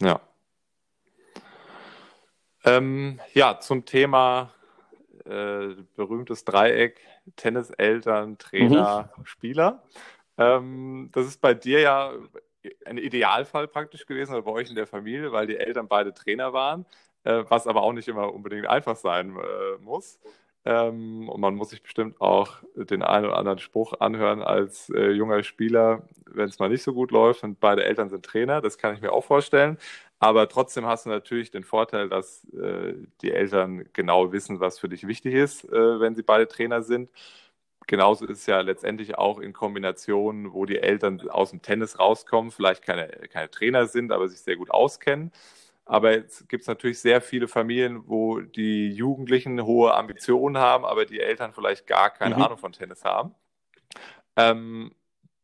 Ja. 0.01 0.21
Ähm, 2.65 3.21
ja, 3.35 3.61
zum 3.61 3.85
Thema 3.85 4.53
äh, 5.25 5.75
berühmtes 5.97 6.45
Dreieck, 6.45 7.01
Tennis, 7.37 7.71
Eltern, 7.71 8.39
Trainer, 8.39 9.11
mhm. 9.17 9.27
Spieler. 9.27 9.83
Ähm, 10.37 11.11
das 11.13 11.27
ist 11.27 11.41
bei 11.41 11.55
dir 11.55 11.81
ja 11.81 12.13
ein 12.87 12.99
Idealfall 12.99 13.69
praktisch 13.69 14.07
gewesen, 14.07 14.33
oder 14.33 14.43
bei 14.43 14.51
euch 14.51 14.71
in 14.71 14.75
der 14.75 14.87
Familie, 14.87 15.33
weil 15.33 15.47
die 15.47 15.57
Eltern 15.57 15.89
beide 15.89 16.15
Trainer 16.15 16.53
waren, 16.53 16.87
äh, 17.25 17.45
was 17.49 17.67
aber 17.67 17.83
auch 17.83 17.93
nicht 17.93 18.09
immer 18.09 18.33
unbedingt 18.33 18.67
einfach 18.67 18.97
sein 18.97 19.37
äh, 19.37 19.83
muss. 19.83 20.19
Ähm, 20.67 21.29
und 21.29 21.41
man 21.41 21.55
muss 21.57 21.71
sich 21.71 21.83
bestimmt 21.83 22.21
auch 22.21 22.59
den 22.75 23.03
einen 23.03 23.27
oder 23.27 23.37
anderen 23.37 23.59
Spruch 23.59 23.95
anhören 24.01 24.43
als 24.43 24.89
äh, 24.91 25.11
junger 25.11 25.43
Spieler, 25.43 26.09
wenn 26.27 26.49
es 26.49 26.59
mal 26.59 26.71
nicht 26.71 26.83
so 26.83 26.95
gut 26.95 27.11
läuft 27.11 27.45
und 27.45 27.61
beide 27.61 27.85
Eltern 27.85 28.09
sind 28.09 28.25
Trainer, 28.25 28.63
das 28.63 28.79
kann 28.79 28.95
ich 28.95 29.03
mir 29.03 29.13
auch 29.13 29.25
vorstellen. 29.25 29.79
Aber 30.21 30.49
trotzdem 30.49 30.87
hast 30.87 31.05
du 31.05 31.11
natürlich 31.11 31.51
den 31.51 31.65
Vorteil, 31.65 32.09
dass 32.09 32.45
äh, 32.55 32.95
die 33.21 33.33
Eltern 33.33 33.85
genau 33.93 34.33
wissen, 34.33 34.59
was 34.61 34.79
für 34.79 34.89
dich 34.89 35.07
wichtig 35.07 35.35
ist, 35.35 35.65
äh, 35.67 36.01
wenn 36.01 36.15
sie 36.15 36.23
beide 36.23 36.49
Trainer 36.49 36.83
sind. 36.83 37.11
Genauso 37.87 38.25
ist 38.27 38.39
es 38.41 38.47
ja 38.47 38.61
letztendlich 38.63 39.19
auch 39.19 39.39
in 39.41 39.53
Kombinationen, 39.53 40.53
wo 40.55 40.65
die 40.67 40.79
Eltern 40.79 41.21
aus 41.29 41.51
dem 41.51 41.61
Tennis 41.63 41.99
rauskommen, 41.99 42.51
vielleicht 42.51 42.83
keine, 42.83 43.09
keine 43.31 43.51
Trainer 43.51 43.87
sind, 43.87 44.11
aber 44.13 44.29
sich 44.29 44.41
sehr 44.41 44.57
gut 44.57 44.71
auskennen. 44.71 45.31
Aber 45.87 46.13
jetzt 46.13 46.49
gibt 46.49 46.63
es 46.63 46.69
natürlich 46.69 46.99
sehr 46.99 47.21
viele 47.21 47.47
Familien, 47.47 48.09
wo 48.09 48.41
die 48.41 48.91
Jugendlichen 48.91 49.63
hohe 49.65 49.95
Ambitionen 49.95 50.59
haben, 50.59 50.85
aber 50.85 51.05
die 51.05 51.21
Eltern 51.21 51.53
vielleicht 51.53 51.87
gar 51.87 52.11
keine 52.11 52.37
mhm. 52.37 52.43
Ahnung 52.43 52.59
von 52.59 52.73
Tennis 52.73 53.05
haben. 53.05 53.35
Ähm, 54.37 54.93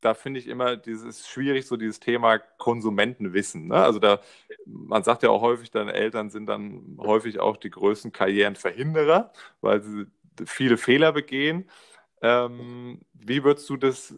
da 0.00 0.14
finde 0.14 0.40
ich 0.40 0.48
immer 0.48 0.76
dieses 0.76 1.28
schwierig, 1.28 1.66
so 1.66 1.76
dieses 1.76 2.00
Thema 2.00 2.38
Konsumentenwissen. 2.38 3.68
Ne? 3.68 3.76
Also 3.76 3.98
da, 3.98 4.20
man 4.64 5.02
sagt 5.02 5.22
ja 5.22 5.28
auch 5.28 5.42
häufig, 5.42 5.70
deine 5.70 5.92
Eltern 5.92 6.30
sind 6.30 6.46
dann 6.46 6.96
häufig 6.98 7.38
auch 7.38 7.58
die 7.58 7.70
größten 7.70 8.12
Karrierenverhinderer, 8.12 9.32
weil 9.60 9.82
sie 9.82 10.06
viele 10.46 10.78
Fehler 10.78 11.12
begehen. 11.12 11.68
Ähm, 12.22 13.00
wie 13.12 13.44
würdest 13.44 13.68
du 13.68 13.76
das 13.76 14.08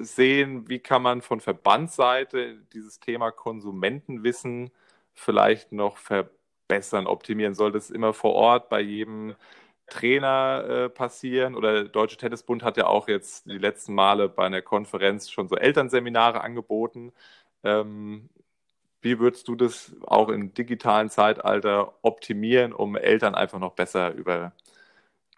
sehen? 0.00 0.68
Wie 0.68 0.80
kann 0.80 1.02
man 1.02 1.22
von 1.22 1.40
Verbandsseite 1.40 2.58
dieses 2.72 2.98
Thema 2.98 3.30
Konsumentenwissen 3.30 4.70
vielleicht 5.14 5.72
noch 5.72 5.96
verbessern, 5.98 7.06
optimieren? 7.06 7.54
Soll 7.54 7.72
das 7.72 7.90
immer 7.90 8.12
vor 8.12 8.34
Ort 8.34 8.68
bei 8.68 8.80
jedem 8.80 9.34
Trainer 9.86 10.64
äh, 10.68 10.88
passieren? 10.88 11.54
Oder 11.54 11.72
der 11.72 11.84
Deutsche 11.84 12.16
Tennisbund 12.16 12.62
hat 12.62 12.76
ja 12.76 12.86
auch 12.86 13.08
jetzt 13.08 13.46
die 13.46 13.58
letzten 13.58 13.94
Male 13.94 14.28
bei 14.28 14.46
einer 14.46 14.62
Konferenz 14.62 15.30
schon 15.30 15.48
so 15.48 15.56
Elternseminare 15.56 16.40
angeboten. 16.42 17.12
Ähm, 17.64 18.30
wie 19.02 19.18
würdest 19.18 19.48
du 19.48 19.54
das 19.54 19.94
auch 20.06 20.28
im 20.28 20.52
digitalen 20.52 21.10
Zeitalter 21.10 21.94
optimieren, 22.02 22.72
um 22.72 22.96
Eltern 22.96 23.34
einfach 23.34 23.58
noch 23.58 23.72
besser 23.72 24.12
über 24.12 24.52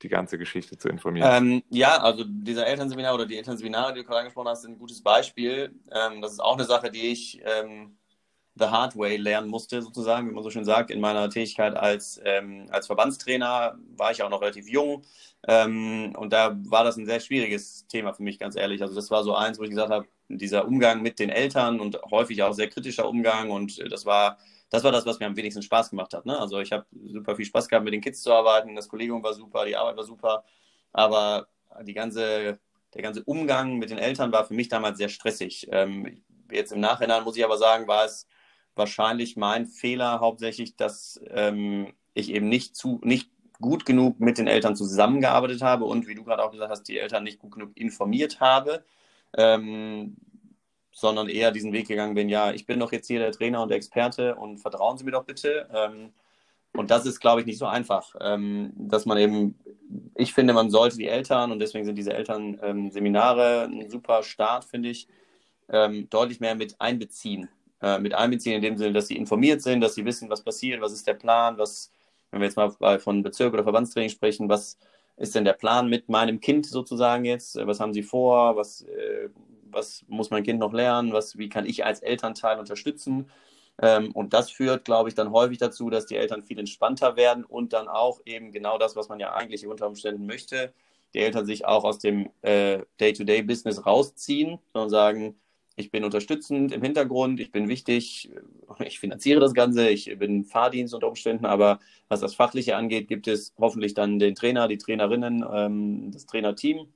die 0.02 0.08
ganze 0.08 0.36
Geschichte 0.36 0.76
zu 0.76 0.88
informieren? 0.88 1.28
Ähm, 1.32 1.62
ja, 1.70 1.98
also 1.98 2.24
dieser 2.26 2.66
Elternseminar 2.66 3.14
oder 3.14 3.26
die 3.26 3.36
Elternseminare, 3.36 3.92
die 3.92 4.00
du 4.00 4.06
gerade 4.06 4.20
angesprochen 4.20 4.48
hast, 4.48 4.62
sind 4.62 4.72
ein 4.72 4.78
gutes 4.78 5.02
Beispiel. 5.02 5.74
Ähm, 5.92 6.20
das 6.20 6.32
ist 6.32 6.40
auch 6.40 6.54
eine 6.54 6.64
Sache, 6.64 6.90
die 6.90 7.12
ich 7.12 7.40
ähm, 7.44 7.96
the 8.54 8.66
hard 8.66 8.96
way 8.96 9.16
lernen 9.16 9.48
musste, 9.48 9.80
sozusagen, 9.82 10.28
wie 10.28 10.34
man 10.34 10.44
so 10.44 10.50
schön 10.50 10.64
sagt. 10.64 10.90
In 10.90 11.00
meiner 11.00 11.30
Tätigkeit 11.30 11.74
als, 11.74 12.20
ähm, 12.24 12.66
als 12.70 12.86
Verbandstrainer 12.86 13.78
war 13.96 14.10
ich 14.10 14.22
auch 14.22 14.30
noch 14.30 14.42
relativ 14.42 14.68
jung. 14.68 15.02
Ähm, 15.48 16.14
und 16.16 16.32
da 16.32 16.56
war 16.66 16.84
das 16.84 16.96
ein 16.96 17.06
sehr 17.06 17.20
schwieriges 17.20 17.86
Thema 17.86 18.12
für 18.12 18.22
mich, 18.22 18.38
ganz 18.38 18.56
ehrlich. 18.56 18.82
Also 18.82 18.94
das 18.94 19.10
war 19.10 19.24
so 19.24 19.34
eins, 19.34 19.58
wo 19.58 19.62
ich 19.62 19.70
gesagt 19.70 19.90
habe, 19.90 20.06
dieser 20.28 20.66
Umgang 20.66 21.02
mit 21.02 21.18
den 21.18 21.30
Eltern 21.30 21.80
und 21.80 22.00
häufig 22.10 22.42
auch 22.42 22.52
sehr 22.52 22.68
kritischer 22.68 23.08
Umgang. 23.08 23.50
Und 23.50 23.78
das 23.90 24.06
war 24.06 24.38
das 24.72 24.84
war 24.84 24.90
das, 24.90 25.04
was 25.04 25.20
mir 25.20 25.26
am 25.26 25.36
wenigsten 25.36 25.60
Spaß 25.60 25.90
gemacht 25.90 26.14
hat. 26.14 26.24
Ne? 26.24 26.38
Also 26.38 26.58
ich 26.58 26.72
habe 26.72 26.86
super 27.04 27.36
viel 27.36 27.44
Spaß 27.44 27.68
gehabt, 27.68 27.84
mit 27.84 27.92
den 27.92 28.00
Kids 28.00 28.22
zu 28.22 28.32
arbeiten. 28.32 28.74
Das 28.74 28.88
Kollegium 28.88 29.22
war 29.22 29.34
super, 29.34 29.66
die 29.66 29.76
Arbeit 29.76 29.98
war 29.98 30.04
super. 30.04 30.44
Aber 30.94 31.46
die 31.82 31.92
ganze, 31.92 32.58
der 32.94 33.02
ganze 33.02 33.22
Umgang 33.24 33.76
mit 33.76 33.90
den 33.90 33.98
Eltern 33.98 34.32
war 34.32 34.46
für 34.46 34.54
mich 34.54 34.68
damals 34.68 34.96
sehr 34.96 35.10
stressig. 35.10 35.68
Ähm, 35.70 36.24
jetzt 36.50 36.72
im 36.72 36.80
Nachhinein 36.80 37.22
muss 37.22 37.36
ich 37.36 37.44
aber 37.44 37.58
sagen, 37.58 37.86
war 37.86 38.06
es 38.06 38.26
wahrscheinlich 38.74 39.36
mein 39.36 39.66
Fehler 39.66 40.20
hauptsächlich, 40.20 40.76
dass 40.76 41.20
ähm, 41.28 41.92
ich 42.14 42.30
eben 42.30 42.48
nicht 42.48 42.76
zu 42.76 43.00
nicht 43.02 43.30
gut 43.60 43.86
genug 43.86 44.20
mit 44.20 44.38
den 44.38 44.48
Eltern 44.48 44.76
zusammengearbeitet 44.76 45.62
habe 45.62 45.84
und 45.84 46.06
wie 46.08 46.14
du 46.14 46.24
gerade 46.24 46.42
auch 46.42 46.50
gesagt 46.50 46.70
hast, 46.70 46.84
die 46.84 46.98
Eltern 46.98 47.24
nicht 47.24 47.38
gut 47.38 47.52
genug 47.52 47.70
informiert 47.76 48.40
habe, 48.40 48.84
ähm, 49.36 50.16
sondern 50.92 51.28
eher 51.28 51.52
diesen 51.52 51.72
Weg 51.72 51.88
gegangen 51.88 52.14
bin, 52.14 52.28
ja, 52.28 52.52
ich 52.52 52.66
bin 52.66 52.80
doch 52.80 52.92
jetzt 52.92 53.06
hier 53.06 53.20
der 53.20 53.32
Trainer 53.32 53.62
und 53.62 53.68
der 53.70 53.78
Experte 53.78 54.34
und 54.34 54.58
vertrauen 54.58 54.98
Sie 54.98 55.04
mir 55.04 55.12
doch 55.12 55.24
bitte. 55.24 55.68
Ähm, 55.72 56.12
und 56.74 56.90
das 56.90 57.06
ist, 57.06 57.20
glaube 57.20 57.40
ich, 57.40 57.46
nicht 57.46 57.58
so 57.58 57.66
einfach, 57.66 58.14
ähm, 58.20 58.72
dass 58.76 59.06
man 59.06 59.18
eben, 59.18 59.58
ich 60.14 60.32
finde, 60.34 60.54
man 60.54 60.70
sollte 60.70 60.96
die 60.96 61.08
Eltern 61.08 61.52
und 61.52 61.60
deswegen 61.60 61.84
sind 61.84 61.96
diese 61.96 62.14
Elternseminare 62.14 63.64
ähm, 63.64 63.80
ein 63.80 63.90
super 63.90 64.22
Start, 64.22 64.64
finde 64.64 64.90
ich, 64.90 65.06
ähm, 65.68 66.08
deutlich 66.10 66.40
mehr 66.40 66.54
mit 66.54 66.80
einbeziehen 66.80 67.48
äh, 67.82 67.98
mit 67.98 68.14
einbeziehen, 68.14 68.56
in 68.56 68.62
dem 68.62 68.76
Sinne, 68.78 68.92
dass 68.92 69.08
sie 69.08 69.16
informiert 69.16 69.62
sind, 69.62 69.80
dass 69.80 69.94
sie 69.94 70.04
wissen, 70.04 70.30
was 70.30 70.42
passiert, 70.42 70.80
was 70.80 70.92
ist 70.92 71.06
der 71.06 71.14
Plan, 71.14 71.58
was, 71.58 71.90
wenn 72.30 72.40
wir 72.40 72.46
jetzt 72.46 72.56
mal 72.56 72.98
von 73.00 73.22
Bezirk 73.22 73.52
oder 73.52 73.64
Verbandstraining 73.64 74.10
sprechen, 74.10 74.48
was 74.48 74.78
ist 75.16 75.34
denn 75.34 75.44
der 75.44 75.52
Plan 75.52 75.88
mit 75.88 76.08
meinem 76.08 76.40
Kind 76.40 76.66
sozusagen 76.66 77.24
jetzt? 77.24 77.56
Was 77.56 77.80
haben 77.80 77.92
sie 77.92 78.02
vor? 78.02 78.56
Was, 78.56 78.82
äh, 78.82 79.28
was 79.70 80.04
muss 80.08 80.30
mein 80.30 80.42
Kind 80.42 80.60
noch 80.60 80.72
lernen? 80.72 81.12
Was, 81.12 81.38
wie 81.38 81.48
kann 81.48 81.66
ich 81.66 81.84
als 81.84 82.00
Elternteil 82.00 82.58
unterstützen? 82.58 83.30
Ähm, 83.80 84.12
und 84.12 84.32
das 84.34 84.50
führt, 84.50 84.84
glaube 84.84 85.08
ich, 85.08 85.14
dann 85.14 85.32
häufig 85.32 85.58
dazu, 85.58 85.90
dass 85.90 86.06
die 86.06 86.16
Eltern 86.16 86.42
viel 86.42 86.58
entspannter 86.58 87.16
werden 87.16 87.44
und 87.44 87.72
dann 87.72 87.88
auch 87.88 88.20
eben 88.24 88.52
genau 88.52 88.78
das, 88.78 88.96
was 88.96 89.08
man 89.08 89.20
ja 89.20 89.32
eigentlich 89.34 89.66
unter 89.66 89.86
Umständen 89.86 90.26
möchte, 90.26 90.72
die 91.14 91.20
Eltern 91.20 91.46
sich 91.46 91.64
auch 91.66 91.84
aus 91.84 91.98
dem 91.98 92.30
äh, 92.42 92.80
Day-to-Day-Business 93.00 93.86
rausziehen 93.86 94.58
und 94.72 94.90
sagen, 94.90 95.36
ich 95.76 95.90
bin 95.90 96.04
unterstützend 96.04 96.72
im 96.72 96.82
Hintergrund, 96.82 97.40
ich 97.40 97.50
bin 97.50 97.68
wichtig, 97.68 98.30
ich 98.84 98.98
finanziere 98.98 99.40
das 99.40 99.54
Ganze, 99.54 99.88
ich 99.88 100.16
bin 100.18 100.44
Fahrdienst 100.44 100.94
unter 100.94 101.08
Umständen, 101.08 101.46
aber 101.46 101.80
was 102.08 102.20
das 102.20 102.34
Fachliche 102.34 102.76
angeht, 102.76 103.08
gibt 103.08 103.26
es 103.26 103.54
hoffentlich 103.58 103.94
dann 103.94 104.18
den 104.18 104.34
Trainer, 104.34 104.68
die 104.68 104.78
Trainerinnen, 104.78 105.44
ähm, 105.50 106.10
das 106.12 106.26
Trainerteam. 106.26 106.92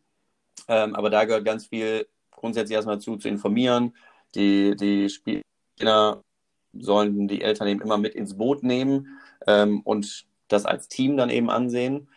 Ähm, 0.68 0.94
aber 0.94 1.10
da 1.10 1.24
gehört 1.24 1.44
ganz 1.44 1.66
viel 1.66 2.06
grundsätzlich 2.30 2.76
erstmal 2.76 3.00
zu, 3.00 3.16
zu 3.16 3.28
informieren. 3.28 3.94
Die, 4.34 4.76
die 4.76 5.08
Spieler 5.08 6.22
sollen 6.72 7.28
die 7.28 7.42
Eltern 7.42 7.68
eben 7.68 7.80
immer 7.80 7.98
mit 7.98 8.14
ins 8.14 8.36
Boot 8.36 8.62
nehmen 8.62 9.18
ähm, 9.46 9.80
und 9.82 10.26
das 10.48 10.66
als 10.66 10.88
Team 10.88 11.16
dann 11.16 11.30
eben 11.30 11.50
ansehen. 11.50 12.08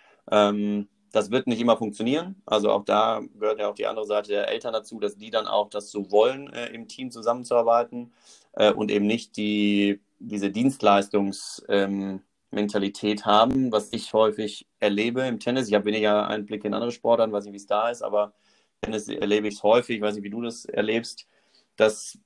Das 1.12 1.32
wird 1.32 1.48
nicht 1.48 1.60
immer 1.60 1.78
funktionieren. 1.78 2.42
Also 2.46 2.72
auch 2.72 2.86
da 2.86 3.22
gehört 3.40 3.60
ja 3.60 3.70
auch 3.70 3.76
die 3.76 3.88
andere 3.88 4.06
Seite 4.06 4.30
der 4.30 4.50
Eltern 4.50 4.74
dazu, 4.74 5.00
dass 5.00 5.18
die 5.18 5.32
dann 5.32 5.48
auch 5.48 5.70
das 5.70 5.92
so 5.92 6.12
wollen, 6.12 6.52
äh, 6.54 6.68
im 6.68 6.88
Team 6.88 7.12
zusammenzuarbeiten 7.12 8.14
äh, 8.54 8.72
und 8.72 8.92
eben 8.92 9.08
nicht 9.08 9.38
die, 9.38 10.00
diese 10.20 10.52
Dienstleistungsmentalität 10.52 13.20
ähm, 13.20 13.26
haben, 13.26 13.72
was 13.72 13.92
ich 13.92 14.14
häufig 14.14 14.68
erlebe 14.80 15.22
im 15.22 15.40
Tennis. 15.40 15.68
Ich 15.68 15.74
habe 15.74 15.86
weniger 15.86 16.28
Einblick 16.28 16.66
in 16.66 16.74
andere 16.74 16.92
Sportarten, 16.92 17.34
weiß 17.34 17.46
nicht, 17.46 17.54
wie 17.54 17.58
es 17.58 17.68
da 17.68 17.90
ist, 17.90 18.02
aber 18.02 18.34
Tennis 18.82 19.08
erlebe 19.08 19.48
ich 19.48 19.56
es 19.56 19.64
häufig, 19.64 20.02
weiß 20.02 20.16
nicht, 20.16 20.24
wie 20.24 20.30
du 20.30 20.42
das 20.42 20.66
erlebst, 20.66 21.28
dass 21.76 22.18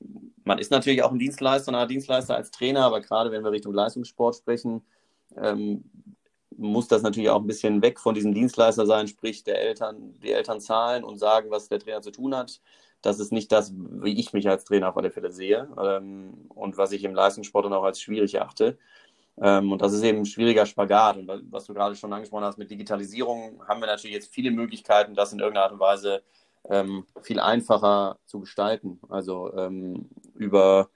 man 0.43 0.57
ist 0.57 0.71
natürlich 0.71 1.03
auch 1.03 1.11
ein 1.11 1.19
Dienstleister, 1.19 1.73
ein 1.73 1.87
Dienstleister 1.87 2.35
als 2.35 2.51
Trainer, 2.51 2.85
aber 2.85 3.01
gerade 3.01 3.31
wenn 3.31 3.43
wir 3.43 3.51
Richtung 3.51 3.73
Leistungssport 3.73 4.35
sprechen, 4.35 4.81
ähm, 5.37 5.83
muss 6.57 6.87
das 6.87 7.01
natürlich 7.01 7.29
auch 7.29 7.41
ein 7.41 7.47
bisschen 7.47 7.81
weg 7.81 7.99
von 7.99 8.15
diesem 8.15 8.33
Dienstleister 8.33 8.85
sein, 8.85 9.07
sprich 9.07 9.43
der 9.43 9.61
Eltern, 9.61 10.13
die 10.21 10.31
Eltern 10.31 10.59
zahlen 10.61 11.03
und 11.03 11.17
sagen, 11.17 11.51
was 11.51 11.69
der 11.69 11.79
Trainer 11.79 12.01
zu 12.01 12.11
tun 12.11 12.35
hat. 12.35 12.61
Das 13.01 13.19
ist 13.19 13.31
nicht 13.31 13.51
das, 13.51 13.73
wie 13.75 14.17
ich 14.19 14.33
mich 14.33 14.47
als 14.47 14.63
Trainer 14.63 14.89
auf 14.89 14.97
alle 14.97 15.11
Fälle 15.11 15.31
sehe 15.31 15.67
ähm, 15.77 16.49
und 16.49 16.77
was 16.77 16.91
ich 16.93 17.03
im 17.03 17.13
Leistungssport 17.13 17.65
dann 17.65 17.73
auch 17.73 17.83
als 17.83 17.99
schwierig 18.01 18.39
achte. 18.41 18.77
Ähm, 19.41 19.71
und 19.71 19.81
das 19.81 19.93
ist 19.93 20.03
eben 20.03 20.19
ein 20.19 20.25
schwieriger 20.25 20.65
Spagat. 20.65 21.17
Und 21.17 21.51
was 21.51 21.65
du 21.65 21.73
gerade 21.73 21.95
schon 21.95 22.13
angesprochen 22.13 22.45
hast 22.45 22.57
mit 22.57 22.71
Digitalisierung, 22.71 23.61
haben 23.67 23.81
wir 23.81 23.87
natürlich 23.87 24.15
jetzt 24.15 24.33
viele 24.33 24.51
Möglichkeiten, 24.51 25.15
das 25.15 25.33
in 25.33 25.39
irgendeiner 25.39 25.65
Art 25.65 25.73
und 25.73 25.79
Weise 25.79 26.23
ähm, 26.69 27.05
viel 27.21 27.39
einfacher 27.39 28.17
zu 28.25 28.39
gestalten. 28.39 28.99
Also 29.09 29.53
ähm, 29.55 30.09
über 30.35 30.89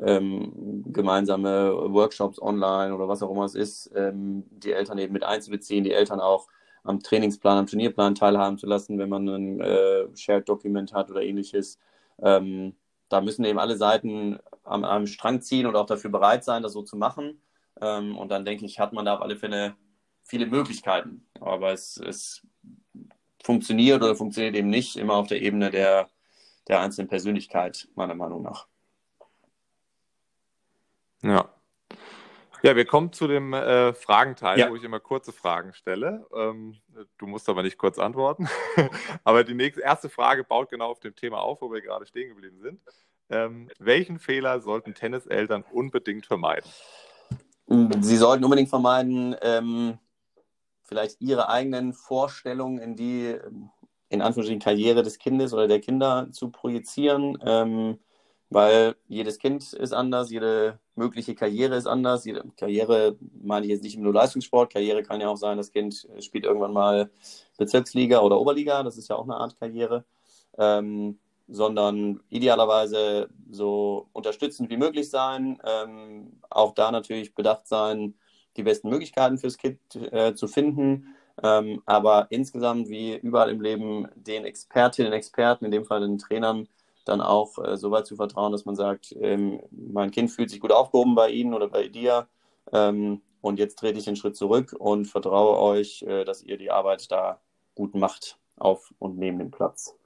ähm, 0.00 0.84
gemeinsame 0.86 1.72
Workshops 1.92 2.40
online 2.40 2.94
oder 2.94 3.08
was 3.08 3.22
auch 3.22 3.30
immer 3.30 3.44
es 3.44 3.54
ist, 3.54 3.90
ähm, 3.94 4.44
die 4.50 4.72
Eltern 4.72 4.98
eben 4.98 5.12
mit 5.12 5.24
einzubeziehen, 5.24 5.84
die 5.84 5.92
Eltern 5.92 6.20
auch 6.20 6.48
am 6.84 7.00
Trainingsplan, 7.00 7.58
am 7.58 7.66
Turnierplan 7.66 8.14
teilhaben 8.14 8.58
zu 8.58 8.66
lassen, 8.66 8.98
wenn 8.98 9.08
man 9.08 9.28
ein 9.28 9.60
äh, 9.60 10.16
Shared-Dokument 10.16 10.92
hat 10.92 11.10
oder 11.10 11.22
ähnliches. 11.22 11.78
Ähm, 12.20 12.74
da 13.08 13.20
müssen 13.20 13.44
eben 13.44 13.58
alle 13.58 13.76
Seiten 13.76 14.38
am, 14.64 14.84
am, 14.84 15.06
Strang 15.06 15.42
ziehen 15.42 15.66
und 15.66 15.76
auch 15.76 15.86
dafür 15.86 16.10
bereit 16.10 16.44
sein, 16.44 16.62
das 16.62 16.72
so 16.72 16.82
zu 16.82 16.96
machen. 16.96 17.40
Ähm, 17.80 18.16
und 18.16 18.30
dann 18.30 18.44
denke 18.44 18.64
ich, 18.64 18.80
hat 18.80 18.92
man 18.92 19.04
da 19.04 19.14
auf 19.14 19.22
alle 19.22 19.36
Fälle 19.36 19.76
viele 20.24 20.46
Möglichkeiten. 20.46 21.26
Aber 21.40 21.72
es, 21.72 21.98
es 21.98 22.46
funktioniert 23.42 24.02
oder 24.02 24.16
funktioniert 24.16 24.56
eben 24.56 24.70
nicht 24.70 24.96
immer 24.96 25.14
auf 25.14 25.26
der 25.26 25.42
Ebene 25.42 25.70
der, 25.70 26.08
der 26.68 26.80
einzelnen 26.80 27.08
Persönlichkeit, 27.08 27.88
meiner 27.94 28.14
Meinung 28.14 28.42
nach. 28.42 28.66
Ja. 31.22 31.48
Ja, 32.64 32.76
wir 32.76 32.84
kommen 32.84 33.12
zu 33.12 33.26
dem 33.26 33.52
äh, 33.54 33.92
Fragenteil, 33.92 34.58
ja. 34.58 34.70
wo 34.70 34.76
ich 34.76 34.84
immer 34.84 35.00
kurze 35.00 35.32
Fragen 35.32 35.74
stelle. 35.74 36.24
Ähm, 36.32 36.76
du 37.18 37.26
musst 37.26 37.48
aber 37.48 37.64
nicht 37.64 37.76
kurz 37.76 37.98
antworten. 37.98 38.48
aber 39.24 39.42
die 39.42 39.54
nächste, 39.54 39.82
erste 39.82 40.08
Frage 40.08 40.44
baut 40.44 40.70
genau 40.70 40.88
auf 40.90 41.00
dem 41.00 41.16
Thema 41.16 41.38
auf, 41.38 41.60
wo 41.60 41.72
wir 41.72 41.80
gerade 41.80 42.06
stehen 42.06 42.28
geblieben 42.28 42.60
sind. 42.60 42.80
Ähm, 43.30 43.68
welchen 43.80 44.20
Fehler 44.20 44.60
sollten 44.60 44.94
Tenniseltern 44.94 45.64
unbedingt 45.72 46.26
vermeiden? 46.26 46.70
Sie 48.00 48.16
sollten 48.16 48.44
unbedingt 48.44 48.68
vermeiden, 48.68 49.34
ähm, 49.42 49.98
vielleicht 50.82 51.20
ihre 51.20 51.48
eigenen 51.48 51.94
Vorstellungen 51.94 52.78
in 52.78 52.94
die, 52.94 53.36
in 54.08 54.20
Anführungsstrichen, 54.22 54.60
Karriere 54.60 55.02
des 55.02 55.18
Kindes 55.18 55.52
oder 55.52 55.66
der 55.66 55.80
Kinder 55.80 56.28
zu 56.30 56.50
projizieren. 56.50 57.38
Weil 58.52 58.96
jedes 59.08 59.38
Kind 59.38 59.72
ist 59.72 59.92
anders, 59.92 60.30
jede 60.30 60.78
mögliche 60.94 61.34
Karriere 61.34 61.76
ist 61.76 61.86
anders. 61.86 62.24
Jede 62.24 62.44
Karriere 62.56 63.16
meine 63.42 63.66
ich 63.66 63.72
jetzt 63.72 63.82
nicht 63.82 63.98
nur 63.98 64.12
Leistungssport. 64.12 64.72
Karriere 64.72 65.02
kann 65.02 65.20
ja 65.20 65.28
auch 65.28 65.36
sein, 65.36 65.56
das 65.56 65.72
Kind 65.72 66.06
spielt 66.20 66.44
irgendwann 66.44 66.72
mal 66.72 67.10
Bezirksliga 67.56 68.20
oder 68.20 68.38
Oberliga. 68.38 68.82
Das 68.82 68.98
ist 68.98 69.08
ja 69.08 69.16
auch 69.16 69.24
eine 69.24 69.36
Art 69.36 69.58
Karriere. 69.58 70.04
Ähm, 70.58 71.18
sondern 71.48 72.20
idealerweise 72.28 73.28
so 73.50 74.08
unterstützend 74.12 74.70
wie 74.70 74.76
möglich 74.76 75.10
sein. 75.10 75.58
Ähm, 75.64 76.40
auch 76.50 76.74
da 76.74 76.90
natürlich 76.90 77.34
bedacht 77.34 77.66
sein, 77.68 78.14
die 78.56 78.62
besten 78.62 78.88
Möglichkeiten 78.88 79.38
fürs 79.38 79.58
Kind 79.58 79.78
äh, 79.94 80.34
zu 80.34 80.48
finden. 80.48 81.14
Ähm, 81.42 81.82
aber 81.86 82.26
insgesamt, 82.30 82.88
wie 82.88 83.16
überall 83.16 83.50
im 83.50 83.60
Leben, 83.60 84.08
den 84.14 84.44
Expertinnen 84.44 85.10
und 85.10 85.16
Experten, 85.16 85.64
in 85.64 85.70
dem 85.70 85.84
Fall 85.84 86.00
den 86.00 86.18
Trainern, 86.18 86.68
dann 87.04 87.20
auch 87.20 87.58
äh, 87.58 87.76
so 87.76 87.90
weit 87.90 88.06
zu 88.06 88.16
vertrauen, 88.16 88.52
dass 88.52 88.64
man 88.64 88.76
sagt, 88.76 89.14
ähm, 89.20 89.60
mein 89.70 90.10
Kind 90.10 90.30
fühlt 90.30 90.50
sich 90.50 90.60
gut 90.60 90.72
aufgehoben 90.72 91.14
bei 91.14 91.30
Ihnen 91.30 91.54
oder 91.54 91.68
bei 91.68 91.88
dir 91.88 92.28
ähm, 92.72 93.22
und 93.40 93.58
jetzt 93.58 93.78
trete 93.78 93.98
ich 93.98 94.04
den 94.04 94.16
Schritt 94.16 94.36
zurück 94.36 94.74
und 94.78 95.06
vertraue 95.06 95.58
euch, 95.58 96.02
äh, 96.02 96.24
dass 96.24 96.42
ihr 96.42 96.56
die 96.56 96.70
Arbeit 96.70 97.10
da 97.10 97.40
gut 97.74 97.94
macht 97.94 98.38
auf 98.56 98.94
und 98.98 99.18
neben 99.18 99.38
dem 99.38 99.50
Platz. 99.50 99.96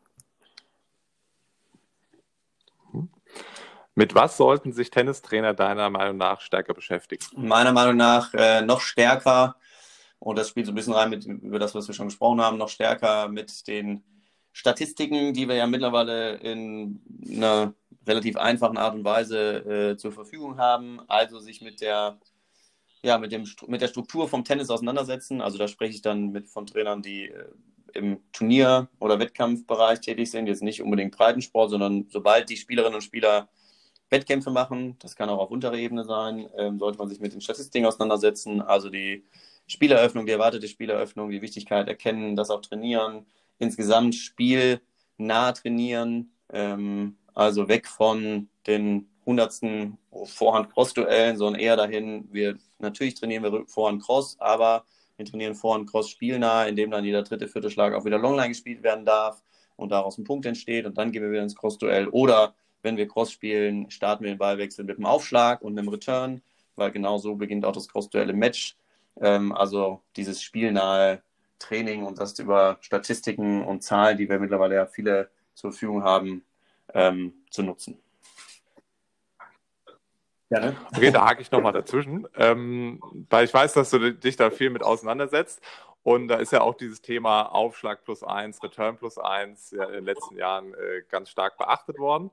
Mit 3.94 4.14
was 4.14 4.36
sollten 4.36 4.72
sich 4.72 4.90
Tennistrainer 4.90 5.54
deiner 5.54 5.88
Meinung 5.90 6.18
nach 6.18 6.40
stärker 6.40 6.74
beschäftigen? 6.74 7.24
Meiner 7.34 7.72
Meinung 7.72 7.96
nach 7.96 8.32
äh, 8.34 8.60
noch 8.60 8.80
stärker, 8.80 9.56
und 10.18 10.38
das 10.38 10.50
spielt 10.50 10.66
so 10.66 10.72
ein 10.72 10.74
bisschen 10.74 10.92
rein 10.92 11.10
mit 11.10 11.24
über 11.24 11.58
das, 11.58 11.74
was 11.74 11.88
wir 11.88 11.94
schon 11.94 12.08
gesprochen 12.08 12.40
haben, 12.40 12.58
noch 12.58 12.68
stärker 12.68 13.28
mit 13.28 13.66
den 13.66 14.02
Statistiken, 14.56 15.34
die 15.34 15.48
wir 15.48 15.54
ja 15.54 15.66
mittlerweile 15.66 16.36
in 16.36 16.98
einer 17.30 17.74
relativ 18.06 18.38
einfachen 18.38 18.78
Art 18.78 18.94
und 18.94 19.04
Weise 19.04 19.90
äh, 19.92 19.96
zur 19.98 20.12
Verfügung 20.12 20.56
haben, 20.56 20.98
also 21.08 21.38
sich 21.40 21.60
mit 21.60 21.82
der 21.82 22.18
ja, 23.02 23.18
mit, 23.18 23.32
dem, 23.32 23.44
mit 23.66 23.82
der 23.82 23.88
Struktur 23.88 24.28
vom 24.28 24.44
Tennis 24.44 24.70
auseinandersetzen. 24.70 25.42
Also 25.42 25.58
da 25.58 25.68
spreche 25.68 25.94
ich 25.94 26.00
dann 26.00 26.32
mit 26.32 26.48
von 26.48 26.66
Trainern, 26.66 27.02
die 27.02 27.26
äh, 27.26 27.44
im 27.92 28.18
Turnier- 28.32 28.88
oder 28.98 29.18
Wettkampfbereich 29.18 30.00
tätig 30.00 30.30
sind, 30.30 30.46
jetzt 30.46 30.62
nicht 30.62 30.80
unbedingt 30.80 31.14
Breitensport, 31.14 31.70
sondern 31.70 32.06
sobald 32.08 32.48
die 32.48 32.56
Spielerinnen 32.56 32.94
und 32.94 33.02
Spieler 33.02 33.48
Wettkämpfe 34.08 34.50
machen. 34.50 34.96
Das 35.00 35.16
kann 35.16 35.28
auch 35.28 35.38
auf 35.38 35.50
unterer 35.50 35.74
Ebene 35.74 36.04
sein. 36.04 36.48
Ähm, 36.56 36.78
sollte 36.78 36.96
man 36.96 37.10
sich 37.10 37.20
mit 37.20 37.34
den 37.34 37.42
Statistiken 37.42 37.84
auseinandersetzen. 37.84 38.62
Also 38.62 38.88
die 38.88 39.22
Spieleröffnung, 39.66 40.24
die 40.24 40.32
erwartete 40.32 40.66
Spieleröffnung, 40.66 41.28
die 41.28 41.42
Wichtigkeit 41.42 41.88
erkennen, 41.88 42.36
das 42.36 42.48
auch 42.48 42.62
trainieren. 42.62 43.26
Insgesamt 43.58 44.14
spielnah 44.14 45.52
trainieren. 45.52 46.32
Ähm, 46.52 47.16
also 47.34 47.68
weg 47.68 47.86
von 47.86 48.48
den 48.66 49.08
hundertsten 49.26 49.98
Vorhand-Cross-Duellen, 50.24 51.36
sondern 51.36 51.60
eher 51.60 51.76
dahin, 51.76 52.28
wir 52.32 52.56
natürlich 52.78 53.14
trainieren 53.14 53.42
wir 53.42 53.66
Vorhand-Cross, 53.66 54.36
aber 54.38 54.84
wir 55.16 55.26
trainieren 55.26 55.54
Vorhand-Cross 55.54 56.10
spielnah, 56.10 56.64
indem 56.64 56.90
dann 56.90 57.04
jeder 57.04 57.22
dritte, 57.22 57.48
vierte 57.48 57.70
Schlag 57.70 57.92
auch 57.94 58.04
wieder 58.04 58.18
Longline 58.18 58.48
gespielt 58.48 58.82
werden 58.82 59.04
darf 59.04 59.42
und 59.76 59.90
daraus 59.90 60.16
ein 60.16 60.24
Punkt 60.24 60.46
entsteht 60.46 60.86
und 60.86 60.96
dann 60.96 61.12
gehen 61.12 61.22
wir 61.22 61.30
wieder 61.30 61.42
ins 61.42 61.56
Cross-Duell. 61.56 62.08
Oder 62.08 62.54
wenn 62.82 62.96
wir 62.96 63.08
Cross 63.08 63.32
spielen, 63.32 63.90
starten 63.90 64.24
wir 64.24 64.32
den 64.32 64.38
Ballwechsel 64.38 64.84
mit 64.84 64.96
einem 64.96 65.06
Aufschlag 65.06 65.60
und 65.60 65.78
einem 65.78 65.88
Return, 65.88 66.40
weil 66.76 66.90
genau 66.92 67.18
so 67.18 67.34
beginnt 67.34 67.64
auch 67.64 67.72
das 67.72 67.88
Cross-Duell 67.88 68.30
im 68.30 68.38
Match. 68.38 68.76
Ähm, 69.20 69.52
also 69.52 70.02
dieses 70.16 70.42
spielnahe 70.42 71.22
Training 71.58 72.04
und 72.04 72.18
das 72.18 72.38
über 72.38 72.78
Statistiken 72.80 73.64
und 73.64 73.82
Zahlen, 73.82 74.18
die 74.18 74.28
wir 74.28 74.38
mittlerweile 74.38 74.74
ja 74.74 74.86
viele 74.86 75.30
zur 75.54 75.72
Verfügung 75.72 76.02
haben, 76.04 76.44
ähm, 76.94 77.32
zu 77.50 77.62
nutzen. 77.62 77.98
Ja, 80.48 80.60
ne? 80.60 80.76
Okay, 80.94 81.10
da 81.10 81.26
hake 81.26 81.42
ich 81.42 81.50
nochmal 81.50 81.72
dazwischen, 81.72 82.28
ähm, 82.36 83.00
weil 83.30 83.44
ich 83.44 83.52
weiß, 83.52 83.72
dass 83.72 83.90
du 83.90 84.12
dich 84.14 84.36
da 84.36 84.50
viel 84.50 84.70
mit 84.70 84.82
auseinandersetzt. 84.82 85.60
Und 86.06 86.28
da 86.28 86.36
ist 86.36 86.52
ja 86.52 86.60
auch 86.60 86.76
dieses 86.76 87.02
Thema 87.02 87.46
Aufschlag 87.46 88.04
plus 88.04 88.22
eins, 88.22 88.62
Return 88.62 88.96
plus 88.96 89.18
eins 89.18 89.72
ja 89.72 89.86
in 89.86 89.92
den 89.92 90.04
letzten 90.04 90.36
Jahren 90.36 90.72
äh, 90.74 91.02
ganz 91.08 91.30
stark 91.30 91.58
beachtet 91.58 91.98
worden. 91.98 92.30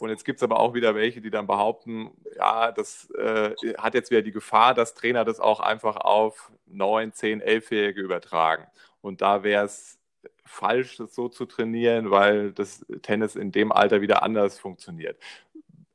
Und 0.00 0.10
jetzt 0.10 0.24
gibt 0.24 0.38
es 0.38 0.42
aber 0.42 0.58
auch 0.58 0.74
wieder 0.74 0.96
welche, 0.96 1.20
die 1.20 1.30
dann 1.30 1.46
behaupten, 1.46 2.10
ja, 2.34 2.72
das 2.72 3.12
äh, 3.12 3.54
hat 3.78 3.94
jetzt 3.94 4.10
wieder 4.10 4.22
die 4.22 4.32
Gefahr, 4.32 4.74
dass 4.74 4.94
Trainer 4.94 5.24
das 5.24 5.38
auch 5.38 5.60
einfach 5.60 5.98
auf 5.98 6.50
neun, 6.66 7.12
zehn, 7.12 7.40
elfjährige 7.40 8.00
übertragen. 8.00 8.66
Und 9.02 9.20
da 9.20 9.44
wäre 9.44 9.66
es 9.66 10.00
falsch, 10.44 10.96
das 10.96 11.14
so 11.14 11.28
zu 11.28 11.46
trainieren, 11.46 12.10
weil 12.10 12.50
das 12.50 12.84
Tennis 13.02 13.36
in 13.36 13.52
dem 13.52 13.70
Alter 13.70 14.00
wieder 14.00 14.24
anders 14.24 14.58
funktioniert 14.58 15.16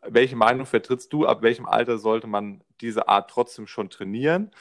welche 0.09 0.35
Meinung 0.35 0.65
vertrittst 0.65 1.11
du? 1.11 1.25
Ab 1.25 1.41
welchem 1.41 1.65
Alter 1.65 1.97
sollte 1.97 2.27
man 2.27 2.61
diese 2.81 3.07
Art 3.07 3.29
trotzdem 3.29 3.67
schon 3.67 3.89
trainieren? 3.89 4.51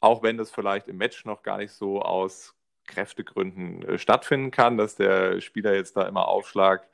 Auch 0.00 0.22
wenn 0.22 0.36
das 0.36 0.50
vielleicht 0.50 0.88
im 0.88 0.96
Match 0.96 1.24
noch 1.24 1.42
gar 1.42 1.58
nicht 1.58 1.72
so 1.72 2.02
aus 2.02 2.54
Kräftegründen 2.86 3.82
äh, 3.82 3.98
stattfinden 3.98 4.50
kann, 4.50 4.76
dass 4.78 4.96
der 4.96 5.40
Spieler 5.40 5.74
jetzt 5.74 5.96
da 5.96 6.02
immer 6.08 6.28
Aufschlag 6.28 6.88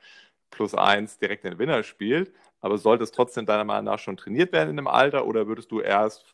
plus 0.51 0.75
eins 0.75 1.17
direkt 1.17 1.43
den 1.43 1.59
Winner 1.59 1.83
spielt. 1.83 2.33
Aber 2.61 2.77
sollte 2.77 3.03
es 3.03 3.11
trotzdem 3.11 3.45
deiner 3.45 3.63
Meinung 3.63 3.85
nach 3.85 3.99
schon 3.99 4.17
trainiert 4.17 4.51
werden 4.51 4.69
in 4.71 4.77
dem 4.77 4.87
Alter 4.87 5.25
oder 5.27 5.47
würdest 5.47 5.71
du 5.71 5.81
erst 5.81 6.33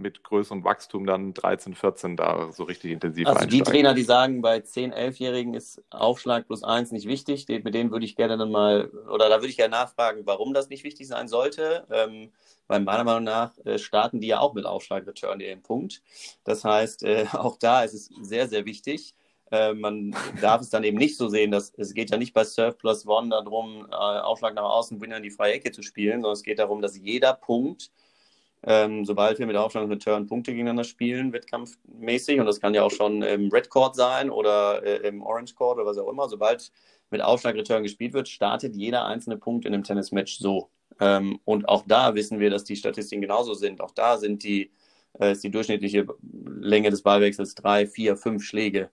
mit 0.00 0.22
größerem 0.24 0.64
Wachstum 0.64 1.06
dann 1.06 1.34
13, 1.34 1.74
14 1.74 2.16
da 2.16 2.52
so 2.52 2.64
richtig 2.64 2.92
intensiv 2.92 3.26
Also 3.26 3.40
einsteigen. 3.40 3.64
die 3.64 3.70
Trainer, 3.70 3.94
die 3.94 4.02
sagen, 4.02 4.42
bei 4.42 4.60
10, 4.60 4.92
11-Jährigen 4.92 5.54
ist 5.54 5.82
Aufschlag 5.90 6.46
plus 6.46 6.64
1 6.64 6.92
nicht 6.92 7.06
wichtig, 7.06 7.46
mit 7.48 7.74
denen 7.74 7.90
würde 7.90 8.04
ich 8.04 8.16
gerne 8.16 8.36
dann 8.36 8.50
mal, 8.50 8.90
oder 9.12 9.28
da 9.28 9.36
würde 9.36 9.48
ich 9.48 9.56
gerne 9.56 9.72
nachfragen, 9.72 10.22
warum 10.24 10.54
das 10.54 10.68
nicht 10.68 10.84
wichtig 10.84 11.08
sein 11.08 11.28
sollte. 11.28 11.86
Ähm, 11.90 12.30
weil 12.70 12.80
meiner 12.80 13.02
Meinung 13.02 13.24
nach 13.24 13.58
äh, 13.64 13.78
starten 13.78 14.20
die 14.20 14.28
ja 14.28 14.38
auch 14.38 14.54
mit 14.54 14.64
Aufschlag-Return 14.64 15.40
den 15.40 15.60
Punkt. 15.60 16.02
Das 16.44 16.64
heißt, 16.64 17.02
äh, 17.02 17.26
auch 17.32 17.56
da 17.58 17.82
ist 17.82 17.94
es 17.94 18.10
sehr, 18.22 18.48
sehr 18.48 18.64
wichtig. 18.64 19.14
Äh, 19.50 19.74
man 19.74 20.14
darf 20.40 20.60
es 20.60 20.70
dann 20.70 20.84
eben 20.84 20.96
nicht 20.96 21.16
so 21.16 21.28
sehen, 21.28 21.50
dass 21.50 21.72
es 21.76 21.94
geht 21.94 22.10
ja 22.10 22.16
nicht 22.16 22.32
bei 22.32 22.44
Surf 22.44 22.78
Plus 22.78 23.06
One 23.06 23.30
darum, 23.30 23.88
äh, 23.90 23.94
Aufschlag 23.94 24.54
nach 24.54 24.62
außen, 24.62 25.00
Winner 25.00 25.16
in 25.16 25.24
die 25.24 25.30
freie 25.32 25.54
Ecke 25.54 25.72
zu 25.72 25.82
spielen, 25.82 26.20
sondern 26.20 26.34
es 26.34 26.44
geht 26.44 26.60
darum, 26.60 26.80
dass 26.80 26.96
jeder 26.96 27.34
Punkt 27.34 27.90
ähm, 28.62 29.04
sobald 29.04 29.38
wir 29.38 29.46
mit 29.46 29.56
Aufschlag 29.56 29.84
und 29.84 29.90
Return 29.90 30.26
Punkte 30.26 30.52
gegeneinander 30.52 30.84
spielen, 30.84 31.32
wettkampfmäßig, 31.32 32.40
und 32.40 32.46
das 32.46 32.60
kann 32.60 32.74
ja 32.74 32.82
auch 32.82 32.90
schon 32.90 33.22
im 33.22 33.50
Red 33.50 33.70
Court 33.70 33.96
sein 33.96 34.30
oder 34.30 34.82
äh, 34.84 35.08
im 35.08 35.22
Orange 35.22 35.54
Court 35.54 35.78
oder 35.78 35.86
was 35.86 35.98
auch 35.98 36.10
immer, 36.10 36.28
sobald 36.28 36.70
mit 37.10 37.22
Aufschlag 37.22 37.54
Return 37.54 37.82
gespielt 37.82 38.12
wird, 38.12 38.28
startet 38.28 38.76
jeder 38.76 39.06
einzelne 39.06 39.36
Punkt 39.36 39.64
in 39.64 39.74
einem 39.74 39.82
Tennismatch 39.82 40.38
so. 40.38 40.70
Ähm, 41.00 41.40
und 41.44 41.68
auch 41.68 41.84
da 41.86 42.14
wissen 42.14 42.38
wir, 42.38 42.50
dass 42.50 42.64
die 42.64 42.76
Statistiken 42.76 43.22
genauso 43.22 43.54
sind. 43.54 43.80
Auch 43.80 43.92
da 43.92 44.18
sind 44.18 44.42
die, 44.44 44.70
äh, 45.18 45.32
ist 45.32 45.42
die 45.42 45.50
durchschnittliche 45.50 46.06
Länge 46.22 46.90
des 46.90 47.02
Ballwechsels 47.02 47.54
drei, 47.54 47.86
vier, 47.86 48.16
fünf 48.16 48.44
Schläge. 48.44 48.90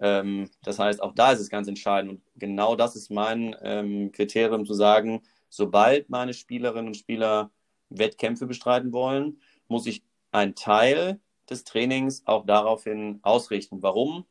Ähm, 0.00 0.50
das 0.62 0.78
heißt, 0.78 1.02
auch 1.02 1.14
da 1.14 1.32
ist 1.32 1.40
es 1.40 1.48
ganz 1.48 1.68
entscheidend. 1.68 2.12
Und 2.12 2.22
genau 2.36 2.76
das 2.76 2.96
ist 2.96 3.10
mein 3.10 3.56
ähm, 3.62 4.12
Kriterium 4.12 4.66
zu 4.66 4.74
sagen, 4.74 5.22
sobald 5.48 6.10
meine 6.10 6.34
Spielerinnen 6.34 6.88
und 6.88 6.96
Spieler 6.96 7.50
Wettkämpfe 7.90 8.46
bestreiten 8.46 8.92
wollen, 8.92 9.40
muss 9.68 9.86
ich 9.86 10.02
einen 10.32 10.54
Teil 10.54 11.20
des 11.48 11.64
Trainings 11.64 12.22
auch 12.26 12.44
daraufhin 12.46 13.20
ausrichten. 13.22 13.82
Warum? 13.82 14.26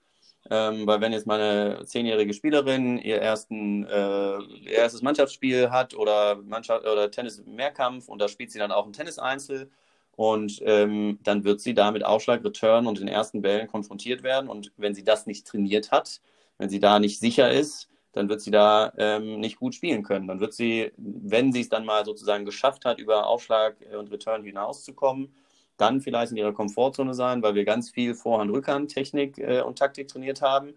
Ähm, 0.49 0.85
weil 0.85 1.01
wenn 1.01 1.11
jetzt 1.11 1.25
meine 1.25 1.83
zehnjährige 1.85 2.33
Spielerin 2.33 2.99
ihr, 2.99 3.17
ersten, 3.19 3.83
äh, 3.85 4.37
ihr 4.37 4.73
erstes 4.73 5.01
Mannschaftsspiel 5.01 5.71
hat 5.71 5.95
oder, 5.95 6.35
Mannschaft, 6.35 6.85
oder 6.85 7.09
Tennis-Mehrkampf 7.09 8.07
und 8.07 8.21
da 8.21 8.27
spielt 8.27 8.51
sie 8.51 8.59
dann 8.59 8.71
auch 8.71 8.85
ein 8.85 8.93
Tennis-Einzel 8.93 9.71
und 10.15 10.61
ähm, 10.63 11.19
dann 11.23 11.43
wird 11.45 11.61
sie 11.61 11.73
da 11.73 11.89
mit 11.89 12.05
Aufschlag, 12.05 12.43
Return 12.45 12.85
und 12.85 12.99
den 12.99 13.07
ersten 13.07 13.41
Bällen 13.41 13.67
konfrontiert 13.67 14.21
werden 14.21 14.47
und 14.47 14.71
wenn 14.77 14.93
sie 14.93 15.03
das 15.03 15.25
nicht 15.25 15.47
trainiert 15.47 15.91
hat, 15.91 16.21
wenn 16.59 16.69
sie 16.69 16.79
da 16.79 16.99
nicht 16.99 17.19
sicher 17.19 17.51
ist, 17.51 17.89
dann 18.15 18.29
wird 18.29 18.39
sie 18.39 18.51
da 18.51 18.93
ähm, 18.97 19.41
nicht 19.41 19.59
gut 19.59 19.75
spielen 19.75 20.01
können. 20.01 20.27
Dann 20.27 20.39
wird 20.39 20.53
sie, 20.53 20.91
wenn 20.95 21.51
sie 21.51 21.59
es 21.59 21.69
dann 21.69 21.85
mal 21.85 22.05
sozusagen 22.05 22.45
geschafft 22.45 22.85
hat, 22.85 22.97
über 22.97 23.27
Aufschlag 23.27 23.75
und 23.97 24.09
Return 24.09 24.43
hinauszukommen, 24.45 25.35
dann 25.75 25.99
vielleicht 25.99 26.31
in 26.31 26.37
ihrer 26.37 26.53
Komfortzone 26.53 27.13
sein, 27.13 27.43
weil 27.43 27.55
wir 27.55 27.65
ganz 27.65 27.89
viel 27.89 28.15
Vorhand-Rückhand-Technik 28.15 29.37
äh, 29.37 29.61
und 29.61 29.77
Taktik 29.77 30.07
trainiert 30.07 30.41
haben. 30.41 30.75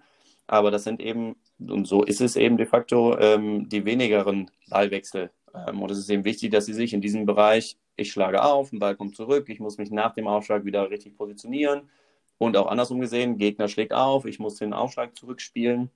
Aber 0.49 0.73
das 0.73 0.83
sind 0.83 1.01
eben, 1.01 1.37
und 1.61 1.87
so 1.87 2.03
ist 2.03 2.21
es 2.21 2.35
eben 2.35 2.57
de 2.57 2.67
facto, 2.67 3.17
ähm, 3.19 3.69
die 3.69 3.85
wenigeren 3.85 4.51
Ballwechsel. 4.69 5.31
Ähm, 5.55 5.81
und 5.81 5.93
es 5.93 5.99
ist 5.99 6.11
eben 6.11 6.25
wichtig, 6.25 6.51
dass 6.51 6.67
sie 6.67 6.75
sich 6.75 6.93
in 6.93 7.01
diesem 7.01 7.25
Bereich, 7.25 7.79
ich 7.95 8.11
schlage 8.11 8.43
auf, 8.43 8.73
ein 8.73 8.81
Ball 8.81 8.97
kommt 8.97 9.15
zurück, 9.15 9.49
ich 9.49 9.61
muss 9.61 9.79
mich 9.79 9.93
nach 9.93 10.13
dem 10.15 10.27
Aufschlag 10.27 10.65
wieder 10.65 10.91
richtig 10.91 11.17
positionieren. 11.17 11.89
Und 12.37 12.57
auch 12.57 12.67
andersrum 12.67 12.99
gesehen, 12.99 13.39
Gegner 13.39 13.69
schlägt 13.69 13.93
auf, 13.93 14.25
ich 14.25 14.41
muss 14.41 14.57
den 14.57 14.73
Aufschlag 14.73 15.17
zurückspielen 15.17 15.91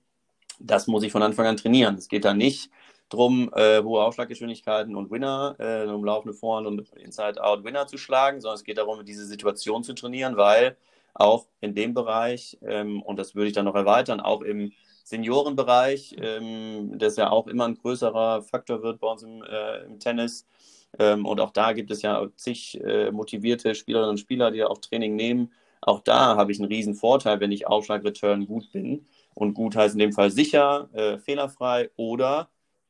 das 0.63 0.87
muss 0.87 1.03
ich 1.03 1.11
von 1.11 1.21
Anfang 1.23 1.45
an 1.45 1.57
trainieren. 1.57 1.95
Es 1.95 2.07
geht 2.07 2.25
da 2.25 2.33
nicht 2.33 2.71
darum, 3.09 3.51
äh, 3.53 3.81
hohe 3.83 4.01
Aufschlaggeschwindigkeiten 4.03 4.95
und 4.95 5.11
Winner, 5.11 5.55
äh, 5.59 5.87
um 5.87 6.03
laufende 6.03 6.33
Vorhand 6.33 6.67
und 6.67 6.89
Inside-Out 6.93 7.63
Winner 7.63 7.85
zu 7.85 7.97
schlagen, 7.97 8.41
sondern 8.41 8.55
es 8.55 8.63
geht 8.63 8.77
darum, 8.77 9.05
diese 9.05 9.25
Situation 9.25 9.83
zu 9.83 9.93
trainieren, 9.93 10.37
weil 10.37 10.77
auch 11.13 11.47
in 11.61 11.75
dem 11.75 11.93
Bereich, 11.93 12.57
ähm, 12.63 13.01
und 13.03 13.19
das 13.19 13.35
würde 13.35 13.47
ich 13.47 13.53
dann 13.53 13.65
noch 13.65 13.75
erweitern, 13.75 14.19
auch 14.19 14.41
im 14.41 14.71
Seniorenbereich, 15.03 16.15
ähm, 16.17 16.97
das 16.97 17.17
ja 17.17 17.29
auch 17.29 17.47
immer 17.47 17.65
ein 17.67 17.77
größerer 17.77 18.41
Faktor 18.41 18.81
wird 18.81 18.99
bei 18.99 19.07
uns 19.07 19.21
im, 19.21 19.43
äh, 19.43 19.83
im 19.83 19.99
Tennis. 19.99 20.47
Ähm, 20.97 21.25
und 21.25 21.39
auch 21.41 21.51
da 21.51 21.73
gibt 21.73 21.91
es 21.91 22.01
ja 22.01 22.27
zig 22.35 22.79
äh, 22.83 23.11
motivierte 23.11 23.75
Spielerinnen 23.75 24.11
und 24.11 24.19
Spieler, 24.19 24.49
die 24.51 24.63
auch 24.63 24.77
Training 24.79 25.15
nehmen. 25.15 25.51
Auch 25.81 25.99
da 25.99 26.37
habe 26.37 26.51
ich 26.51 26.59
einen 26.59 26.69
riesen 26.69 26.95
Vorteil, 26.95 27.39
wenn 27.41 27.51
ich 27.51 27.67
Aufschlag-Return 27.67 28.47
gut 28.47 28.71
bin 28.71 29.05
und 29.33 29.53
gut 29.53 29.75
heißt 29.75 29.95
in 29.95 29.99
dem 29.99 30.13
Fall 30.13 30.31
sicher, 30.31 30.89
äh, 30.93 31.17
fehlerfrei 31.17 31.89
oder 31.95 32.49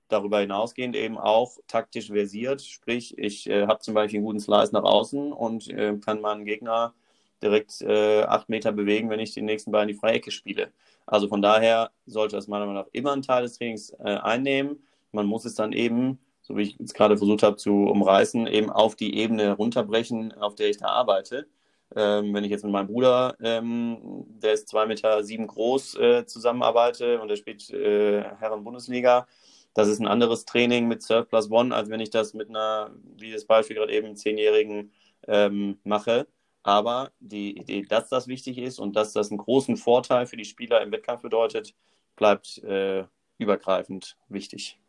darüber 0.10 0.39
hinausgehend 0.39 0.96
eben 0.96 1.18
auch 1.18 1.58
taktisch 1.68 2.08
versiert. 2.08 2.62
Sprich, 2.62 3.18
ich 3.18 3.50
äh, 3.50 3.68
habe 3.68 3.80
zum 3.80 3.94
Beispiel 3.94 4.20
einen 4.20 4.26
guten 4.26 4.39
Slice 4.39 4.74
nach 4.74 4.84
außen 4.84 5.34
und 5.34 5.70
äh, 5.70 5.98
kann 5.98 6.22
meinen 6.22 6.46
Gegner 6.46 6.94
direkt 7.41 7.82
äh, 7.82 8.24
acht 8.24 8.50
Meter 8.50 8.72
bewegen, 8.72 9.10
wenn 9.10 9.20
ich 9.20 9.34
den 9.34 9.46
nächsten 9.46 9.72
Ball 9.72 9.84
in 9.84 9.89
die 9.89 9.94
freie 9.94 10.14
Ecke 10.14 10.32
spiele. 10.32 10.72
Also 11.06 11.28
von 11.28 11.41
daher 11.41 11.91
sollte 12.06 12.36
das 12.38 12.48
meiner 12.48 12.66
Meinung 12.66 12.84
nach 12.84 12.89
immer 12.94 13.12
einen 13.12 13.22
Teil 13.22 13.44
des 13.44 13.58
Trainings 13.58 13.91
äh, 14.00 14.16
einnehmen. 14.16 14.84
Man 15.12 15.26
muss 15.26 15.46
es 15.46 15.56
dann 15.56 15.74
eben, 15.74 16.20
so 16.41 16.56
wie 16.56 16.64
ich 16.64 16.80
es 16.80 16.94
gerade 16.94 17.18
versucht 17.18 17.44
habe 17.44 17.58
zu 17.58 17.72
umreißen, 17.72 18.48
eben 18.48 18.70
auf 18.70 18.96
die 18.96 19.18
Ebene 19.18 19.54
runterbrechen, 19.54 20.32
auf 20.34 20.56
der 20.56 20.70
ich 20.70 20.78
da 20.78 20.88
arbeite. 20.88 21.48
Ähm, 21.96 22.34
wenn 22.34 22.44
ich 22.44 22.52
jetzt 22.52 22.64
mit 22.64 22.72
meinem 22.72 22.88
Bruder, 22.88 23.36
ähm, 23.41 24.26
der 24.28 24.54
ist 24.54 24.68
zwei 24.68 24.86
Meter 24.86 25.24
sieben 25.24 25.48
groß, 25.48 25.96
äh, 25.96 26.26
zusammenarbeite 26.26 27.22
und 27.22 27.28
der 27.28 27.36
spielt 27.36 27.70
äh, 27.70 28.24
Herren-Bundesliga, 28.39 29.28
das 29.74 29.88
ist 29.88 30.00
ein 30.00 30.08
anderes 30.08 30.46
Training 30.46 30.88
mit 30.88 31.02
Surf 31.02 31.30
Plus 31.30 31.50
One, 31.50 31.76
als 31.76 31.89
wenn 31.89 32.00
ich 32.00 32.12
das 32.12 32.34
mit 32.34 32.50
einer, 32.50 32.91
wie 33.18 33.32
das 33.32 33.46
Beispiel 33.46 33.76
gerade 33.76 33.94
eben, 33.94 34.16
Zehnjährigen 34.16 34.91
ähm, 35.28 35.80
mache. 35.84 36.28
Aber 36.62 37.12
die 37.20 37.58
Idee, 37.58 37.82
dass 37.82 38.08
das 38.10 38.28
wichtig 38.28 38.58
ist 38.58 38.80
und 38.80 38.96
dass 38.96 39.14
das 39.14 39.32
einen 39.32 39.39
großen 39.39 39.76
Vorteil 39.78 40.28
für 40.28 40.38
die 40.38 40.46
Spieler 40.46 40.82
im 40.82 40.91
Wettkampf 40.91 41.22
bedeutet, 41.24 41.76
bleibt 42.16 42.60
äh, 42.60 43.06
übergreifend 43.38 44.18
wichtig. 44.30 44.80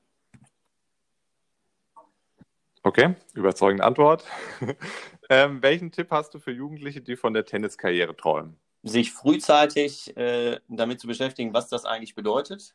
Okay, 2.83 3.15
überzeugende 3.33 3.85
Antwort. 3.85 4.25
ähm, 5.31 5.63
welchen 5.63 5.91
Tipp 5.93 6.09
hast 6.11 6.35
du 6.35 6.39
für 6.39 6.53
Jugendliche, 6.53 7.01
die 7.01 7.17
von 7.17 7.35
der 7.35 7.45
Tenniskarriere 7.45 8.17
träumen? 8.17 8.57
Sich 8.83 9.13
frühzeitig 9.13 10.17
äh, 10.17 10.59
damit 10.69 11.01
zu 11.01 11.07
beschäftigen, 11.07 11.55
was 11.55 11.69
das 11.69 11.85
eigentlich 11.85 12.15
bedeutet. 12.15 12.75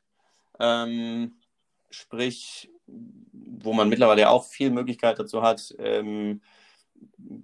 Ähm, 0.60 1.34
sprich, 1.90 2.70
wo 2.88 3.74
man 3.74 3.90
mittlerweile 3.90 4.30
auch 4.30 4.46
viel 4.46 4.72
Möglichkeit 4.72 5.20
dazu 5.20 5.42
hat, 5.42 5.76
ähm, 5.80 6.42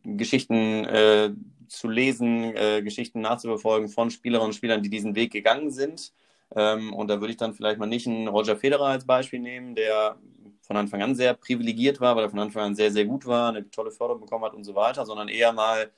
Geschichten 0.03 0.85
äh, 0.85 1.31
zu 1.67 1.87
lesen, 1.87 2.55
äh, 2.55 2.81
Geschichten 2.81 3.21
nachzuverfolgen 3.21 3.89
von 3.89 4.11
Spielerinnen 4.11 4.49
und 4.49 4.55
Spielern, 4.55 4.83
die 4.83 4.89
diesen 4.89 5.15
Weg 5.15 5.31
gegangen 5.31 5.71
sind. 5.71 6.13
Ähm, 6.55 6.93
und 6.93 7.07
da 7.07 7.19
würde 7.19 7.31
ich 7.31 7.37
dann 7.37 7.53
vielleicht 7.53 7.79
mal 7.79 7.85
nicht 7.85 8.07
einen 8.07 8.27
Roger 8.27 8.55
Federer 8.55 8.87
als 8.87 9.05
Beispiel 9.05 9.39
nehmen, 9.39 9.75
der 9.75 10.17
von 10.65 10.77
Anfang 10.77 11.01
an 11.01 11.15
sehr 11.15 11.33
privilegiert 11.33 12.01
war, 12.01 12.15
weil 12.15 12.23
er 12.23 12.29
von 12.29 12.39
Anfang 12.39 12.63
an 12.63 12.75
sehr, 12.75 12.91
sehr 12.91 13.05
gut 13.05 13.25
war, 13.25 13.49
eine 13.49 13.69
tolle 13.69 13.91
Förderung 13.91 14.21
bekommen 14.21 14.45
hat 14.45 14.53
und 14.53 14.63
so 14.63 14.75
weiter, 14.75 15.05
sondern 15.05 15.27
eher 15.27 15.53
mal, 15.53 15.91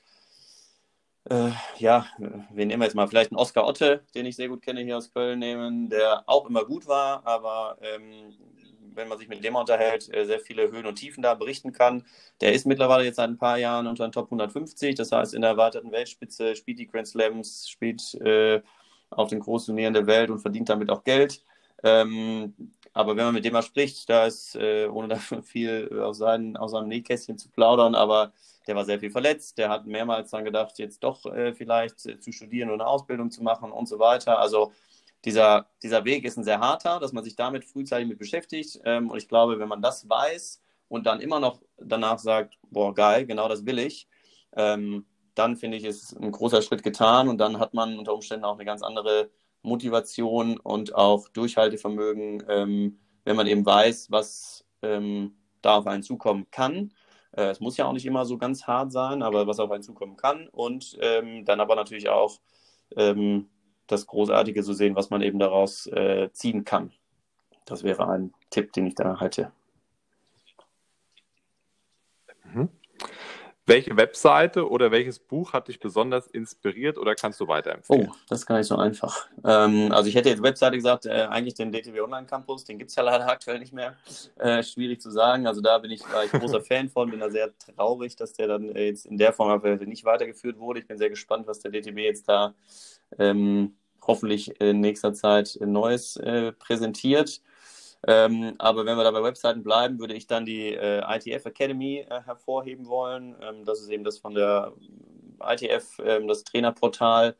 äh, 1.30 1.50
ja, 1.78 2.06
wen 2.50 2.68
nehmen 2.68 2.80
wir 2.80 2.86
jetzt 2.86 2.94
mal, 2.94 3.08
vielleicht 3.08 3.30
einen 3.32 3.38
Oskar 3.38 3.66
Otte, 3.66 4.04
den 4.14 4.26
ich 4.26 4.36
sehr 4.36 4.48
gut 4.48 4.62
kenne 4.62 4.82
hier 4.82 4.96
aus 4.96 5.10
Köln 5.12 5.38
nehmen, 5.38 5.88
der 5.88 6.24
auch 6.26 6.46
immer 6.46 6.64
gut 6.64 6.86
war, 6.86 7.26
aber 7.26 7.78
ähm, 7.80 8.34
wenn 8.98 9.08
man 9.08 9.16
sich 9.16 9.28
mit 9.28 9.42
dem 9.42 9.56
unterhält, 9.56 10.12
äh, 10.14 10.26
sehr 10.26 10.40
viele 10.40 10.70
Höhen 10.70 10.84
und 10.84 10.96
Tiefen 10.96 11.22
da 11.22 11.34
berichten 11.34 11.72
kann. 11.72 12.04
Der 12.42 12.52
ist 12.52 12.66
mittlerweile 12.66 13.04
jetzt 13.04 13.16
seit 13.16 13.30
ein 13.30 13.38
paar 13.38 13.56
Jahren 13.56 13.86
unter 13.86 14.06
den 14.06 14.12
Top 14.12 14.26
150, 14.26 14.94
das 14.96 15.12
heißt 15.12 15.32
in 15.32 15.40
der 15.40 15.52
erweiterten 15.52 15.92
Weltspitze, 15.92 16.54
spielt 16.56 16.78
die 16.78 16.86
Grand 16.86 17.06
Slams, 17.06 17.68
spielt 17.70 18.14
äh, 18.16 18.60
auf 19.10 19.30
den 19.30 19.40
Großturnieren 19.40 19.94
der 19.94 20.06
Welt 20.06 20.28
und 20.28 20.40
verdient 20.40 20.68
damit 20.68 20.90
auch 20.90 21.04
Geld. 21.04 21.42
Ähm, 21.82 22.54
aber 22.92 23.16
wenn 23.16 23.24
man 23.26 23.34
mit 23.34 23.44
dem 23.44 23.52
mal 23.52 23.62
spricht, 23.62 24.08
da 24.08 24.26
ist, 24.26 24.56
äh, 24.56 24.86
ohne 24.86 25.08
da 25.08 25.16
viel 25.42 26.00
aus, 26.00 26.18
seinen, 26.18 26.56
aus 26.56 26.72
seinem 26.72 26.88
Nähkästchen 26.88 27.38
zu 27.38 27.50
plaudern, 27.50 27.94
aber 27.94 28.32
der 28.66 28.76
war 28.76 28.84
sehr 28.84 29.00
viel 29.00 29.10
verletzt, 29.10 29.58
der 29.58 29.70
hat 29.70 29.86
mehrmals 29.86 30.30
dann 30.30 30.44
gedacht, 30.44 30.78
jetzt 30.78 31.02
doch 31.02 31.24
äh, 31.26 31.54
vielleicht 31.54 32.04
äh, 32.06 32.20
zu 32.20 32.32
studieren 32.32 32.70
und 32.70 32.80
eine 32.80 32.88
Ausbildung 32.88 33.30
zu 33.30 33.42
machen 33.42 33.72
und 33.72 33.88
so 33.88 33.98
weiter. 33.98 34.38
Also 34.38 34.72
dieser, 35.24 35.66
dieser 35.82 36.04
Weg 36.04 36.24
ist 36.24 36.36
ein 36.36 36.44
sehr 36.44 36.60
harter, 36.60 37.00
dass 37.00 37.12
man 37.12 37.24
sich 37.24 37.34
damit 37.36 37.64
frühzeitig 37.64 38.08
mit 38.08 38.18
beschäftigt. 38.18 38.80
Ähm, 38.84 39.10
und 39.10 39.16
ich 39.18 39.28
glaube, 39.28 39.58
wenn 39.58 39.68
man 39.68 39.82
das 39.82 40.08
weiß 40.08 40.60
und 40.88 41.06
dann 41.06 41.20
immer 41.20 41.40
noch 41.40 41.60
danach 41.78 42.18
sagt, 42.18 42.58
boah, 42.70 42.94
geil, 42.94 43.26
genau 43.26 43.48
das 43.48 43.66
will 43.66 43.78
ich, 43.78 44.08
ähm, 44.56 45.06
dann 45.34 45.56
finde 45.56 45.76
ich, 45.76 45.84
ist 45.84 46.12
ein 46.14 46.32
großer 46.32 46.62
Schritt 46.62 46.82
getan 46.82 47.28
und 47.28 47.38
dann 47.38 47.58
hat 47.58 47.74
man 47.74 47.98
unter 47.98 48.14
Umständen 48.14 48.44
auch 48.44 48.54
eine 48.54 48.64
ganz 48.64 48.82
andere 48.82 49.30
Motivation 49.62 50.58
und 50.58 50.94
auch 50.94 51.28
Durchhaltevermögen, 51.28 52.44
ähm, 52.48 52.98
wenn 53.24 53.36
man 53.36 53.46
eben 53.46 53.64
weiß, 53.64 54.10
was 54.10 54.64
ähm, 54.82 55.36
da 55.62 55.76
auf 55.78 55.86
einen 55.86 56.02
zukommen 56.02 56.46
kann. 56.50 56.92
Äh, 57.32 57.50
es 57.50 57.60
muss 57.60 57.76
ja 57.76 57.86
auch 57.86 57.92
nicht 57.92 58.06
immer 58.06 58.24
so 58.24 58.38
ganz 58.38 58.66
hart 58.66 58.92
sein, 58.92 59.22
aber 59.22 59.46
was 59.46 59.60
auf 59.60 59.70
einen 59.70 59.82
zukommen 59.82 60.16
kann 60.16 60.48
und 60.48 60.96
ähm, 61.00 61.44
dann 61.44 61.60
aber 61.60 61.74
natürlich 61.74 62.08
auch 62.08 62.40
ähm, 62.96 63.48
das 63.86 64.06
Großartige 64.06 64.62
zu 64.62 64.72
sehen, 64.72 64.96
was 64.96 65.10
man 65.10 65.22
eben 65.22 65.38
daraus 65.38 65.86
äh, 65.86 66.30
ziehen 66.32 66.64
kann. 66.64 66.92
Das 67.64 67.82
wäre 67.82 68.08
ein 68.08 68.32
Tipp, 68.50 68.72
den 68.72 68.86
ich 68.86 68.94
da 68.94 69.20
halte. 69.20 69.52
Mhm. 72.44 72.68
Welche 73.68 73.94
Webseite 73.98 74.66
oder 74.66 74.90
welches 74.90 75.18
Buch 75.18 75.52
hat 75.52 75.68
dich 75.68 75.78
besonders 75.78 76.26
inspiriert 76.26 76.96
oder 76.96 77.14
kannst 77.14 77.38
du 77.38 77.48
weiterempfehlen? 77.48 78.08
Oh, 78.08 78.14
das 78.26 78.40
ist 78.40 78.46
gar 78.46 78.56
nicht 78.56 78.66
so 78.66 78.76
einfach. 78.76 79.28
Ähm, 79.44 79.92
also 79.92 80.08
ich 80.08 80.14
hätte 80.14 80.30
jetzt 80.30 80.42
Webseite 80.42 80.76
gesagt, 80.76 81.04
äh, 81.04 81.26
eigentlich 81.28 81.52
den 81.52 81.70
DTW 81.70 82.00
Online 82.00 82.26
Campus, 82.26 82.64
den 82.64 82.78
gibt 82.78 82.88
es 82.88 82.96
ja 82.96 83.02
leider 83.02 83.28
aktuell 83.28 83.58
nicht 83.58 83.74
mehr. 83.74 83.94
Äh, 84.36 84.62
schwierig 84.62 85.02
zu 85.02 85.10
sagen. 85.10 85.46
Also 85.46 85.60
da 85.60 85.76
bin 85.76 85.90
ich, 85.90 86.00
war 86.10 86.24
ich 86.24 86.32
großer 86.32 86.60
Fan 86.64 86.88
von, 86.88 87.10
bin 87.10 87.20
da 87.20 87.28
sehr 87.28 87.50
traurig, 87.58 88.16
dass 88.16 88.32
der 88.32 88.48
dann 88.48 88.70
äh, 88.70 88.86
jetzt 88.86 89.04
in 89.04 89.18
der 89.18 89.34
Form 89.34 89.60
nicht 89.84 90.06
weitergeführt 90.06 90.58
wurde. 90.58 90.80
Ich 90.80 90.86
bin 90.86 90.96
sehr 90.96 91.10
gespannt, 91.10 91.46
was 91.46 91.60
der 91.60 91.70
DTW 91.70 92.02
jetzt 92.02 92.26
da 92.26 92.54
ähm, 93.18 93.76
hoffentlich 94.00 94.58
in 94.62 94.80
nächster 94.80 95.12
Zeit 95.12 95.58
Neues 95.60 96.16
äh, 96.16 96.52
präsentiert. 96.52 97.42
Ähm, 98.06 98.54
aber 98.58 98.86
wenn 98.86 98.96
wir 98.96 99.04
da 99.04 99.10
bei 99.10 99.22
Webseiten 99.22 99.62
bleiben, 99.62 99.98
würde 99.98 100.14
ich 100.14 100.26
dann 100.26 100.46
die 100.46 100.74
äh, 100.74 101.02
ITF 101.16 101.46
Academy 101.46 102.06
äh, 102.08 102.22
hervorheben 102.22 102.86
wollen. 102.86 103.34
Ähm, 103.42 103.64
das 103.64 103.80
ist 103.80 103.88
eben 103.88 104.04
das 104.04 104.18
von 104.18 104.34
der 104.34 104.72
ITF, 105.40 105.98
ähm, 106.04 106.28
das 106.28 106.44
Trainerportal, 106.44 107.36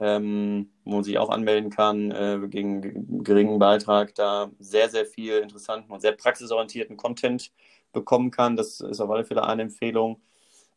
ähm, 0.00 0.70
wo 0.84 0.96
man 0.96 1.04
sich 1.04 1.18
auch 1.18 1.28
anmelden 1.28 1.70
kann, 1.70 2.10
äh, 2.10 2.40
gegen 2.48 3.22
geringen 3.22 3.58
Beitrag, 3.58 4.14
da 4.14 4.50
sehr, 4.58 4.88
sehr 4.88 5.04
viel 5.04 5.38
interessanten 5.38 5.92
und 5.92 6.00
sehr 6.00 6.12
praxisorientierten 6.12 6.96
Content 6.96 7.52
bekommen 7.92 8.30
kann. 8.30 8.56
Das 8.56 8.80
ist 8.80 9.00
auf 9.00 9.10
alle 9.10 9.24
Fälle 9.24 9.44
eine 9.44 9.62
Empfehlung. 9.62 10.22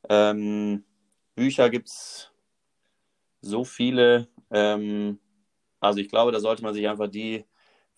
Ähm, 0.09 0.83
Bücher 1.35 1.69
gibt 1.69 1.89
es 1.89 2.31
so 3.41 3.63
viele. 3.63 4.27
Ähm, 4.51 5.19
also 5.79 5.99
ich 5.99 6.09
glaube, 6.09 6.31
da 6.31 6.39
sollte 6.39 6.63
man 6.63 6.73
sich 6.73 6.87
einfach 6.87 7.07
die, 7.09 7.45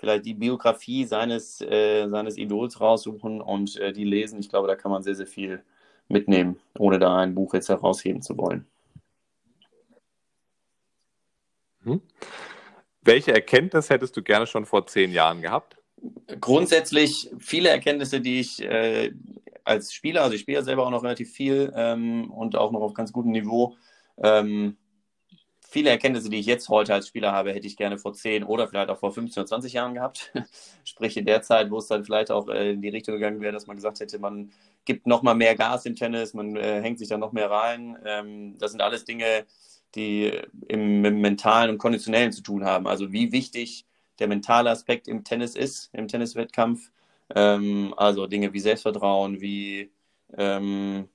vielleicht 0.04 0.26
die 0.26 0.34
Biografie 0.34 1.06
seines, 1.06 1.62
äh, 1.62 2.10
seines 2.10 2.38
Idols 2.38 2.82
raussuchen 2.82 3.40
und 3.40 3.78
äh, 3.78 3.94
die 3.94 4.04
lesen. 4.04 4.38
Ich 4.42 4.50
glaube, 4.50 4.68
da 4.68 4.76
kann 4.76 4.92
man 4.92 5.02
sehr, 5.02 5.16
sehr 5.16 5.28
viel 5.28 5.64
mitnehmen, 6.10 6.60
ohne 6.78 7.00
da 7.00 7.20
ein 7.20 7.34
Buch 7.34 7.54
jetzt 7.54 7.70
herausheben 7.70 8.22
zu 8.22 8.38
wollen. 8.38 8.66
Hm. 11.84 12.02
Welche 13.02 13.34
Erkenntnis 13.34 13.90
hättest 13.90 14.18
du 14.18 14.24
gerne 14.24 14.46
schon 14.46 14.66
vor 14.66 14.86
zehn 14.88 15.14
Jahren 15.14 15.42
gehabt? 15.42 15.78
Grundsätzlich 16.42 17.32
viele 17.40 17.70
Erkenntnisse, 17.70 18.20
die 18.20 18.42
ich 18.42 18.62
äh, 18.62 19.14
als 19.64 19.94
Spieler, 19.94 20.24
also 20.24 20.36
ich 20.36 20.42
spiele 20.42 20.58
ja 20.58 20.64
selber 20.64 20.86
auch 20.86 20.92
noch 20.92 21.04
relativ 21.04 21.32
viel 21.32 21.72
ähm, 21.78 22.30
und 22.30 22.58
auch 22.58 22.74
noch 22.74 22.82
auf 22.82 22.94
ganz 22.94 23.14
gutem 23.14 23.32
Niveau, 23.32 23.78
ähm, 24.22 24.76
viele 25.74 25.90
Erkenntnisse, 25.90 26.30
die 26.30 26.40
ich 26.40 26.46
jetzt 26.46 26.70
heute 26.70 26.94
als 26.94 27.08
Spieler 27.08 27.32
habe, 27.32 27.52
hätte 27.52 27.66
ich 27.66 27.76
gerne 27.76 27.98
vor 27.98 28.14
10 28.14 28.44
oder 28.44 28.68
vielleicht 28.68 28.90
auch 28.90 29.00
vor 29.00 29.12
15 29.12 29.42
oder 29.42 29.48
20 29.48 29.74
Jahren 29.74 29.96
gehabt. 29.96 30.32
Sprich 30.86 31.18
in 31.18 31.26
der 31.26 31.42
Zeit, 31.42 31.72
wo 31.72 31.80
es 31.80 31.88
dann 31.88 32.06
vielleicht 32.06 32.30
auch 32.30 32.48
äh, 32.48 32.74
in 32.74 32.82
die 32.82 32.90
Richtung 32.90 33.16
gegangen 33.16 33.42
wäre, 33.42 33.54
dass 33.54 33.66
man 33.66 33.76
gesagt 33.76 34.00
hätte, 34.00 34.20
man 34.20 34.52
gibt 34.86 35.08
noch 35.08 35.24
mal 35.24 35.34
mehr 35.34 35.56
Gas 35.56 35.86
im 35.88 35.96
Tennis, 35.96 36.36
man 36.36 36.56
äh, 36.56 36.82
hängt 36.82 37.00
sich 37.00 37.08
da 37.08 37.18
noch 37.18 37.32
mehr 37.32 37.50
rein. 37.50 37.98
Ähm, 38.06 38.56
das 38.60 38.72
sind 38.72 38.82
alles 38.82 39.04
Dinge, 39.04 39.46
die 39.96 40.32
im, 40.68 41.02
mentalen 41.02 41.72
und 41.72 41.80
konditionellen 41.80 42.32
zu 42.32 42.44
tun 42.44 42.66
haben. 42.66 42.88
Also 42.88 43.12
wie 43.12 43.32
wichtig 43.32 43.88
der 44.20 44.28
mentale 44.28 44.70
Aspekt 44.70 45.08
im 45.08 45.24
Tennis 45.24 45.56
ist, 45.56 45.90
im 45.94 46.08
Tenniswettkampf. 46.08 46.92
Ähm, 47.36 47.96
also 47.98 48.28
Dinge 48.28 48.54
wie 48.54 48.60
Selbstvertrauen, 48.60 49.42
wie 49.42 49.92
ähm, 50.38 51.10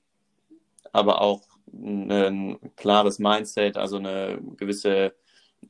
aber 0.91 1.21
auch 1.21 1.41
ein 1.73 2.57
klares 2.75 3.19
Mindset, 3.19 3.77
also 3.77 3.97
eine 3.97 4.39
gewisse 4.57 5.13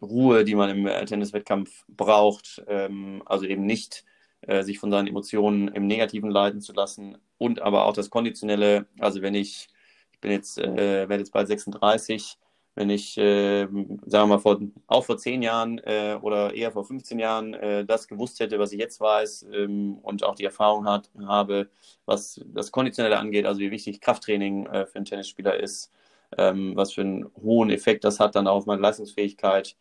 Ruhe, 0.01 0.43
die 0.43 0.55
man 0.55 0.69
im 0.69 1.05
Tenniswettkampf 1.05 1.83
braucht. 1.87 2.63
Ähm, 2.67 3.23
also 3.25 3.45
eben 3.45 3.65
nicht 3.65 4.05
äh, 4.41 4.63
sich 4.63 4.79
von 4.79 4.91
seinen 4.91 5.07
Emotionen 5.07 5.67
im 5.69 5.87
Negativen 5.87 6.29
leiten 6.29 6.61
zu 6.61 6.73
lassen 6.73 7.17
und 7.37 7.61
aber 7.61 7.85
auch 7.85 7.93
das 7.93 8.09
Konditionelle. 8.09 8.87
Also 8.99 9.21
wenn 9.21 9.35
ich, 9.35 9.67
ich 10.13 10.19
bin 10.19 10.31
jetzt, 10.31 10.57
äh, 10.57 11.09
werde 11.09 11.17
jetzt 11.17 11.33
bald 11.33 11.47
36, 11.47 12.37
wenn 12.79 12.89
ich, 12.89 13.17
äh, 13.17 13.65
sagen 13.65 14.07
wir 14.07 14.25
mal, 14.27 14.39
vor, 14.39 14.57
auch 14.87 15.03
vor 15.03 15.17
zehn 15.17 15.41
Jahren 15.41 15.79
äh, 15.79 16.17
oder 16.21 16.53
eher 16.53 16.71
vor 16.71 16.85
15 16.85 17.19
Jahren 17.19 17.53
äh, 17.53 17.83
das 17.83 18.07
gewusst 18.07 18.39
hätte, 18.39 18.57
was 18.57 18.71
ich 18.71 18.79
jetzt 18.79 19.01
weiß 19.01 19.47
ähm, 19.53 19.97
und 20.01 20.23
auch 20.23 20.35
die 20.35 20.45
Erfahrung 20.45 20.85
hat, 20.85 21.11
habe, 21.27 21.69
was 22.05 22.39
das 22.45 22.71
Konditionelle 22.71 23.19
angeht, 23.19 23.45
also 23.45 23.59
wie 23.59 23.71
wichtig 23.71 23.99
Krafttraining 23.99 24.65
äh, 24.67 24.85
für 24.85 24.95
einen 24.95 25.03
Tennisspieler 25.03 25.59
ist, 25.59 25.91
ähm, 26.37 26.73
was 26.77 26.93
für 26.93 27.01
einen 27.01 27.29
hohen 27.43 27.69
Effekt 27.69 28.05
das 28.05 28.17
hat 28.21 28.35
dann 28.35 28.47
auf 28.47 28.65
meine 28.65 28.81
Leistungsfähigkeit. 28.81 29.75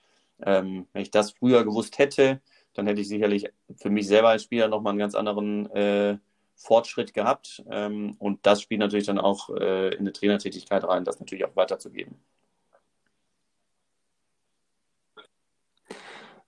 Ähm, 0.44 0.88
wenn 0.92 1.03
ich 1.03 1.12
das 1.12 1.30
früher 1.30 1.62
gewusst 1.64 1.99
hätte, 1.99 2.40
dann 2.74 2.88
hätte 2.88 3.01
ich 3.01 3.09
sicherlich 3.09 3.46
für 3.76 3.90
mich 3.90 4.09
selber 4.09 4.30
als 4.30 4.42
Spieler 4.42 4.66
nochmal 4.66 4.90
einen 4.90 4.99
ganz 4.99 5.14
anderen 5.14 5.70
äh, 5.70 6.18
Fortschritt 6.57 7.14
gehabt. 7.14 7.62
Ähm, 7.70 8.16
und 8.18 8.44
das 8.44 8.61
spielt 8.61 8.80
natürlich 8.80 9.07
dann 9.07 9.20
auch 9.20 9.51
äh, 9.51 9.94
in 9.94 10.01
eine 10.01 10.12
Trainertätigkeit 10.12 10.82
rein, 10.82 11.05
das 11.05 11.20
natürlich 11.20 11.44
auch 11.44 11.55
weiterzugeben. 11.55 12.16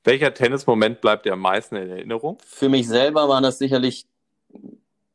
Welcher 0.03 0.32
Tennismoment 0.32 1.01
bleibt 1.01 1.26
dir 1.26 1.34
am 1.34 1.40
meisten 1.40 1.76
in 1.76 1.90
Erinnerung? 1.90 2.38
Für 2.46 2.68
mich 2.68 2.88
selber 2.88 3.28
waren 3.28 3.42
das 3.42 3.59
sicherlich 3.59 4.07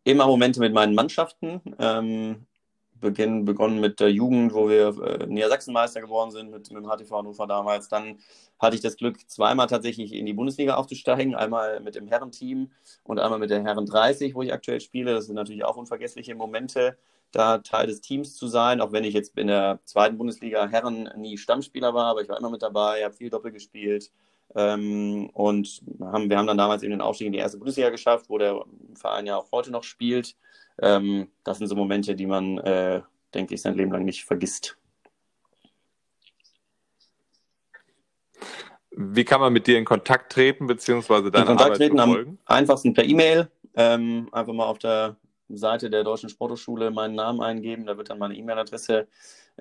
immer 0.03 0.27
Momente 0.27 0.59
mit 0.59 0.73
meinen 0.73 0.93
Mannschaften. 0.93 1.61
Ähm, 1.79 2.45
Beginn, 3.01 3.45
begonnen 3.45 3.79
mit 3.79 3.99
der 3.99 4.11
Jugend, 4.11 4.53
wo 4.53 4.69
wir 4.69 4.87
äh, 5.03 5.27
Niedersachsenmeister 5.27 6.01
geworden 6.01 6.31
sind, 6.31 6.49
mit, 6.49 6.71
mit 6.71 6.83
dem 6.83 6.89
HTV 6.89 7.11
Hannover 7.11 7.45
damals. 7.45 7.89
Dann 7.89 8.19
hatte 8.57 8.75
ich 8.75 8.81
das 8.81 8.95
Glück, 8.95 9.17
zweimal 9.29 9.67
tatsächlich 9.67 10.13
in 10.13 10.25
die 10.25 10.33
Bundesliga 10.33 10.75
aufzusteigen. 10.75 11.35
Einmal 11.35 11.81
mit 11.81 11.95
dem 11.95 12.07
Herrenteam 12.07 12.71
und 13.03 13.19
einmal 13.19 13.39
mit 13.39 13.49
der 13.49 13.63
Herren 13.63 13.85
30, 13.85 14.33
wo 14.33 14.43
ich 14.43 14.53
aktuell 14.53 14.79
spiele. 14.79 15.13
Das 15.13 15.25
sind 15.25 15.35
natürlich 15.35 15.65
auch 15.65 15.75
unvergessliche 15.75 16.35
Momente, 16.35 16.97
da 17.31 17.57
Teil 17.57 17.87
des 17.87 18.01
Teams 18.01 18.35
zu 18.35 18.47
sein, 18.47 18.79
auch 18.81 18.91
wenn 18.91 19.03
ich 19.03 19.13
jetzt 19.13 19.37
in 19.37 19.47
der 19.47 19.79
zweiten 19.83 20.17
Bundesliga 20.17 20.67
Herren 20.67 21.09
nie 21.17 21.37
Stammspieler 21.37 21.93
war, 21.93 22.05
aber 22.05 22.21
ich 22.21 22.29
war 22.29 22.39
immer 22.39 22.49
mit 22.49 22.61
dabei, 22.61 23.03
habe 23.03 23.13
viel 23.13 23.29
Doppel 23.29 23.51
gespielt. 23.51 24.11
Ähm, 24.53 25.29
und 25.33 25.81
haben, 26.01 26.29
wir 26.29 26.37
haben 26.37 26.47
dann 26.47 26.57
damals 26.57 26.83
eben 26.83 26.91
den 26.91 27.01
Aufstieg 27.01 27.27
in 27.27 27.33
die 27.33 27.39
erste 27.39 27.57
Bundesliga 27.57 27.89
geschafft, 27.89 28.29
wo 28.29 28.37
der 28.37 28.63
Verein 28.95 29.25
ja 29.25 29.37
auch 29.37 29.51
heute 29.51 29.71
noch 29.71 29.83
spielt. 29.83 30.35
Ähm, 30.81 31.29
das 31.43 31.57
sind 31.57 31.67
so 31.67 31.75
Momente, 31.75 32.15
die 32.15 32.25
man, 32.25 32.57
äh, 32.59 33.01
denke 33.33 33.55
ich, 33.55 33.61
sein 33.61 33.75
Leben 33.75 33.91
lang 33.91 34.05
nicht 34.05 34.23
vergisst. 34.25 34.77
Wie 38.97 39.25
kann 39.25 39.41
man 39.41 39.51
mit 39.51 39.67
dir 39.67 39.77
in 39.77 39.83
Kontakt 39.83 40.31
treten, 40.31 40.67
beziehungsweise 40.67 41.29
deine 41.29 41.43
in 41.43 41.47
Kontakt 41.47 41.65
Arbeit 41.65 41.77
treten 41.77 41.97
verfolgen? 41.97 42.39
am 42.45 42.55
einfachsten 42.55 42.93
per 42.93 43.03
E-Mail. 43.03 43.49
Ähm, 43.75 44.29
einfach 44.31 44.53
mal 44.53 44.65
auf 44.65 44.79
der 44.79 45.17
Seite 45.49 45.89
der 45.89 46.05
Deutschen 46.05 46.29
Sporthochschule 46.29 46.91
meinen 46.91 47.15
Namen 47.15 47.41
eingeben. 47.41 47.85
Da 47.85 47.97
wird 47.97 48.09
dann 48.09 48.19
meine 48.19 48.35
E-Mail-Adresse 48.35 49.07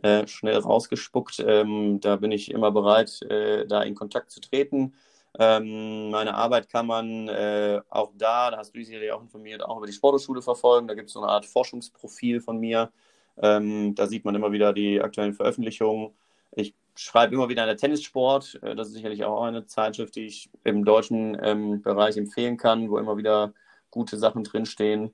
äh, 0.02 0.26
schnell 0.26 0.58
rausgespuckt. 0.58 1.44
Ähm, 1.46 2.00
da 2.00 2.16
bin 2.16 2.32
ich 2.32 2.50
immer 2.50 2.70
bereit, 2.70 3.22
äh, 3.22 3.66
da 3.66 3.82
in 3.82 3.94
Kontakt 3.94 4.30
zu 4.30 4.40
treten. 4.40 4.94
Ähm, 5.38 6.10
meine 6.10 6.34
Arbeit 6.34 6.68
kann 6.68 6.86
man 6.86 7.28
äh, 7.28 7.80
auch 7.90 8.12
da, 8.16 8.50
da 8.50 8.58
hast 8.58 8.74
du 8.74 8.78
dich 8.78 8.86
sicherlich 8.86 9.10
auch 9.12 9.20
informiert, 9.20 9.62
auch 9.62 9.78
über 9.78 9.86
die 9.86 9.92
Sporthochschule 9.92 10.42
verfolgen. 10.42 10.86
Da 10.86 10.94
gibt 10.94 11.08
es 11.08 11.14
so 11.14 11.20
eine 11.20 11.30
Art 11.30 11.46
Forschungsprofil 11.46 12.40
von 12.40 12.58
mir. 12.58 12.92
Ähm, 13.36 13.94
da 13.94 14.06
sieht 14.06 14.24
man 14.24 14.34
immer 14.34 14.52
wieder 14.52 14.72
die 14.72 15.00
aktuellen 15.00 15.34
Veröffentlichungen. 15.34 16.12
Ich 16.52 16.74
schreibe 16.94 17.34
immer 17.34 17.48
wieder 17.48 17.62
in 17.62 17.68
der 17.68 17.76
Tennissport. 17.76 18.60
Äh, 18.62 18.76
das 18.76 18.88
ist 18.88 18.94
sicherlich 18.94 19.24
auch 19.24 19.42
eine 19.42 19.66
Zeitschrift, 19.66 20.14
die 20.16 20.26
ich 20.26 20.50
im 20.62 20.84
deutschen 20.84 21.36
ähm, 21.42 21.82
Bereich 21.82 22.16
empfehlen 22.16 22.56
kann, 22.56 22.90
wo 22.90 22.98
immer 22.98 23.16
wieder 23.16 23.52
gute 23.90 24.16
Sachen 24.18 24.44
drinstehen. 24.44 25.12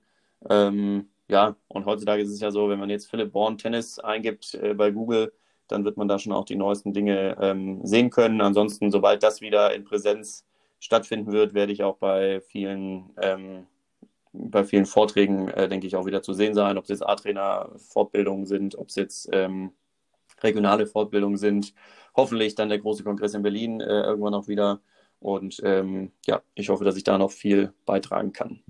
Ähm, 0.49 1.11
ja, 1.31 1.57
und 1.68 1.87
heutzutage 1.87 2.22
ist 2.22 2.31
es 2.31 2.41
ja 2.41 2.51
so, 2.51 2.68
wenn 2.68 2.78
man 2.78 2.91
jetzt 2.91 3.09
Philipp 3.09 3.33
Born 3.33 3.57
Tennis 3.57 3.99
eingibt 3.99 4.55
äh, 4.55 4.74
bei 4.74 4.91
Google, 4.91 5.33
dann 5.68 5.85
wird 5.85 5.97
man 5.97 6.09
da 6.09 6.18
schon 6.18 6.33
auch 6.33 6.45
die 6.45 6.57
neuesten 6.57 6.93
Dinge 6.93 7.37
ähm, 7.41 7.81
sehen 7.85 8.11
können. 8.11 8.41
Ansonsten, 8.41 8.91
sobald 8.91 9.22
das 9.22 9.41
wieder 9.41 9.72
in 9.74 9.85
Präsenz 9.85 10.45
stattfinden 10.81 11.33
wird, 11.33 11.55
werde 11.55 11.72
ich 11.72 11.85
auch 11.85 11.97
bei 11.99 12.41
vielen, 12.41 13.11
ähm, 13.22 13.66
bei 14.33 14.64
vielen 14.64 14.87
Vorträgen, 14.87 15.49
äh, 15.49 15.68
denke 15.68 15.87
ich, 15.87 15.95
auch 15.95 16.07
wieder 16.07 16.22
zu 16.22 16.33
sehen 16.33 16.55
sein, 16.55 16.76
ob 16.76 16.85
es 16.85 16.91
jetzt 16.91 17.07
A-Trainer-Fortbildungen 17.07 18.47
sind, 18.47 18.76
ob 18.76 18.89
es 18.89 18.97
jetzt 18.97 19.28
ähm, 19.33 19.72
regionale 20.43 20.87
Fortbildungen 20.87 21.37
sind. 21.37 21.74
Hoffentlich 22.16 22.57
dann 22.57 22.68
der 22.68 22.81
große 22.81 23.05
Kongress 23.05 23.35
in 23.35 23.43
Berlin 23.43 23.81
äh, 23.81 24.03
irgendwann 24.03 24.35
auch 24.35 24.49
wieder. 24.49 24.81
Und 25.20 25.61
ähm, 25.64 26.12
ja, 26.26 26.43
ich 26.55 26.70
hoffe, 26.70 26.85
dass 26.85 26.97
ich 26.97 27.05
da 27.05 27.18
noch 27.18 27.31
viel 27.31 27.72
beitragen 27.87 28.33
kann. 28.33 28.62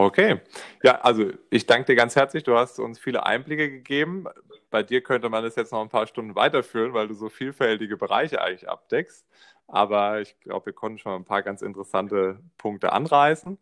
Okay. 0.00 0.40
Ja, 0.82 1.02
also 1.02 1.26
ich 1.50 1.66
danke 1.66 1.84
dir 1.84 1.94
ganz 1.94 2.16
herzlich. 2.16 2.42
Du 2.42 2.56
hast 2.56 2.78
uns 2.78 2.98
viele 2.98 3.26
Einblicke 3.26 3.70
gegeben. 3.70 4.24
Bei 4.70 4.82
dir 4.82 5.02
könnte 5.02 5.28
man 5.28 5.44
das 5.44 5.56
jetzt 5.56 5.72
noch 5.72 5.82
ein 5.82 5.90
paar 5.90 6.06
Stunden 6.06 6.34
weiterführen, 6.34 6.94
weil 6.94 7.06
du 7.06 7.12
so 7.12 7.28
vielfältige 7.28 7.98
Bereiche 7.98 8.40
eigentlich 8.40 8.66
abdeckst. 8.66 9.26
Aber 9.68 10.22
ich 10.22 10.40
glaube, 10.40 10.66
wir 10.66 10.72
konnten 10.72 10.98
schon 10.98 11.12
ein 11.12 11.26
paar 11.26 11.42
ganz 11.42 11.60
interessante 11.60 12.40
Punkte 12.56 12.92
anreißen. 12.92 13.58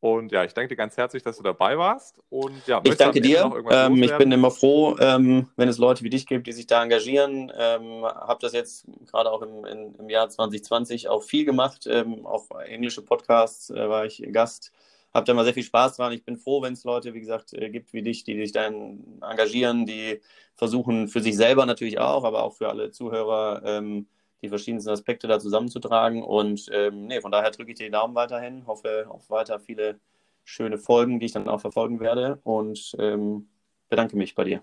Und 0.00 0.32
ja, 0.32 0.44
ich 0.44 0.54
danke 0.54 0.68
dir 0.68 0.76
ganz 0.76 0.96
herzlich, 0.96 1.22
dass 1.22 1.36
du 1.36 1.42
dabei 1.42 1.76
warst. 1.76 2.16
Und 2.30 2.66
ja, 2.66 2.80
ich 2.82 2.96
danke 2.96 3.20
dir. 3.20 3.52
Ähm, 3.70 4.02
ich 4.02 4.16
bin 4.16 4.32
immer 4.32 4.50
froh, 4.50 4.96
ähm, 4.98 5.50
wenn 5.56 5.68
es 5.68 5.76
Leute 5.76 6.02
wie 6.02 6.10
dich 6.10 6.26
gibt, 6.26 6.46
die 6.46 6.52
sich 6.52 6.66
da 6.66 6.82
engagieren. 6.82 7.52
Ähm, 7.54 8.04
habe 8.04 8.38
das 8.40 8.54
jetzt 8.54 8.86
gerade 9.10 9.30
auch 9.30 9.42
im, 9.42 9.66
in, 9.66 9.94
im, 9.96 10.08
Jahr 10.08 10.30
2020 10.30 11.10
auch 11.10 11.22
viel 11.22 11.44
gemacht. 11.44 11.86
Ähm, 11.86 12.24
auch 12.24 12.50
englische 12.58 13.02
Podcasts 13.02 13.68
äh, 13.68 13.86
war 13.86 14.06
ich 14.06 14.22
Gast 14.32 14.72
habe 15.14 15.24
da 15.24 15.34
mal 15.34 15.44
sehr 15.44 15.54
viel 15.54 15.62
Spaß 15.62 15.96
dran. 15.96 16.12
Ich 16.12 16.24
bin 16.24 16.36
froh, 16.36 16.60
wenn 16.60 16.72
es 16.72 16.84
Leute, 16.84 17.14
wie 17.14 17.20
gesagt, 17.20 17.54
äh, 17.54 17.70
gibt 17.70 17.92
wie 17.92 18.02
dich, 18.02 18.24
die 18.24 18.36
sich 18.36 18.52
dann 18.52 19.20
engagieren, 19.22 19.86
die 19.86 20.20
versuchen 20.56 21.08
für 21.08 21.20
sich 21.20 21.36
selber 21.36 21.66
natürlich 21.66 22.00
auch, 22.00 22.24
aber 22.24 22.42
auch 22.42 22.54
für 22.54 22.68
alle 22.68 22.90
Zuhörer 22.90 23.62
ähm, 23.64 24.08
die 24.42 24.48
verschiedensten 24.48 24.90
Aspekte 24.90 25.28
da 25.28 25.38
zusammenzutragen. 25.38 26.22
Und 26.22 26.68
ähm, 26.72 27.06
nee, 27.06 27.20
von 27.20 27.30
daher 27.30 27.52
drücke 27.52 27.70
ich 27.70 27.78
dir 27.78 27.86
die 27.86 27.92
Daumen 27.92 28.14
weiterhin, 28.14 28.66
hoffe 28.66 29.06
auf 29.08 29.30
weiter 29.30 29.60
viele 29.60 30.00
schöne 30.42 30.78
Folgen, 30.78 31.20
die 31.20 31.26
ich 31.26 31.32
dann 31.32 31.48
auch 31.48 31.60
verfolgen 31.60 32.00
werde 32.00 32.40
und 32.42 32.94
ähm, 32.98 33.48
bedanke 33.88 34.16
mich 34.16 34.34
bei 34.34 34.44
dir. 34.44 34.62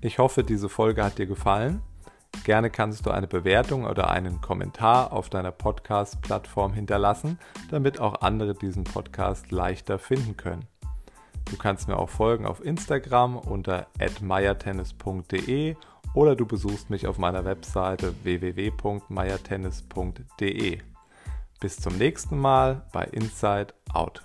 Ich 0.00 0.18
hoffe, 0.18 0.44
diese 0.44 0.68
Folge 0.68 1.02
hat 1.02 1.18
dir 1.18 1.26
gefallen. 1.26 1.82
Gerne 2.48 2.70
kannst 2.70 3.04
du 3.04 3.10
eine 3.10 3.26
Bewertung 3.26 3.84
oder 3.84 4.08
einen 4.08 4.40
Kommentar 4.40 5.12
auf 5.12 5.28
deiner 5.28 5.52
Podcast-Plattform 5.52 6.72
hinterlassen, 6.72 7.38
damit 7.70 8.00
auch 8.00 8.22
andere 8.22 8.54
diesen 8.54 8.84
Podcast 8.84 9.50
leichter 9.50 9.98
finden 9.98 10.38
können. 10.38 10.64
Du 11.50 11.58
kannst 11.58 11.88
mir 11.88 11.98
auch 11.98 12.08
folgen 12.08 12.46
auf 12.46 12.64
Instagram 12.64 13.36
unter 13.36 13.88
@meiertennis.de 14.22 15.76
oder 16.14 16.36
du 16.36 16.46
besuchst 16.46 16.88
mich 16.88 17.06
auf 17.06 17.18
meiner 17.18 17.44
Webseite 17.44 18.14
www.meiertennis.de. 18.22 20.78
Bis 21.60 21.76
zum 21.76 21.98
nächsten 21.98 22.38
Mal 22.38 22.86
bei 22.94 23.04
Inside 23.04 23.74
Out. 23.92 24.22